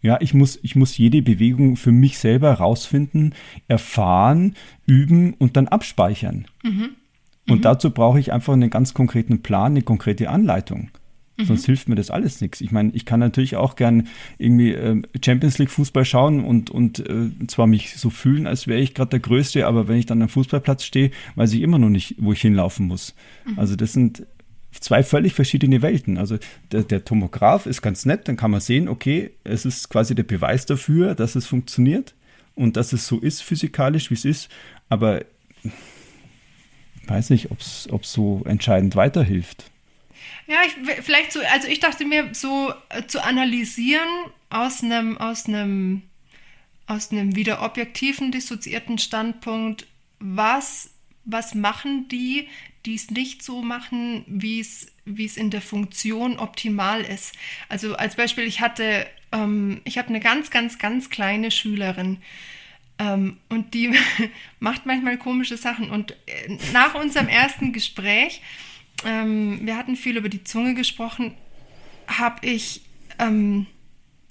[0.00, 3.36] Ja, ich muss, ich muss jede Bewegung für mich selber rausfinden,
[3.68, 6.46] erfahren, üben und dann abspeichern.
[6.64, 6.88] Mhm.
[7.48, 7.62] Und mhm.
[7.62, 10.90] dazu brauche ich einfach einen ganz konkreten Plan, eine konkrete Anleitung.
[11.42, 11.46] Mhm.
[11.46, 12.60] Sonst hilft mir das alles nichts.
[12.60, 14.08] Ich meine, ich kann natürlich auch gern
[14.38, 18.80] irgendwie äh, Champions League Fußball schauen und, und äh, zwar mich so fühlen, als wäre
[18.80, 21.90] ich gerade der Größte, aber wenn ich dann am Fußballplatz stehe, weiß ich immer noch
[21.90, 23.14] nicht, wo ich hinlaufen muss.
[23.44, 23.58] Mhm.
[23.58, 24.26] Also das sind
[24.80, 26.18] zwei völlig verschiedene Welten.
[26.18, 26.38] Also
[26.70, 30.22] der, der Tomograph ist ganz nett, dann kann man sehen, okay, es ist quasi der
[30.22, 32.14] Beweis dafür, dass es funktioniert
[32.54, 34.48] und dass es so ist physikalisch, wie es ist,
[34.88, 35.22] aber
[35.62, 39.71] ich weiß nicht, ob es so entscheidend weiterhilft.
[40.46, 44.08] Ja, ich, vielleicht so, also ich dachte mir, so äh, zu analysieren
[44.50, 45.46] aus einem, aus
[46.86, 49.86] aus wieder objektiven, dissoziierten Standpunkt,
[50.18, 50.90] was,
[51.24, 52.48] was machen die,
[52.84, 57.34] die es nicht so machen, wie es, wie es in der Funktion optimal ist.
[57.68, 62.18] Also als Beispiel, ich hatte, ähm, ich habe eine ganz, ganz, ganz kleine Schülerin.
[62.98, 63.94] Ähm, und die
[64.60, 65.90] macht manchmal komische Sachen.
[65.90, 68.42] Und äh, nach unserem ersten Gespräch
[69.04, 71.34] ähm, wir hatten viel über die Zunge gesprochen,
[72.06, 72.82] habe ich,
[73.18, 73.66] ähm,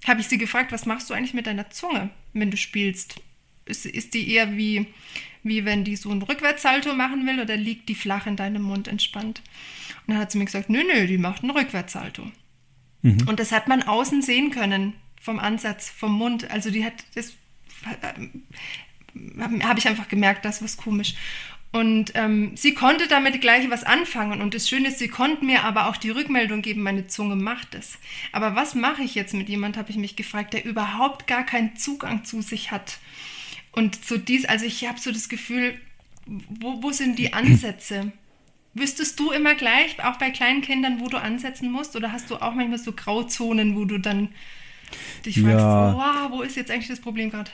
[0.06, 3.22] hab ich sie gefragt, was machst du eigentlich mit deiner Zunge, wenn du spielst?
[3.66, 4.88] Ist, ist die eher wie,
[5.44, 8.88] wie wenn die so ein Rückwärtssalto machen will oder liegt die flach in deinem Mund
[8.88, 9.42] entspannt?
[10.08, 12.32] Und dann hat sie mir gesagt, nö, nö, die macht einen Rückwärtssalto.
[13.02, 13.28] Mhm.
[13.28, 16.50] Und das hat man außen sehen können, vom Ansatz, vom Mund.
[16.50, 17.34] Also die hat, das
[18.02, 18.28] äh,
[19.40, 21.16] habe ich einfach gemerkt, das was komisch.
[21.72, 24.42] Und ähm, sie konnte damit gleich was anfangen.
[24.42, 27.76] Und das Schöne ist, sie konnte mir aber auch die Rückmeldung geben, meine Zunge macht
[27.76, 27.98] es.
[28.34, 31.78] Aber was mache ich jetzt mit jemand, habe ich mich gefragt, der überhaupt gar keinen
[31.78, 33.00] Zugang zu sich hat.
[33.72, 35.80] Und so dies, also ich habe so das Gefühl,
[36.26, 38.12] wo, wo sind die Ansätze?
[38.74, 41.96] Wüsstest du immer gleich, auch bei kleinen Kindern, wo du ansetzen musst?
[41.96, 44.30] Oder hast du auch manchmal so Grauzonen, wo du dann
[45.26, 45.94] dich fragst, ja.
[45.94, 47.52] wow, wo ist jetzt eigentlich das Problem gerade?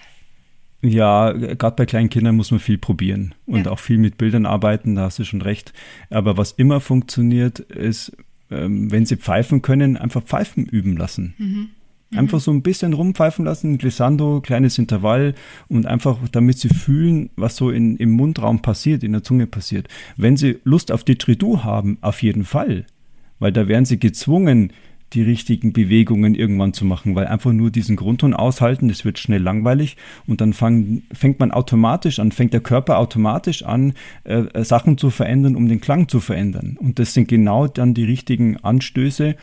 [0.82, 3.72] Ja, gerade bei kleinen Kindern muss man viel probieren und ja.
[3.72, 5.74] auch viel mit Bildern arbeiten, da hast du schon recht.
[6.12, 8.16] Aber was immer funktioniert, ist,
[8.52, 11.34] ähm, wenn sie pfeifen können, einfach Pfeifen üben lassen.
[11.40, 11.70] Mhm.
[12.10, 12.20] Mhm.
[12.20, 15.36] Einfach so ein bisschen rumpfeifen lassen, Glissando, kleines Intervall
[15.68, 19.88] und einfach damit sie fühlen, was so in, im Mundraum passiert, in der Zunge passiert.
[20.16, 22.86] Wenn sie Lust auf Didgeridoo haben, auf jeden Fall.
[23.40, 24.72] Weil da werden sie gezwungen,
[25.14, 29.42] die richtigen Bewegungen irgendwann zu machen, weil einfach nur diesen Grundton aushalten, das wird schnell
[29.42, 33.94] langweilig und dann fang, fängt man automatisch an, fängt der Körper automatisch an,
[34.26, 36.78] äh, äh, Sachen zu verändern, um den Klang zu verändern.
[36.78, 39.36] Und das sind genau dann die richtigen Anstöße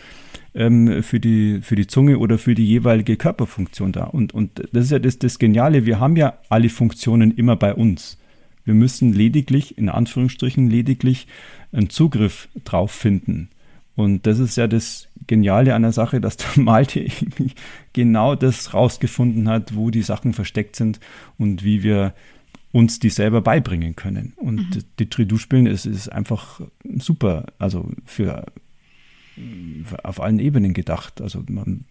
[0.54, 4.04] ähm, für, die, für die Zunge oder für die jeweilige Körperfunktion da.
[4.04, 7.74] Und, und das ist ja das, das Geniale, wir haben ja alle Funktionen immer bei
[7.74, 8.18] uns.
[8.66, 11.26] Wir müssen lediglich, in Anführungsstrichen lediglich,
[11.72, 13.48] einen Zugriff drauf finden.
[13.96, 17.06] Und das ist ja das Geniale an der Sache, dass der Malte
[17.92, 21.00] genau das rausgefunden hat, wo die Sachen versteckt sind
[21.38, 22.14] und wie wir
[22.72, 24.32] uns die selber beibringen können.
[24.36, 24.84] Und mhm.
[24.98, 26.60] die Tridu-Spielen ist, ist einfach
[26.96, 28.46] super, also für,
[29.84, 31.20] für, auf allen Ebenen gedacht.
[31.20, 31.84] Also man,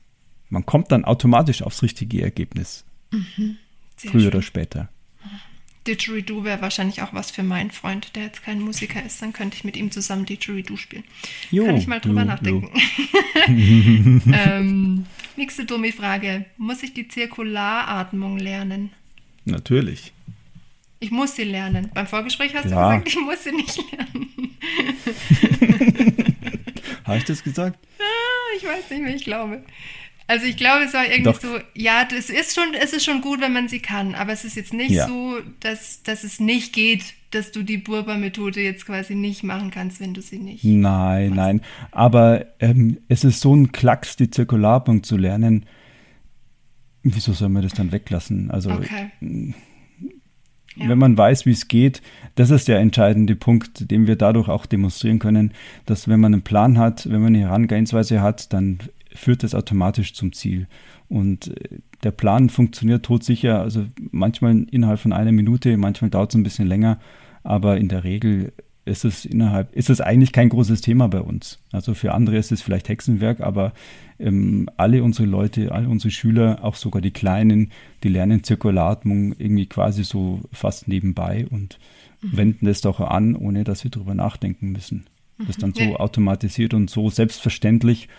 [0.49, 2.83] man kommt dann automatisch aufs richtige Ergebnis.
[3.11, 3.55] Mhm.
[3.95, 4.27] Früher schön.
[4.27, 4.89] oder später.
[5.87, 9.21] Didgeridoo wäre wahrscheinlich auch was für meinen Freund, der jetzt kein Musiker ist.
[9.21, 11.03] Dann könnte ich mit ihm zusammen Didgeridoo spielen.
[11.51, 12.71] Jo, Kann ich mal drüber jo, nachdenken.
[14.33, 15.05] ähm,
[15.35, 16.45] nächste dumme Frage.
[16.57, 18.91] Muss ich die Zirkularatmung lernen?
[19.45, 20.13] Natürlich.
[20.99, 21.91] Ich muss sie lernen.
[21.93, 22.99] Beim Vorgespräch hast Klar.
[22.99, 24.29] du gesagt, ich muss sie nicht lernen.
[27.03, 27.77] Habe ich das gesagt?
[27.99, 29.63] Ah, ich weiß nicht mehr, ich glaube.
[30.27, 31.39] Also ich glaube, es war irgendwie Doch.
[31.39, 34.45] so, ja, das ist schon, es ist schon gut, wenn man sie kann, aber es
[34.45, 35.07] ist jetzt nicht ja.
[35.07, 39.99] so, dass, dass es nicht geht, dass du die Burba-Methode jetzt quasi nicht machen kannst,
[39.99, 40.63] wenn du sie nicht.
[40.63, 41.35] Nein, machst.
[41.35, 41.61] nein.
[41.91, 45.65] Aber ähm, es ist so ein Klacks, die Zirkularbank zu lernen.
[47.01, 48.49] Wieso soll man das dann weglassen?
[48.49, 49.11] Also okay.
[50.75, 50.89] Ja.
[50.89, 52.01] Wenn man weiß, wie es geht,
[52.35, 55.53] das ist der entscheidende Punkt, den wir dadurch auch demonstrieren können,
[55.85, 58.79] dass wenn man einen Plan hat, wenn man eine Herangehensweise hat, dann
[59.15, 60.67] führt das automatisch zum Ziel.
[61.09, 66.35] Und äh, der Plan funktioniert todsicher, also manchmal innerhalb von einer Minute, manchmal dauert es
[66.35, 66.99] ein bisschen länger,
[67.43, 68.53] aber in der Regel
[68.85, 71.59] ist es innerhalb, ist es eigentlich kein großes Thema bei uns.
[71.71, 73.73] Also für andere ist es vielleicht Hexenwerk, aber
[74.19, 77.71] ähm, alle unsere Leute, alle unsere Schüler, auch sogar die Kleinen,
[78.03, 81.79] die lernen Zirkulatmung irgendwie quasi so fast nebenbei und
[82.21, 82.37] mhm.
[82.37, 85.05] wenden es doch an, ohne dass wir darüber nachdenken müssen.
[85.37, 85.75] Das ist dann mhm.
[85.75, 85.95] so ja.
[85.95, 88.09] automatisiert und so selbstverständlich.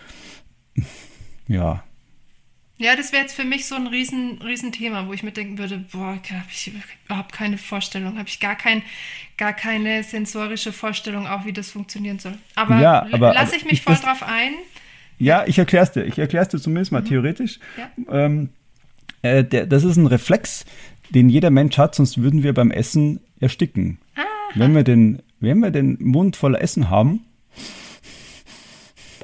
[1.47, 1.83] Ja,
[2.77, 5.57] ja, das wäre jetzt für mich so ein riesen, riesen Thema, wo ich mir denken
[5.57, 6.73] würde, boah, habe ich
[7.05, 8.81] überhaupt keine Vorstellung, habe ich gar, kein,
[9.37, 12.33] gar keine sensorische Vorstellung, auch wie das funktionieren soll.
[12.55, 14.53] Aber, ja, aber lasse ich mich voll das, drauf ein.
[15.17, 16.03] Ja, ich erkläre es dir.
[16.03, 17.05] Ich erkläre es dir zumindest mal mhm.
[17.05, 17.59] theoretisch.
[17.77, 18.25] Ja.
[18.25, 18.49] Ähm,
[19.21, 20.65] äh, der, das ist ein Reflex,
[21.11, 23.99] den jeder Mensch hat, sonst würden wir beim Essen ersticken.
[24.53, 27.25] Wenn wir, den, wenn wir den Mund voller Essen haben,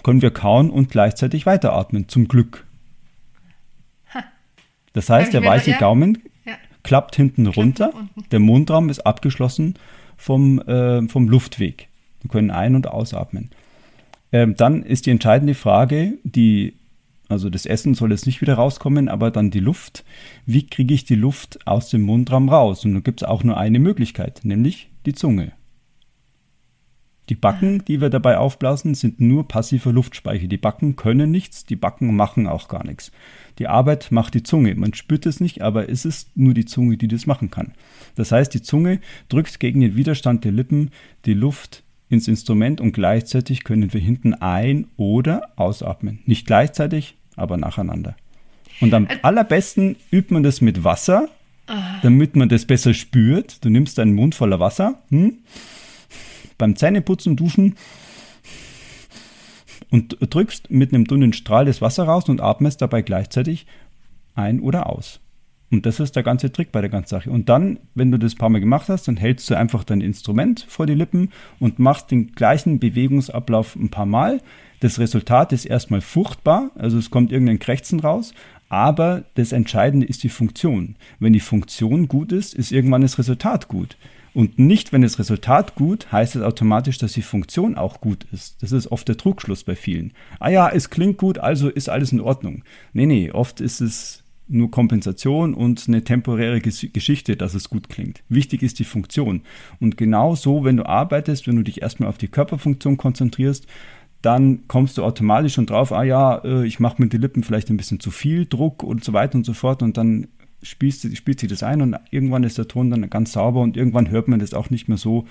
[0.04, 2.66] können wir kauen und gleichzeitig weiteratmen, zum Glück.
[4.94, 6.54] Das heißt, der weiche Gaumen ja.
[6.84, 7.94] klappt hinten runter,
[8.32, 9.76] der Mundraum ist abgeschlossen
[10.18, 11.88] vom, äh, vom Luftweg.
[12.22, 13.50] Wir können ein- und ausatmen.
[14.32, 16.76] Ähm, dann ist die entscheidende Frage, die,
[17.28, 20.04] also das Essen soll jetzt nicht wieder rauskommen, aber dann die Luft.
[20.46, 22.86] Wie kriege ich die Luft aus dem Mundraum raus?
[22.86, 25.54] Und da gibt es auch nur eine Möglichkeit, nämlich die Zunge.
[27.32, 30.48] Die Backen, die wir dabei aufblasen, sind nur passiver Luftspeicher.
[30.48, 33.14] Die Backen können nichts, die Backen machen auch gar nichts.
[33.58, 34.76] Die Arbeit macht die Zunge.
[34.76, 37.72] Man spürt es nicht, aber es ist nur die Zunge, die das machen kann.
[38.16, 39.00] Das heißt, die Zunge
[39.30, 40.92] drückt gegen den Widerstand der Lippen
[41.24, 46.20] die Luft ins Instrument und gleichzeitig können wir hinten ein- oder ausatmen.
[46.26, 48.18] Nicht gleichzeitig, aber nacheinander.
[48.82, 51.30] Und am allerbesten übt man das mit Wasser,
[52.04, 53.64] damit man das besser spürt.
[53.64, 54.96] Du nimmst einen Mund voller Wasser.
[55.12, 55.38] Hm?
[56.62, 57.76] Beim Zähneputzen, Duschen
[59.90, 63.66] und drückst mit einem dünnen Strahl das Wasser raus und atmest dabei gleichzeitig
[64.36, 65.20] ein oder aus.
[65.72, 67.32] Und das ist der ganze Trick bei der ganzen Sache.
[67.32, 70.02] Und dann, wenn du das ein paar Mal gemacht hast, dann hältst du einfach dein
[70.02, 74.42] Instrument vor die Lippen und machst den gleichen Bewegungsablauf ein paar Mal.
[74.82, 78.34] Das Resultat ist erstmal furchtbar, also es kommt irgendein Krächzen raus,
[78.68, 80.96] aber das Entscheidende ist die Funktion.
[81.20, 83.98] Wenn die Funktion gut ist, ist irgendwann das Resultat gut.
[84.34, 88.64] Und nicht, wenn das Resultat gut, heißt es automatisch, dass die Funktion auch gut ist.
[88.64, 90.14] Das ist oft der Trugschluss bei vielen.
[90.40, 92.64] Ah ja, es klingt gut, also ist alles in Ordnung.
[92.94, 98.22] Nee, nee, oft ist es nur Kompensation und eine temporäre Geschichte, dass es gut klingt.
[98.30, 99.42] Wichtig ist die Funktion.
[99.80, 103.66] Und genau so, wenn du arbeitest, wenn du dich erstmal auf die Körperfunktion konzentrierst,
[104.22, 107.70] dann kommst du automatisch schon drauf, ah ja, äh, ich mache mit den Lippen vielleicht
[107.70, 110.28] ein bisschen zu viel Druck und so weiter und so fort und dann
[110.62, 114.10] spielt, spielt sie das ein und irgendwann ist der Ton dann ganz sauber und irgendwann
[114.10, 115.28] hört man das auch nicht mehr so,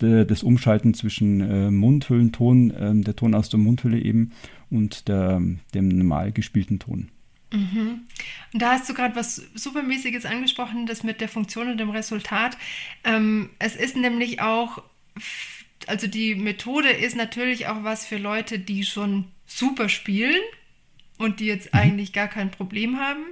[0.00, 4.32] das Umschalten zwischen äh, Mundhüllenton, äh, der Ton aus der Mundhülle eben
[4.70, 5.42] und der,
[5.74, 7.10] dem normal gespielten Ton.
[7.52, 8.02] Mhm.
[8.52, 12.56] Und da hast du gerade was Supermäßiges angesprochen, das mit der Funktion und dem Resultat.
[13.04, 14.82] Ähm, es ist nämlich auch,
[15.86, 20.40] also die Methode ist natürlich auch was für Leute, die schon super spielen
[21.18, 21.80] und die jetzt mhm.
[21.80, 23.24] eigentlich gar kein Problem haben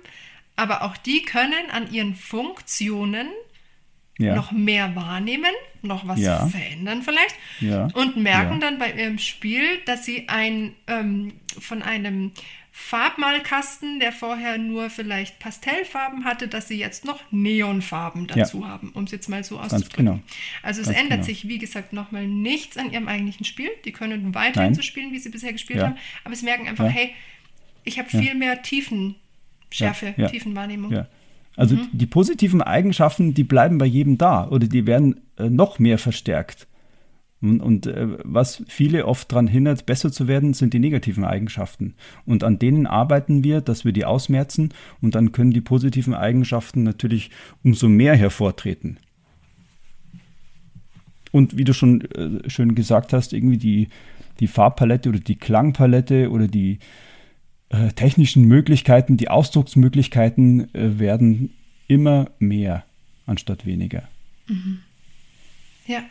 [0.59, 3.29] aber auch die können an ihren Funktionen
[4.19, 4.35] ja.
[4.35, 5.53] noch mehr wahrnehmen,
[5.83, 6.47] noch was ja.
[6.49, 7.87] verändern vielleicht ja.
[7.95, 12.33] und merken dann bei ihrem Spiel, dass sie ein ähm, von einem
[12.73, 19.05] Farbmalkasten, der vorher nur vielleicht Pastellfarben hatte, dass sie jetzt noch Neonfarben dazu haben, um
[19.05, 20.07] es jetzt mal so auszudrücken.
[20.07, 20.21] Genau.
[20.63, 21.27] Also es Ganz ändert genau.
[21.27, 23.71] sich, wie gesagt, nochmal nichts an ihrem eigentlichen Spiel.
[23.85, 24.75] Die können weiterhin Nein.
[24.75, 27.15] so spielen, wie sie bisher gespielt haben, aber sie merken einfach, hey,
[27.85, 29.17] ich habe viel mehr Tiefen
[29.71, 30.93] Schärfe, ja, Tiefenwahrnehmung.
[30.93, 31.07] Ja.
[31.57, 31.89] Also mhm.
[31.93, 36.69] die positiven Eigenschaften, die bleiben bei jedem da oder die werden äh, noch mehr verstärkt.
[37.41, 41.95] Und, und äh, was viele oft daran hindert, besser zu werden, sind die negativen Eigenschaften.
[42.25, 46.83] Und an denen arbeiten wir, dass wir die ausmerzen und dann können die positiven Eigenschaften
[46.83, 47.31] natürlich
[47.63, 48.99] umso mehr hervortreten.
[51.31, 53.89] Und wie du schon äh, schön gesagt hast, irgendwie die,
[54.41, 56.79] die Farbpalette oder die Klangpalette oder die,
[57.71, 61.55] äh, technischen Möglichkeiten, die Ausdrucksmöglichkeiten äh, werden
[61.87, 62.85] immer mehr
[63.27, 64.09] anstatt weniger.
[64.47, 64.81] Mhm.
[65.87, 66.03] Ja,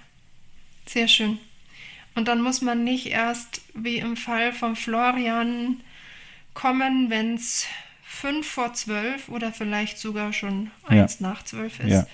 [0.85, 1.38] sehr schön.
[2.15, 5.77] Und dann muss man nicht erst, wie im Fall von Florian,
[6.53, 7.67] kommen, wenn es
[8.01, 11.29] fünf vor zwölf oder vielleicht sogar schon eins ja.
[11.29, 11.91] nach zwölf ist.
[11.91, 12.07] Ja.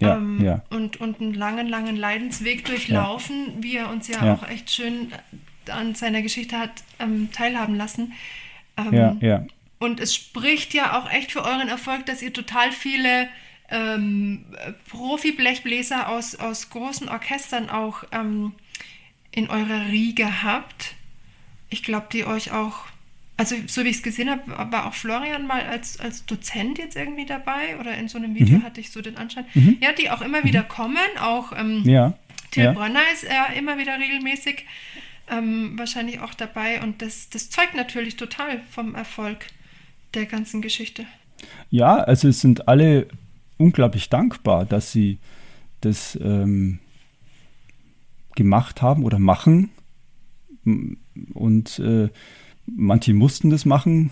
[0.00, 0.62] Ja, ähm, ja.
[0.70, 5.12] Und, und einen langen, langen Leidensweg durchlaufen, wie er uns ja, auch echt schön
[5.68, 8.12] an seiner Geschichte hat ähm, teilhaben lassen.
[8.76, 9.46] Ähm, ja, ja.
[9.78, 13.28] Und es spricht ja auch echt für euren Erfolg, dass ihr total viele
[13.70, 14.44] ähm,
[14.88, 18.52] Profi-Blechbläser aus, aus großen Orchestern auch ähm,
[19.30, 20.94] in eurer Riege habt.
[21.70, 22.86] Ich glaube, die euch auch
[23.36, 26.96] also so wie ich es gesehen habe, war auch Florian mal als, als Dozent jetzt
[26.96, 28.62] irgendwie dabei oder in so einem Video mhm.
[28.62, 29.44] hatte ich so den Anschein.
[29.54, 29.78] Mhm.
[29.80, 30.44] Ja, die auch immer mhm.
[30.44, 32.14] wieder kommen, auch ähm, ja.
[32.52, 32.72] Till ja.
[32.72, 34.64] Brönner ist ja immer wieder regelmäßig
[35.30, 39.46] ähm, wahrscheinlich auch dabei und das, das zeugt natürlich total vom Erfolg
[40.14, 41.04] der ganzen Geschichte.
[41.70, 43.08] Ja, also es sind alle
[43.58, 45.18] unglaublich dankbar, dass sie
[45.80, 46.78] das ähm,
[48.34, 49.70] gemacht haben oder machen
[51.34, 52.08] und äh,
[52.66, 54.10] manche mussten das machen,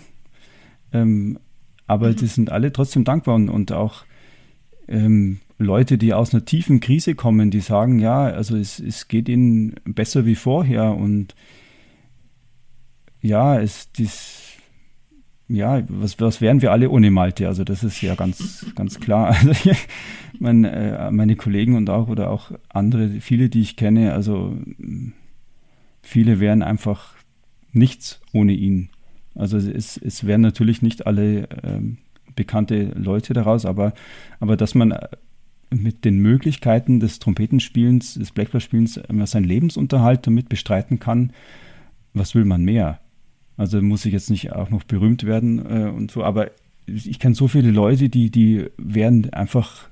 [0.91, 1.39] ähm,
[1.87, 2.15] aber mhm.
[2.17, 4.05] die sind alle trotzdem dankbar und, und auch
[4.87, 9.29] ähm, Leute, die aus einer tiefen Krise kommen, die sagen, ja, also es, es geht
[9.29, 11.35] ihnen besser wie vorher und
[13.21, 14.43] ja, es dies,
[15.47, 17.47] ja, was, was wären wir alle ohne Malte?
[17.47, 19.29] Also das ist ja ganz, ganz klar.
[19.39, 19.87] Also ich,
[20.39, 24.57] mein, äh, meine Kollegen und auch oder auch andere, viele, die ich kenne, also
[26.01, 27.13] viele wären einfach
[27.71, 28.89] nichts ohne ihn.
[29.35, 31.97] Also es, es wären natürlich nicht alle ähm,
[32.35, 33.93] bekannte Leute daraus, aber,
[34.39, 34.97] aber dass man
[35.73, 41.31] mit den Möglichkeiten des Trompetenspielens, des Blackbird-Spielens seinen Lebensunterhalt damit bestreiten kann,
[42.13, 42.99] was will man mehr?
[43.57, 46.51] Also muss ich jetzt nicht auch noch berühmt werden äh, und so, aber
[46.85, 49.89] ich kenne so viele Leute, die, die wären einfach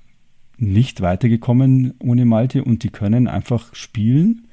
[0.57, 4.47] nicht weitergekommen ohne Malte und die können einfach spielen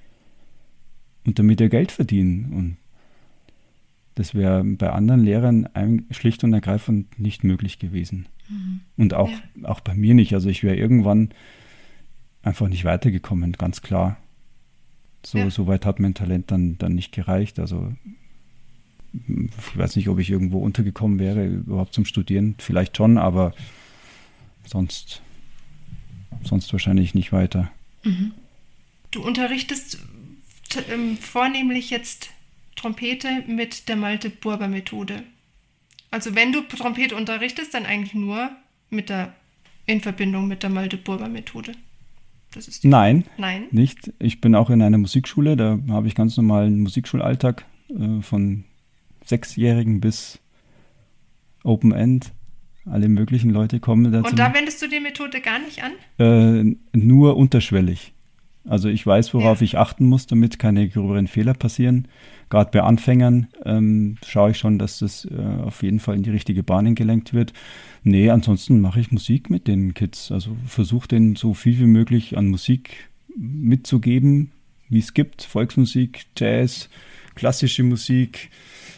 [1.27, 2.53] und damit ihr Geld verdienen.
[2.53, 2.77] Und
[4.15, 5.69] das wäre bei anderen Lehrern
[6.11, 8.27] schlicht und ergreifend nicht möglich gewesen.
[8.49, 8.81] Mhm.
[8.97, 9.69] Und auch, ja.
[9.69, 10.35] auch bei mir nicht.
[10.35, 11.31] Also ich wäre irgendwann
[12.43, 14.17] einfach nicht weitergekommen, ganz klar.
[15.25, 15.51] So, ja.
[15.51, 17.59] so weit hat mein Talent dann, dann nicht gereicht.
[17.59, 17.93] Also
[19.13, 22.55] ich weiß nicht, ob ich irgendwo untergekommen wäre, überhaupt zum Studieren.
[22.59, 23.55] Vielleicht schon, aber
[24.65, 25.23] sonst,
[26.43, 27.71] sonst wahrscheinlich nicht weiter.
[28.05, 28.33] Mhm.
[29.11, 29.99] Du unterrichtest
[30.93, 32.31] ähm, vornehmlich jetzt
[32.77, 35.23] Trompete mit der Malte-Burber-Methode.
[36.11, 38.51] Also wenn du Trompete unterrichtest, dann eigentlich nur
[38.91, 39.35] mit der,
[39.87, 41.73] in Verbindung mit der Malte-Burber-Methode.
[42.83, 44.13] Nein, Nein, nicht.
[44.19, 48.65] Ich bin auch in einer Musikschule, da habe ich ganz normalen Musikschulalltag äh, von
[49.25, 50.39] Sechsjährigen bis
[51.63, 52.33] Open End.
[52.87, 54.31] Alle möglichen Leute kommen dazu.
[54.31, 55.93] Und da wendest du die Methode gar nicht an?
[56.19, 58.15] Äh, nur unterschwellig.
[58.69, 59.65] Also ich weiß, worauf ja.
[59.65, 62.07] ich achten muss, damit keine gröberen Fehler passieren
[62.51, 66.31] gerade bei Anfängern ähm, schaue ich schon, dass das äh, auf jeden Fall in die
[66.31, 67.53] richtige Bahn gelenkt wird.
[68.03, 70.33] Nee, ansonsten mache ich Musik mit den Kids.
[70.33, 74.53] Also versuche denen so viel wie möglich an Musik mitzugeben,
[74.89, 75.43] wie es gibt.
[75.43, 76.89] Volksmusik, Jazz,
[77.35, 78.51] klassische Musik,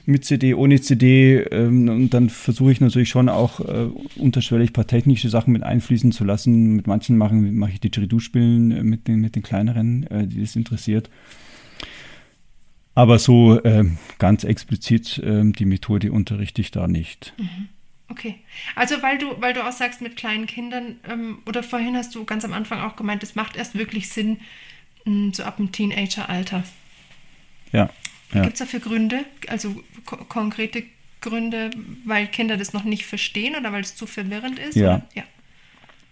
[0.06, 1.39] mit CD, ohne CD.
[1.51, 5.62] Ähm, und dann versuche ich natürlich schon auch äh, unterschwellig ein paar technische Sachen mit
[5.62, 6.77] einfließen zu lassen.
[6.77, 10.40] Mit manchen mache mach ich die Didgeridoo-Spielen äh, mit den, mit den kleineren, äh, die
[10.40, 11.10] das interessiert.
[12.94, 17.32] Aber so ähm, ganz explizit ähm, die Methode unterrichte ich da nicht.
[17.39, 17.68] Mhm.
[18.09, 18.40] Okay.
[18.74, 22.24] Also weil du, weil du auch sagst mit kleinen Kindern, ähm, oder vorhin hast du
[22.24, 24.39] ganz am Anfang auch gemeint, es macht erst wirklich Sinn,
[25.05, 26.64] mh, mm, so ab dem Teenager-Alter.
[27.72, 27.89] Ja.
[28.32, 28.43] Ja.
[28.43, 29.74] Gibt es dafür Gründe, also
[30.07, 30.85] ko konkrete
[31.20, 31.70] Gründe,
[32.05, 34.77] weil Kinder das noch nicht verstehen oder weil es zu verwirrend ist?
[34.77, 35.02] Ja.
[35.15, 35.24] ja.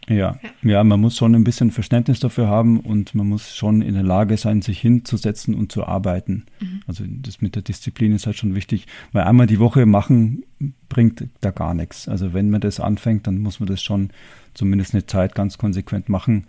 [0.09, 0.39] Ja.
[0.63, 0.85] ja.
[0.85, 4.37] man muss schon ein bisschen Verständnis dafür haben und man muss schon in der Lage
[4.37, 6.47] sein, sich hinzusetzen und zu arbeiten.
[6.61, 6.81] Mhm.
[6.87, 10.45] Also das mit der Disziplin ist halt schon wichtig, weil einmal die Woche machen
[10.89, 12.09] bringt da gar nichts.
[12.09, 14.11] Also wenn man das anfängt, dann muss man das schon
[14.55, 16.47] zumindest eine Zeit ganz konsequent machen.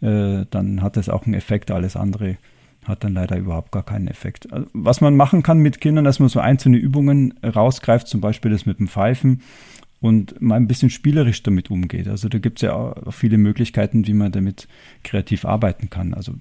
[0.00, 1.70] Äh, dann hat das auch einen Effekt.
[1.70, 2.38] Alles andere
[2.84, 4.52] hat dann leider überhaupt gar keinen Effekt.
[4.52, 8.50] Also was man machen kann mit Kindern, dass man so einzelne Übungen rausgreift, zum Beispiel
[8.50, 9.42] das mit dem Pfeifen
[10.00, 12.08] und mal ein bisschen spielerisch damit umgeht.
[12.08, 14.66] Also da gibt es ja auch viele Möglichkeiten, wie man damit
[15.04, 16.14] kreativ arbeiten kann.
[16.14, 16.34] Also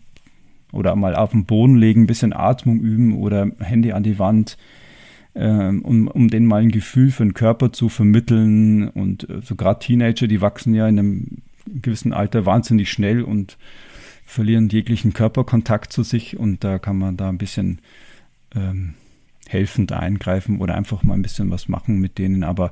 [0.71, 4.57] oder mal auf den Boden legen, ein bisschen Atmung üben oder Hände an die Wand,
[5.35, 8.87] ähm, um, um denen mal ein Gefühl für den Körper zu vermitteln.
[8.87, 11.27] Und äh, so gerade Teenager, die wachsen ja in einem
[11.65, 13.57] gewissen Alter wahnsinnig schnell und
[14.29, 17.79] verlieren jeglichen Körperkontakt zu sich und da kann man da ein bisschen
[18.55, 18.93] ähm,
[19.47, 22.43] helfend eingreifen oder einfach mal ein bisschen was machen mit denen.
[22.43, 22.71] Aber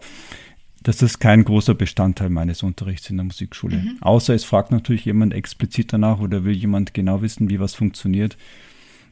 [0.84, 3.78] das ist kein großer Bestandteil meines Unterrichts in der Musikschule.
[3.78, 3.98] Mhm.
[4.02, 8.38] Außer es fragt natürlich jemand explizit danach oder will jemand genau wissen, wie was funktioniert.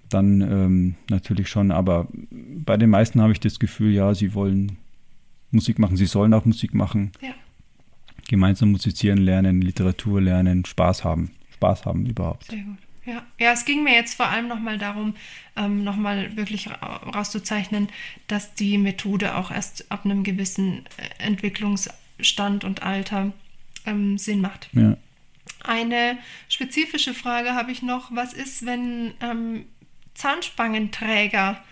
[0.09, 1.71] dann ähm, natürlich schon.
[1.71, 4.77] Aber bei den meisten habe ich das Gefühl, ja, sie wollen
[5.49, 7.11] Musik machen, sie sollen auch Musik machen.
[7.21, 7.29] Ja.
[8.27, 11.31] Gemeinsam musizieren lernen, Literatur lernen, Spaß haben.
[11.55, 12.45] Spaß haben überhaupt.
[12.45, 12.77] Sehr gut.
[13.05, 15.15] Ja, ja es ging mir jetzt vor allem nochmal darum,
[15.55, 17.89] ähm, nochmal wirklich rauszuzeichnen,
[18.27, 23.31] dass die Methode auch erst ab einem gewissen äh, Entwicklungsstand und Alter
[23.85, 24.69] ähm, Sinn macht.
[24.73, 24.97] Ja.
[25.63, 26.17] Eine
[26.49, 28.13] spezifische Frage habe ich noch.
[28.13, 29.65] Was ist, wenn ähm,
[30.13, 31.63] Zahnspangenträger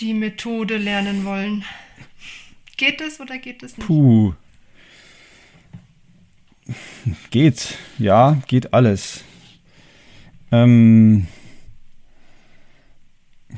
[0.00, 1.64] die Methode lernen wollen?
[2.76, 3.86] Geht es oder geht es nicht?
[3.86, 4.34] Puh.
[7.30, 9.24] Geht, ja, geht alles.
[10.50, 11.26] Ähm,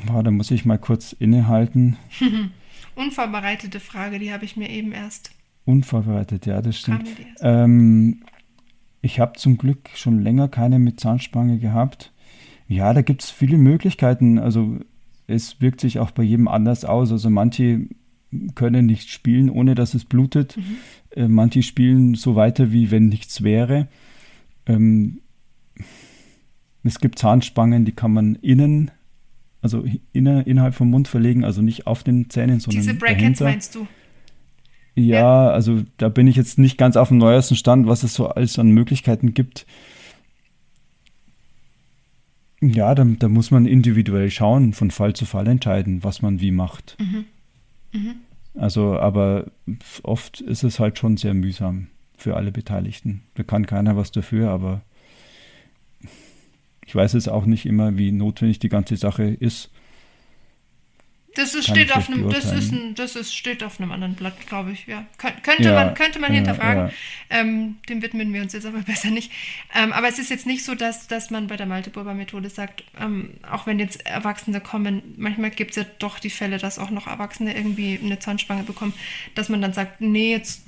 [0.06, 1.96] boah, da muss ich mal kurz innehalten.
[2.94, 5.30] Unvorbereitete Frage, die habe ich mir eben erst.
[5.64, 7.08] Unvorbereitet, ja, das stimmt.
[7.40, 8.22] Ähm,
[9.02, 12.12] ich habe zum Glück schon länger keine mit Zahnspange gehabt.
[12.66, 14.38] Ja, da gibt es viele Möglichkeiten.
[14.38, 14.78] Also
[15.26, 17.12] es wirkt sich auch bei jedem anders aus.
[17.12, 17.86] Also manche
[18.54, 20.56] können nicht spielen, ohne dass es blutet.
[20.56, 20.76] Mhm.
[21.10, 23.88] Äh, manche spielen so weiter, wie wenn nichts wäre.
[24.66, 25.20] Ähm,
[26.84, 28.90] es gibt Zahnspangen, die kann man innen,
[29.60, 33.44] also inner, innerhalb vom Mund verlegen, also nicht auf den Zähnen, sondern Diese Brackets dahinter.
[33.44, 33.86] meinst du?
[34.94, 38.14] Ja, ja, also da bin ich jetzt nicht ganz auf dem neuesten Stand, was es
[38.14, 39.66] so alles an Möglichkeiten gibt.
[42.60, 46.50] Ja, da, da muss man individuell schauen, von Fall zu Fall entscheiden, was man wie
[46.50, 46.96] macht.
[46.98, 47.24] Mhm.
[47.92, 48.14] Mhm.
[48.58, 49.46] Also, aber
[50.02, 51.86] oft ist es halt schon sehr mühsam
[52.16, 53.22] für alle Beteiligten.
[53.34, 54.82] Da kann keiner was dafür, aber
[56.84, 59.70] ich weiß es auch nicht immer, wie notwendig die ganze Sache ist.
[61.38, 64.34] Das ist, steht auf einem, das ist ein, das ist, steht auf einem anderen Blatt,
[64.48, 64.88] glaube ich.
[64.88, 65.06] Ja.
[65.18, 66.88] könnte, ja, man, könnte man hinterfragen.
[66.88, 66.92] Ja.
[67.30, 69.30] Ähm, dem widmen wir uns jetzt aber besser nicht.
[69.72, 73.34] Ähm, aber es ist jetzt nicht so, dass, dass man bei der Malte-Burber-Methode sagt, ähm,
[73.48, 77.06] auch wenn jetzt Erwachsene kommen, manchmal gibt es ja doch die Fälle, dass auch noch
[77.06, 78.94] Erwachsene irgendwie eine Zahnspange bekommen,
[79.36, 80.64] dass man dann sagt, nee, jetzt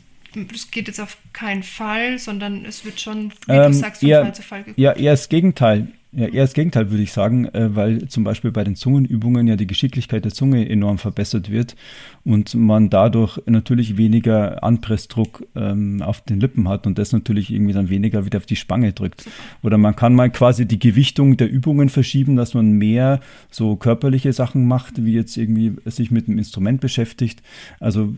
[0.53, 4.09] das geht jetzt auf keinen Fall, sondern es wird schon, wie du ähm, sagst, von
[4.09, 4.79] Fall zu Fall geguckt.
[4.79, 5.89] Ja, eher das Gegenteil.
[6.13, 9.55] Ja, eher das Gegenteil würde ich sagen, äh, weil zum Beispiel bei den Zungenübungen ja
[9.55, 11.77] die Geschicklichkeit der Zunge enorm verbessert wird
[12.25, 17.75] und man dadurch natürlich weniger Anpressdruck ähm, auf den Lippen hat und das natürlich irgendwie
[17.75, 19.25] dann weniger wieder auf die Spange drückt.
[19.63, 24.33] Oder man kann mal quasi die Gewichtung der Übungen verschieben, dass man mehr so körperliche
[24.33, 27.41] Sachen macht, wie jetzt irgendwie sich mit dem Instrument beschäftigt.
[27.79, 28.15] Also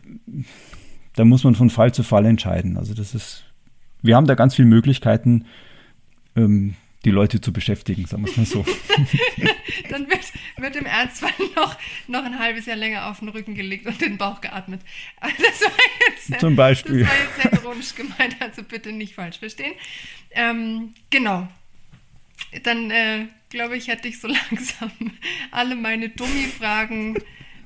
[1.14, 2.78] da muss man von Fall zu Fall entscheiden.
[2.78, 3.44] Also das ist,
[4.00, 5.44] wir haben da ganz viele Möglichkeiten.
[6.34, 8.64] Ähm, die Leute zu beschäftigen, sagen wir es mal so.
[9.90, 10.20] Dann wird,
[10.56, 11.76] wird im Ernstfall noch,
[12.06, 14.80] noch ein halbes Jahr länger auf den Rücken gelegt und den Bauch geatmet.
[15.20, 15.72] das war
[16.08, 17.00] jetzt, Zum Beispiel.
[17.00, 19.72] Das war jetzt sehr ironisch gemeint, also bitte nicht falsch verstehen.
[20.30, 21.48] Ähm, genau.
[22.62, 24.92] Dann äh, glaube ich, hätte ich so langsam
[25.50, 27.16] alle meine Dummi-Fragen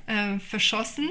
[0.06, 1.10] äh, verschossen.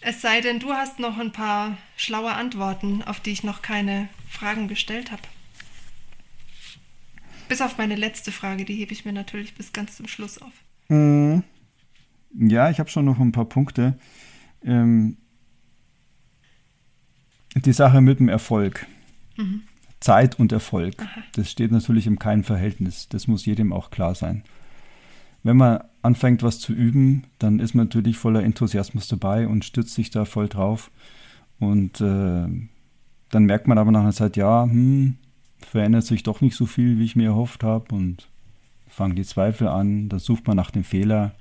[0.00, 4.08] Es sei denn, du hast noch ein paar schlaue Antworten, auf die ich noch keine
[4.30, 5.22] Fragen gestellt habe.
[7.48, 10.52] Bis auf meine letzte Frage, die hebe ich mir natürlich bis ganz zum Schluss auf.
[10.88, 11.42] Mhm.
[12.38, 13.98] Ja, ich habe schon noch ein paar Punkte.
[14.64, 15.16] Ähm,
[17.54, 18.86] die Sache mit dem Erfolg.
[19.36, 19.62] Mhm.
[20.00, 21.00] Zeit und Erfolg.
[21.00, 21.22] Aha.
[21.34, 23.08] Das steht natürlich im keinem Verhältnis.
[23.08, 24.42] Das muss jedem auch klar sein.
[25.42, 29.94] Wenn man anfängt, was zu üben, dann ist man natürlich voller Enthusiasmus dabei und stützt
[29.94, 30.90] sich da voll drauf.
[31.58, 32.46] Und äh,
[33.30, 35.16] dann merkt man aber nach einer Zeit, ja, hm,
[35.58, 38.28] verändert sich doch nicht so viel, wie ich mir erhofft habe und
[38.88, 41.34] fangen die Zweifel an, da sucht man nach dem Fehler.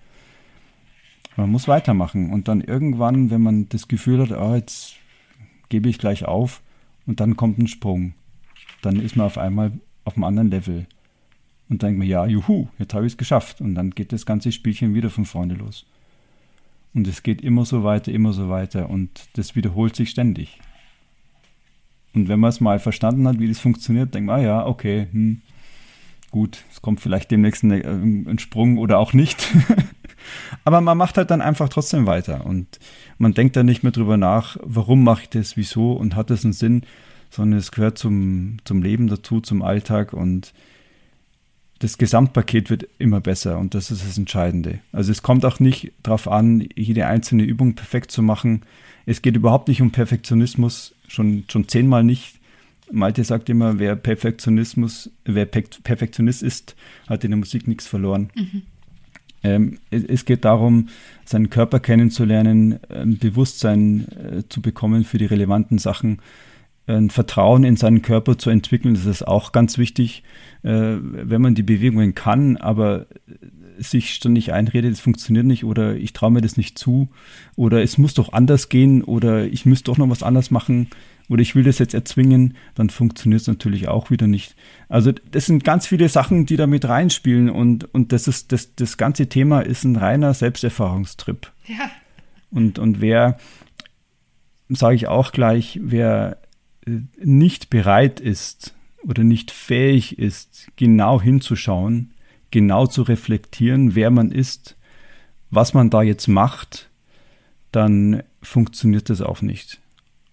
[1.37, 4.95] Man muss weitermachen und dann irgendwann, wenn man das Gefühl hat, oh, jetzt
[5.69, 6.61] gebe ich gleich auf
[7.05, 8.13] und dann kommt ein Sprung,
[8.81, 9.71] dann ist man auf einmal
[10.05, 10.85] auf einem anderen Level.
[11.67, 13.59] Und denkt man, ja, juhu, jetzt habe ich es geschafft.
[13.59, 15.85] Und dann geht das ganze Spielchen wieder von vorne los.
[16.93, 18.89] Und es geht immer so weiter, immer so weiter.
[18.89, 20.59] Und das wiederholt sich ständig.
[22.15, 25.07] Und wenn man es mal verstanden hat, wie das funktioniert, denkt man, ah ja, okay,
[25.11, 25.41] hm,
[26.31, 29.47] gut, es kommt vielleicht demnächst ein, äh, ein Sprung oder auch nicht.
[30.63, 32.79] Aber man macht halt dann einfach trotzdem weiter und
[33.17, 36.43] man denkt dann nicht mehr drüber nach, warum mache ich das, wieso und hat das
[36.43, 36.81] einen Sinn,
[37.29, 40.53] sondern es gehört zum, zum Leben dazu, zum Alltag und
[41.79, 44.79] das Gesamtpaket wird immer besser und das ist das Entscheidende.
[44.91, 48.63] Also es kommt auch nicht darauf an, jede einzelne Übung perfekt zu machen.
[49.05, 52.39] Es geht überhaupt nicht um Perfektionismus schon, schon zehnmal nicht.
[52.91, 56.75] Malte sagt immer, wer Perfektionismus, wer Perfektionist ist,
[57.07, 58.29] hat in der Musik nichts verloren.
[58.35, 58.61] Mhm.
[59.43, 60.89] Ähm, es, geht darum,
[61.23, 66.19] seinen Körper kennenzulernen, ein Bewusstsein äh, zu bekommen für die relevanten Sachen.
[66.87, 68.93] Ein Vertrauen in seinen Körper zu entwickeln.
[68.93, 70.23] Das ist auch ganz wichtig,
[70.63, 73.07] äh, wenn man die Bewegungen kann, aber
[73.77, 77.09] sich ständig einredet, es funktioniert nicht oder ich traue mir das nicht zu
[77.55, 80.87] oder es muss doch anders gehen oder ich müsste doch noch was anders machen
[81.27, 84.55] oder ich will das jetzt erzwingen, dann funktioniert es natürlich auch wieder nicht.
[84.89, 88.75] Also das sind ganz viele Sachen, die da mit reinspielen und, und das ist das,
[88.75, 91.51] das ganze Thema ist ein reiner Selbsterfahrungstrip.
[91.67, 91.89] Ja.
[92.51, 93.37] Und, und wer,
[94.69, 96.37] sage ich auch gleich, wer
[96.85, 102.13] nicht bereit ist oder nicht fähig ist, genau hinzuschauen,
[102.51, 104.77] genau zu reflektieren, wer man ist,
[105.49, 106.89] was man da jetzt macht,
[107.71, 109.81] dann funktioniert das auch nicht.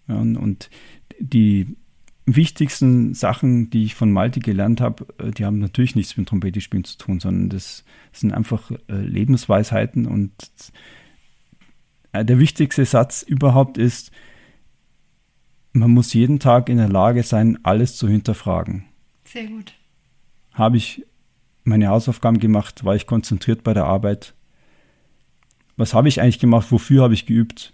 [0.08, 0.70] Ja, und
[1.18, 1.76] die
[2.26, 6.84] wichtigsten Sachen, die ich von Malte gelernt habe, äh, die haben natürlich nichts mit Trompete-Spielen
[6.84, 10.06] zu tun, sondern das sind einfach äh, Lebensweisheiten.
[10.06, 10.32] Und
[12.12, 14.12] äh, der wichtigste Satz überhaupt ist,
[15.72, 18.84] man muss jeden Tag in der Lage sein, alles zu hinterfragen.
[19.24, 19.74] Sehr gut.
[20.52, 21.04] Habe ich
[21.64, 22.84] meine Hausaufgaben gemacht?
[22.84, 24.34] War ich konzentriert bei der Arbeit?
[25.76, 26.70] Was habe ich eigentlich gemacht?
[26.70, 27.72] Wofür habe ich geübt?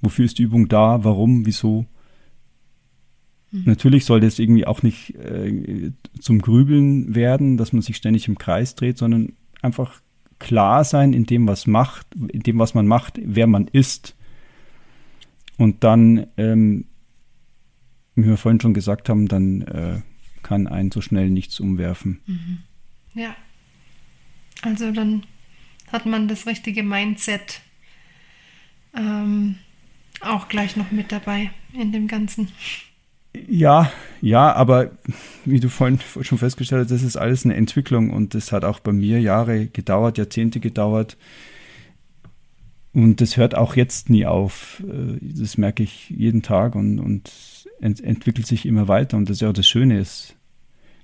[0.00, 1.04] Wofür ist die Übung da?
[1.04, 1.46] Warum?
[1.46, 1.86] Wieso?
[3.50, 3.62] Mhm.
[3.66, 8.38] Natürlich sollte es irgendwie auch nicht äh, zum Grübeln werden, dass man sich ständig im
[8.38, 9.32] Kreis dreht, sondern
[9.62, 10.00] einfach
[10.38, 14.14] klar sein in dem, was macht, in dem, was man macht, wer man ist.
[15.56, 16.84] Und dann, ähm,
[18.24, 20.00] wie wir vorhin schon gesagt haben, dann äh,
[20.42, 22.20] kann einen so schnell nichts umwerfen.
[22.26, 22.58] Mhm.
[23.14, 23.36] Ja.
[24.62, 25.22] Also dann
[25.92, 27.60] hat man das richtige Mindset.
[28.94, 29.56] Ähm,
[30.20, 32.48] auch gleich noch mit dabei in dem Ganzen.
[33.46, 34.90] Ja, ja, aber
[35.44, 38.80] wie du vorhin schon festgestellt hast, das ist alles eine Entwicklung und das hat auch
[38.80, 41.16] bei mir Jahre gedauert, Jahrzehnte gedauert.
[42.92, 44.82] Und das hört auch jetzt nie auf.
[44.88, 47.30] Äh, das merke ich jeden Tag und, und
[47.80, 49.16] ent entwickelt sich immer weiter.
[49.16, 50.36] Und das ist ja auch das Schöne ist,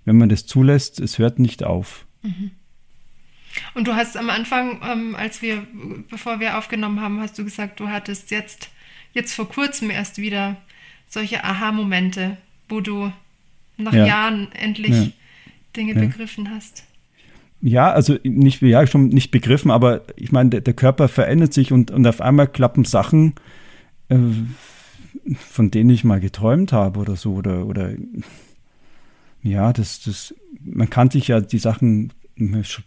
[0.05, 2.07] wenn man das zulässt, es hört nicht auf.
[2.23, 2.51] Mhm.
[3.75, 5.65] Und du hast am Anfang, ähm, als wir,
[6.11, 8.71] bevor wir aufgenommen haben, hast du gesagt, du hattest jetzt
[9.15, 10.57] jetzt vor kurzem erst wieder
[11.09, 12.37] solche Aha-Momente,
[12.69, 13.13] wo du
[13.77, 14.07] nach ja.
[14.07, 15.07] Jahren endlich ja.
[15.77, 16.01] Dinge ja.
[16.01, 16.85] begriffen hast.
[17.61, 21.73] Ja, also nicht, ja, schon nicht begriffen, aber ich meine, der, der Körper verändert sich
[21.73, 23.35] und, und auf einmal klappen Sachen,
[24.11, 24.17] äh,
[25.37, 27.93] von denen ich mal geträumt habe oder so, oder, oder
[29.43, 32.13] ja, das, das, man kann sich ja die Sachen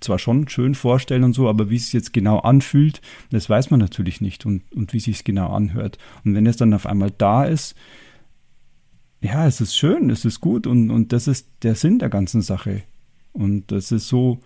[0.01, 3.79] zwar schon schön vorstellen und so, aber wie es jetzt genau anfühlt, das weiß man
[3.79, 5.97] natürlich nicht und, und wie sich es genau anhört.
[6.25, 7.75] Und wenn es dann auf einmal da ist,
[9.21, 12.41] ja, es ist schön, es ist gut und, und das ist der Sinn der ganzen
[12.41, 12.83] Sache.
[13.31, 14.39] Und das ist so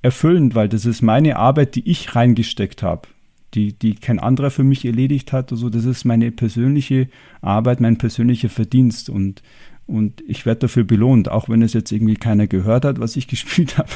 [0.00, 3.08] erfüllend, weil das ist meine Arbeit, die ich reingesteckt habe,
[3.54, 5.52] die, die kein anderer für mich erledigt hat.
[5.52, 7.08] Also das ist meine persönliche
[7.40, 9.08] Arbeit, mein persönlicher Verdienst.
[9.08, 9.42] Und,
[9.86, 13.26] und ich werde dafür belohnt, auch wenn es jetzt irgendwie keiner gehört hat, was ich
[13.28, 13.90] gespielt habe.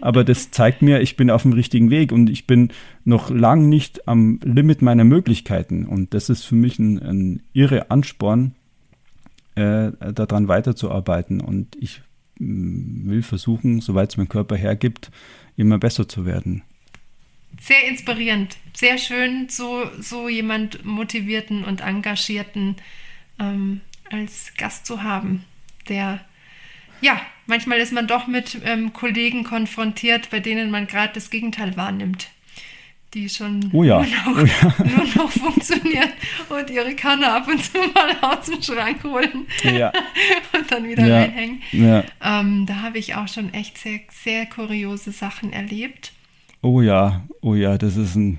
[0.00, 2.70] Aber das zeigt mir, ich bin auf dem richtigen Weg und ich bin
[3.04, 5.86] noch lang nicht am Limit meiner Möglichkeiten.
[5.86, 8.54] Und das ist für mich ein, ein irre Ansporn,
[9.54, 11.40] äh, daran weiterzuarbeiten.
[11.40, 12.00] Und ich
[12.38, 15.10] mm, will versuchen, soweit es mein Körper hergibt,
[15.56, 16.62] immer besser zu werden.
[17.60, 22.76] Sehr inspirierend, sehr schön, so, so jemand motivierten und engagierten
[23.38, 23.80] ähm,
[24.10, 25.44] als Gast zu haben,
[25.88, 26.20] der
[27.02, 31.76] ja, manchmal ist man doch mit ähm, Kollegen konfrontiert, bei denen man gerade das Gegenteil
[31.76, 32.28] wahrnimmt.
[33.12, 34.00] Die schon oh ja.
[34.00, 34.74] nur, noch, oh ja.
[34.84, 36.08] nur, noch, funktionieren
[36.48, 39.92] und ihre Kanne ab und zu mal aus dem Schrank holen ja.
[40.54, 41.60] und dann wieder reinhängen.
[41.72, 46.12] Ähm, da habe ich auch schon echt sehr, sehr kuriose Sachen erlebt.
[46.64, 48.38] Oh ja, oh ja, das ist, ein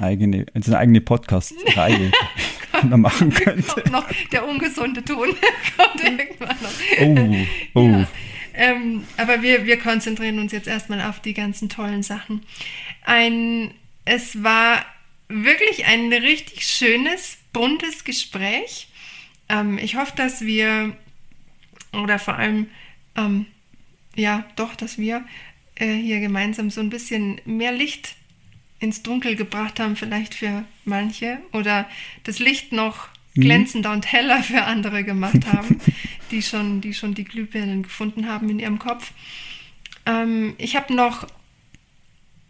[0.00, 2.10] eigene, das ist eine eigene Podcast-Reihe,
[2.82, 3.90] die man machen könnte.
[3.90, 5.28] noch der ungesunde Ton
[5.76, 7.44] kommt irgendwann noch.
[7.74, 7.88] Oh, oh.
[7.88, 8.08] Ja.
[8.54, 12.46] Ähm, aber wir, wir konzentrieren uns jetzt erstmal auf die ganzen tollen Sachen.
[13.04, 13.74] Ein,
[14.06, 14.82] es war
[15.28, 18.88] wirklich ein richtig schönes, buntes Gespräch.
[19.50, 20.96] Ähm, ich hoffe, dass wir,
[21.92, 22.68] oder vor allem,
[23.16, 23.44] ähm,
[24.16, 25.24] ja, doch, dass wir
[25.76, 28.16] äh, hier gemeinsam so ein bisschen mehr Licht
[28.80, 31.88] ins Dunkel gebracht haben, vielleicht für manche, oder
[32.24, 33.42] das Licht noch mhm.
[33.42, 35.80] glänzender und heller für andere gemacht haben,
[36.30, 39.12] die schon, die schon die Glühbirnen gefunden haben in ihrem Kopf.
[40.06, 41.26] Ähm, ich habe noch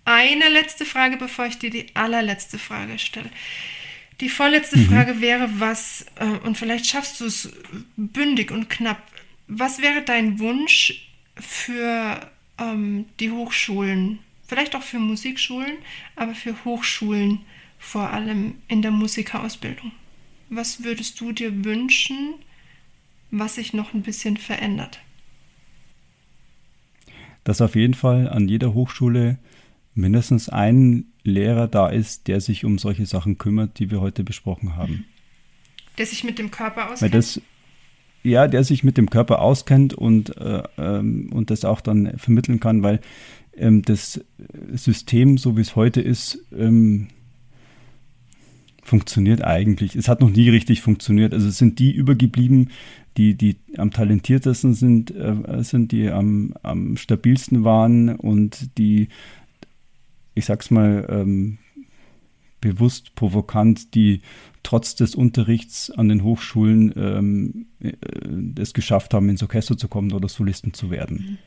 [0.04, 3.30] eine letzte Frage, bevor ich dir die allerletzte Frage stelle.
[4.20, 4.88] Die vorletzte mhm.
[4.88, 7.52] Frage wäre, was, äh, und vielleicht schaffst du es
[7.96, 9.02] bündig und knapp,
[9.48, 15.78] was wäre dein Wunsch für ähm, die Hochschulen, vielleicht auch für Musikschulen,
[16.16, 17.40] aber für Hochschulen
[17.78, 19.92] vor allem in der Musikerausbildung.
[20.50, 22.34] was würdest du dir wünschen,
[23.30, 25.00] was sich noch ein bisschen verändert?
[27.42, 29.38] Dass auf jeden Fall an jeder Hochschule
[29.94, 34.76] mindestens ein Lehrer da ist, der sich um solche Sachen kümmert, die wir heute besprochen
[34.76, 35.06] haben.
[35.98, 37.02] Der sich mit dem Körper auskennt?
[37.02, 37.40] Weil das,
[38.24, 42.58] ja, der sich mit dem Körper auskennt und, äh, ähm, und das auch dann vermitteln
[42.58, 43.00] kann, weil
[43.54, 44.24] ähm, das
[44.72, 47.08] System, so wie es heute ist, ähm,
[48.82, 49.94] funktioniert eigentlich.
[49.94, 51.32] Es hat noch nie richtig funktioniert.
[51.32, 52.70] Also es sind die übergeblieben,
[53.16, 59.08] die, die am talentiertesten sind, äh, sind die am, am stabilsten waren und die,
[60.34, 61.58] ich sag's mal, ähm,
[62.64, 64.22] bewusst provokant, die
[64.62, 67.92] trotz des Unterrichts an den Hochschulen ähm, äh,
[68.60, 71.16] es geschafft haben, ins Orchester zu kommen oder Solisten zu werden.
[71.16, 71.38] Mhm.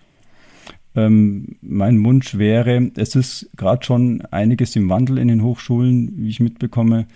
[0.96, 6.30] Ähm, mein Wunsch wäre, es ist gerade schon einiges im Wandel in den Hochschulen, wie
[6.30, 7.08] ich mitbekomme,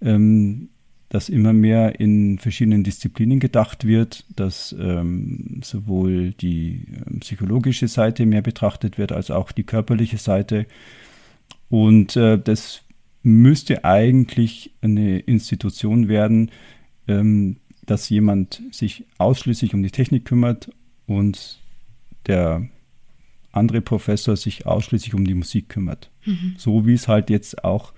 [0.00, 0.70] ähm,
[1.08, 8.24] dass immer mehr in verschiedenen Disziplinen gedacht wird, dass ähm, sowohl die ähm, psychologische Seite
[8.24, 10.66] mehr betrachtet wird als auch die körperliche Seite.
[11.68, 12.81] Und äh, das
[13.22, 16.50] müsste eigentlich eine Institution werden,
[17.08, 20.70] ähm, dass jemand sich ausschließlich um die Technik kümmert
[21.06, 21.58] und
[22.26, 22.68] der
[23.50, 26.10] andere Professor sich ausschließlich um die Musik kümmert.
[26.24, 26.54] Mhm.
[26.56, 27.92] So wie es halt jetzt auch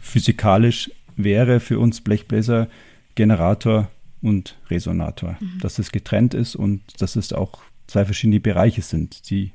[0.00, 2.68] physikalisch wäre für uns Blechbläser,
[3.14, 5.36] Generator und Resonator.
[5.40, 5.58] Mhm.
[5.60, 9.52] Dass es getrennt ist und dass es auch zwei verschiedene Bereiche sind, die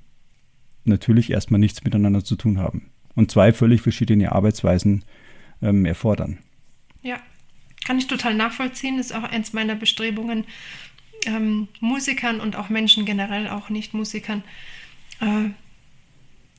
[0.83, 5.03] natürlich erstmal nichts miteinander zu tun haben und zwei völlig verschiedene Arbeitsweisen
[5.61, 6.39] ähm, erfordern.
[7.03, 7.19] Ja,
[7.85, 8.97] kann ich total nachvollziehen.
[8.97, 10.45] Ist auch eins meiner Bestrebungen,
[11.25, 14.43] ähm, Musikern und auch Menschen generell, auch Nicht-Musikern,
[15.19, 15.49] äh,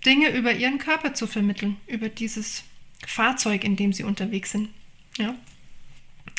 [0.04, 2.64] Dinge über ihren Körper zu vermitteln, über dieses
[3.06, 4.68] Fahrzeug, in dem sie unterwegs sind.
[5.16, 5.34] Ja.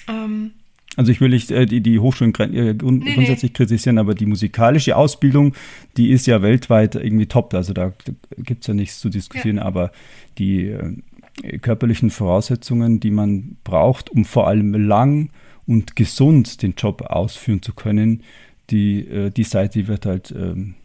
[0.07, 0.53] Ähm,
[0.97, 3.57] also ich will nicht äh, die, die Hochschulen äh, grund nee, grundsätzlich nee.
[3.57, 5.55] kritisieren, aber die musikalische Ausbildung,
[5.97, 7.53] die ist ja weltweit irgendwie top.
[7.53, 7.93] Also da,
[8.37, 9.63] gibt es ja nichts zu diskutieren, ja.
[9.63, 9.91] aber
[10.37, 15.29] die äh, körperlichen Voraussetzungen, die man braucht, um vor allem lang
[15.65, 18.23] und gesund den Job ausführen zu können,
[18.69, 20.75] die, äh, die Seite wird halt ähm,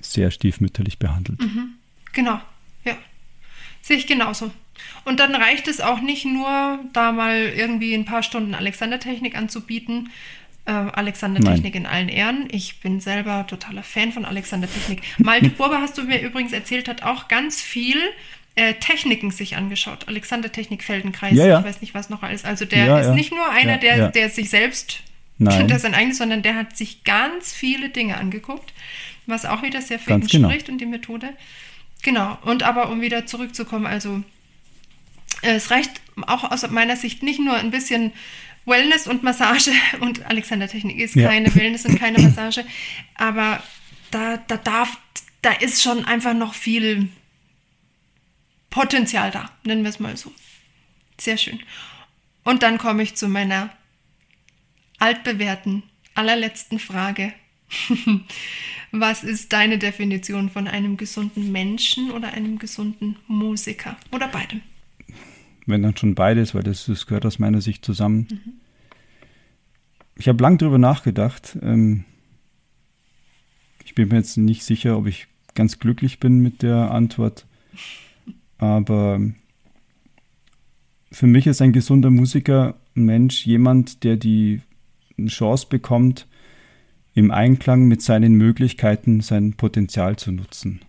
[0.00, 1.40] sehr stiefmütterlich behandelt.
[1.40, 1.74] Mhm.
[2.12, 2.40] Genau,
[2.84, 2.96] ja.
[3.82, 4.50] Sehe ich genauso.
[5.04, 10.10] Und dann reicht es auch nicht nur, da mal irgendwie ein paar Stunden Alexander-Technik anzubieten.
[10.66, 12.48] Äh, Alexander-Technik in allen Ehren.
[12.50, 15.02] Ich bin selber totaler Fan von Alexander-Technik.
[15.18, 17.96] Malte Burber, hast du mir übrigens erzählt, hat auch ganz viel
[18.56, 20.06] äh, Techniken sich angeschaut.
[20.08, 21.58] Alexander-Technik, Feldenkreis, ja, ja.
[21.60, 22.44] ich weiß nicht was noch alles.
[22.44, 25.02] Also der ja, ist nicht nur einer, der, der sich selbst,
[25.38, 25.68] Nein.
[25.68, 28.72] der sein eigenes, sondern der hat sich ganz viele Dinge angeguckt,
[29.26, 30.50] was auch wieder sehr für ihn genau.
[30.50, 31.30] spricht und die Methode.
[32.02, 34.22] Genau, und aber um wieder zurückzukommen, also
[35.42, 38.12] es reicht auch aus meiner Sicht nicht nur ein bisschen
[38.66, 41.28] Wellness und Massage und Alexander Technik ist ja.
[41.28, 42.64] keine Wellness und keine Massage,
[43.14, 43.62] aber
[44.10, 44.98] da, da darf,
[45.42, 47.08] da ist schon einfach noch viel
[48.68, 50.32] Potenzial da, nennen wir es mal so.
[51.18, 51.60] Sehr schön.
[52.44, 53.70] Und dann komme ich zu meiner
[54.98, 55.82] altbewährten,
[56.14, 57.34] allerletzten Frage.
[58.92, 64.62] Was ist deine Definition von einem gesunden Menschen oder einem gesunden Musiker oder beidem?
[65.70, 68.28] Wenn dann schon beides, weil das, das gehört aus meiner Sicht zusammen.
[68.30, 68.52] Mhm.
[70.16, 71.56] Ich habe lang darüber nachgedacht.
[71.62, 72.04] Ähm,
[73.84, 77.46] ich bin mir jetzt nicht sicher, ob ich ganz glücklich bin mit der Antwort,
[78.58, 79.20] aber
[81.10, 84.60] für mich ist ein gesunder Musiker ein Mensch jemand, der die
[85.26, 86.26] Chance bekommt,
[87.14, 90.80] im Einklang mit seinen Möglichkeiten sein Potenzial zu nutzen.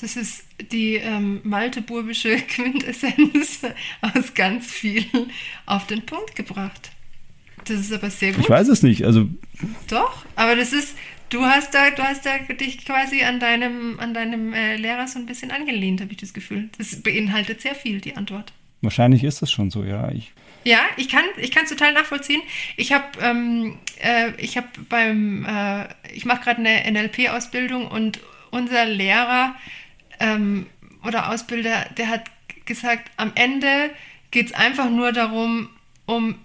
[0.00, 3.60] Das ist die ähm, malteburbische Quintessenz
[4.00, 5.30] aus ganz vielen
[5.66, 6.90] auf den Punkt gebracht.
[7.64, 8.44] Das ist aber sehr gut.
[8.44, 9.28] Ich weiß es nicht, also.
[9.88, 10.96] Doch, aber das ist,
[11.30, 15.18] du hast da, du hast da dich quasi an deinem, an deinem äh, Lehrer so
[15.18, 16.68] ein bisschen angelehnt, habe ich das Gefühl.
[16.76, 18.52] Das beinhaltet sehr viel, die Antwort.
[18.82, 20.10] Wahrscheinlich ist das schon so, ja.
[20.10, 20.32] Ich
[20.64, 22.42] ja, ich kann ich kann total nachvollziehen.
[22.76, 28.20] Ich habe ähm, äh, ich habe beim äh, ich mache gerade eine NLP Ausbildung und
[28.50, 29.54] unser Lehrer
[30.20, 30.66] ähm,
[31.06, 32.24] oder Ausbilder, der hat
[32.64, 33.90] gesagt, am Ende
[34.30, 35.68] geht es einfach nur darum,
[36.06, 36.36] um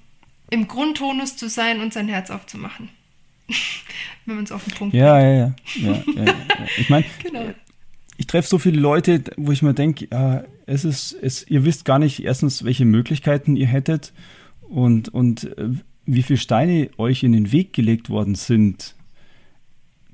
[0.50, 2.90] im Grundtonus zu sein und sein Herz aufzumachen.
[4.26, 5.58] Wenn man es auf den Punkt ja, bringt.
[5.76, 6.36] Ja, ja, ja, ja.
[6.78, 7.54] Ich meine, genau.
[8.18, 11.86] ich treffe so viele Leute, wo ich mir denke, ja, es ist, es, ihr wisst
[11.86, 14.14] gar nicht erstens, welche Möglichkeiten ihr hättet
[14.62, 15.70] und, und äh,
[16.06, 18.96] wie viele Steine euch in den Weg gelegt worden sind,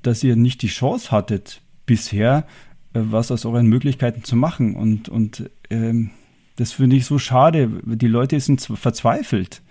[0.02, 4.74] dass ihr nicht die Chance hattet, bisher äh, was aus euren Möglichkeiten zu machen.
[4.74, 6.10] Und, und ähm,
[6.56, 7.70] das finde ich so schade.
[7.84, 9.62] Die Leute sind verzweifelt.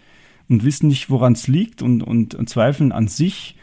[0.47, 3.55] und wissen nicht, woran es liegt und, und, und, zweifeln an sich,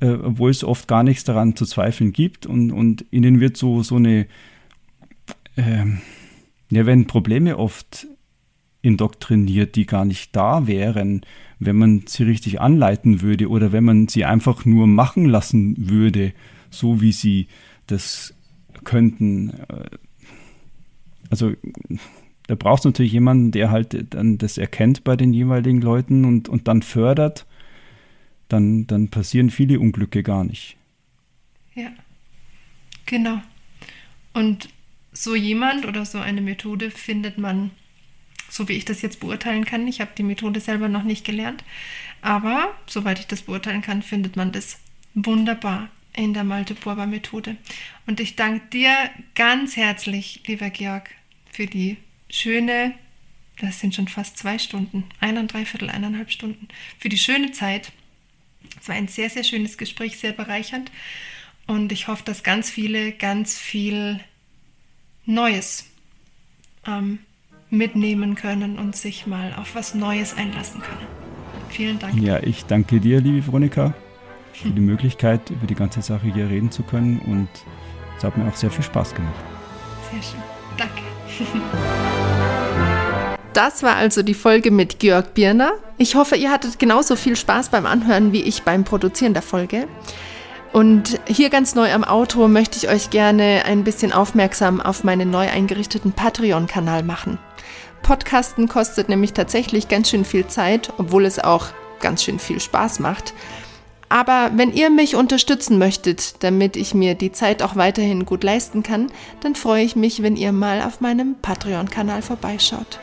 [0.00, 2.46] äh, obwohl es oft gar nichts daran zu zweifeln gibt.
[2.46, 4.26] Und, und ihnen wird so, so eine,
[5.56, 5.84] äh,
[6.70, 8.06] ja, werden Probleme oft
[8.82, 11.22] indoktriniert, die gar nicht da wären,
[11.58, 16.32] wenn man sie richtig anleiten würde oder wenn man sie einfach nur machen lassen würde,
[16.70, 17.48] so wie sie
[17.86, 18.34] das
[18.84, 19.50] könnten.
[19.68, 19.98] Äh,
[21.30, 21.54] also
[22.46, 26.48] da braucht es natürlich jemanden, der halt dann das erkennt bei den jeweiligen Leuten und,
[26.48, 27.46] und dann fördert,
[28.48, 30.76] dann, dann passieren viele Unglücke gar nicht.
[31.74, 31.90] Ja,
[33.06, 33.40] genau.
[34.34, 34.68] Und
[35.12, 37.70] so jemand oder so eine Methode findet man,
[38.50, 39.86] so wie ich das jetzt beurteilen kann.
[39.88, 41.64] Ich habe die Methode selber noch nicht gelernt,
[42.20, 44.78] aber soweit ich das beurteilen kann, findet man das
[45.14, 47.56] wunderbar in der Malte-Purba-Methode.
[48.06, 48.94] Und ich danke dir
[49.34, 51.10] ganz herzlich, lieber Georg,
[51.50, 51.96] für die
[52.30, 52.94] schöne,
[53.60, 56.68] das sind schon fast zwei Stunden, ein Dreiviertel, eineinhalb Stunden,
[56.98, 57.92] für die schöne Zeit.
[58.80, 60.90] Es war ein sehr, sehr schönes Gespräch, sehr bereichernd.
[61.66, 64.20] Und ich hoffe, dass ganz viele ganz viel
[65.24, 65.86] Neues
[66.86, 67.20] ähm,
[67.70, 71.06] mitnehmen können und sich mal auf was Neues einlassen können.
[71.70, 72.20] Vielen Dank.
[72.22, 73.94] Ja, ich danke dir, liebe Veronika,
[74.54, 77.18] für die Möglichkeit, über die ganze Sache hier reden zu können.
[77.20, 77.48] Und
[78.16, 79.34] es hat mir auch sehr viel Spaß gemacht.
[80.10, 80.42] Sehr schön.
[80.76, 81.02] Danke.
[83.54, 85.74] Das war also die Folge mit Georg Birner.
[85.96, 89.86] Ich hoffe, ihr hattet genauso viel Spaß beim Anhören wie ich beim Produzieren der Folge.
[90.72, 95.30] Und hier ganz neu am Auto möchte ich euch gerne ein bisschen aufmerksam auf meinen
[95.30, 97.38] neu eingerichteten Patreon-Kanal machen.
[98.02, 101.68] Podcasten kostet nämlich tatsächlich ganz schön viel Zeit, obwohl es auch
[102.00, 103.34] ganz schön viel Spaß macht.
[104.14, 108.84] Aber wenn ihr mich unterstützen möchtet, damit ich mir die Zeit auch weiterhin gut leisten
[108.84, 109.08] kann,
[109.40, 113.00] dann freue ich mich, wenn ihr mal auf meinem Patreon-Kanal vorbeischaut.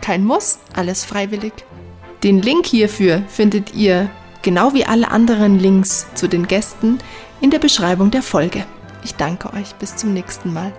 [0.00, 1.52] Kein Muss, alles freiwillig.
[2.22, 4.08] Den Link hierfür findet ihr,
[4.40, 7.00] genau wie alle anderen Links zu den Gästen,
[7.42, 8.64] in der Beschreibung der Folge.
[9.04, 10.72] Ich danke euch, bis zum nächsten Mal.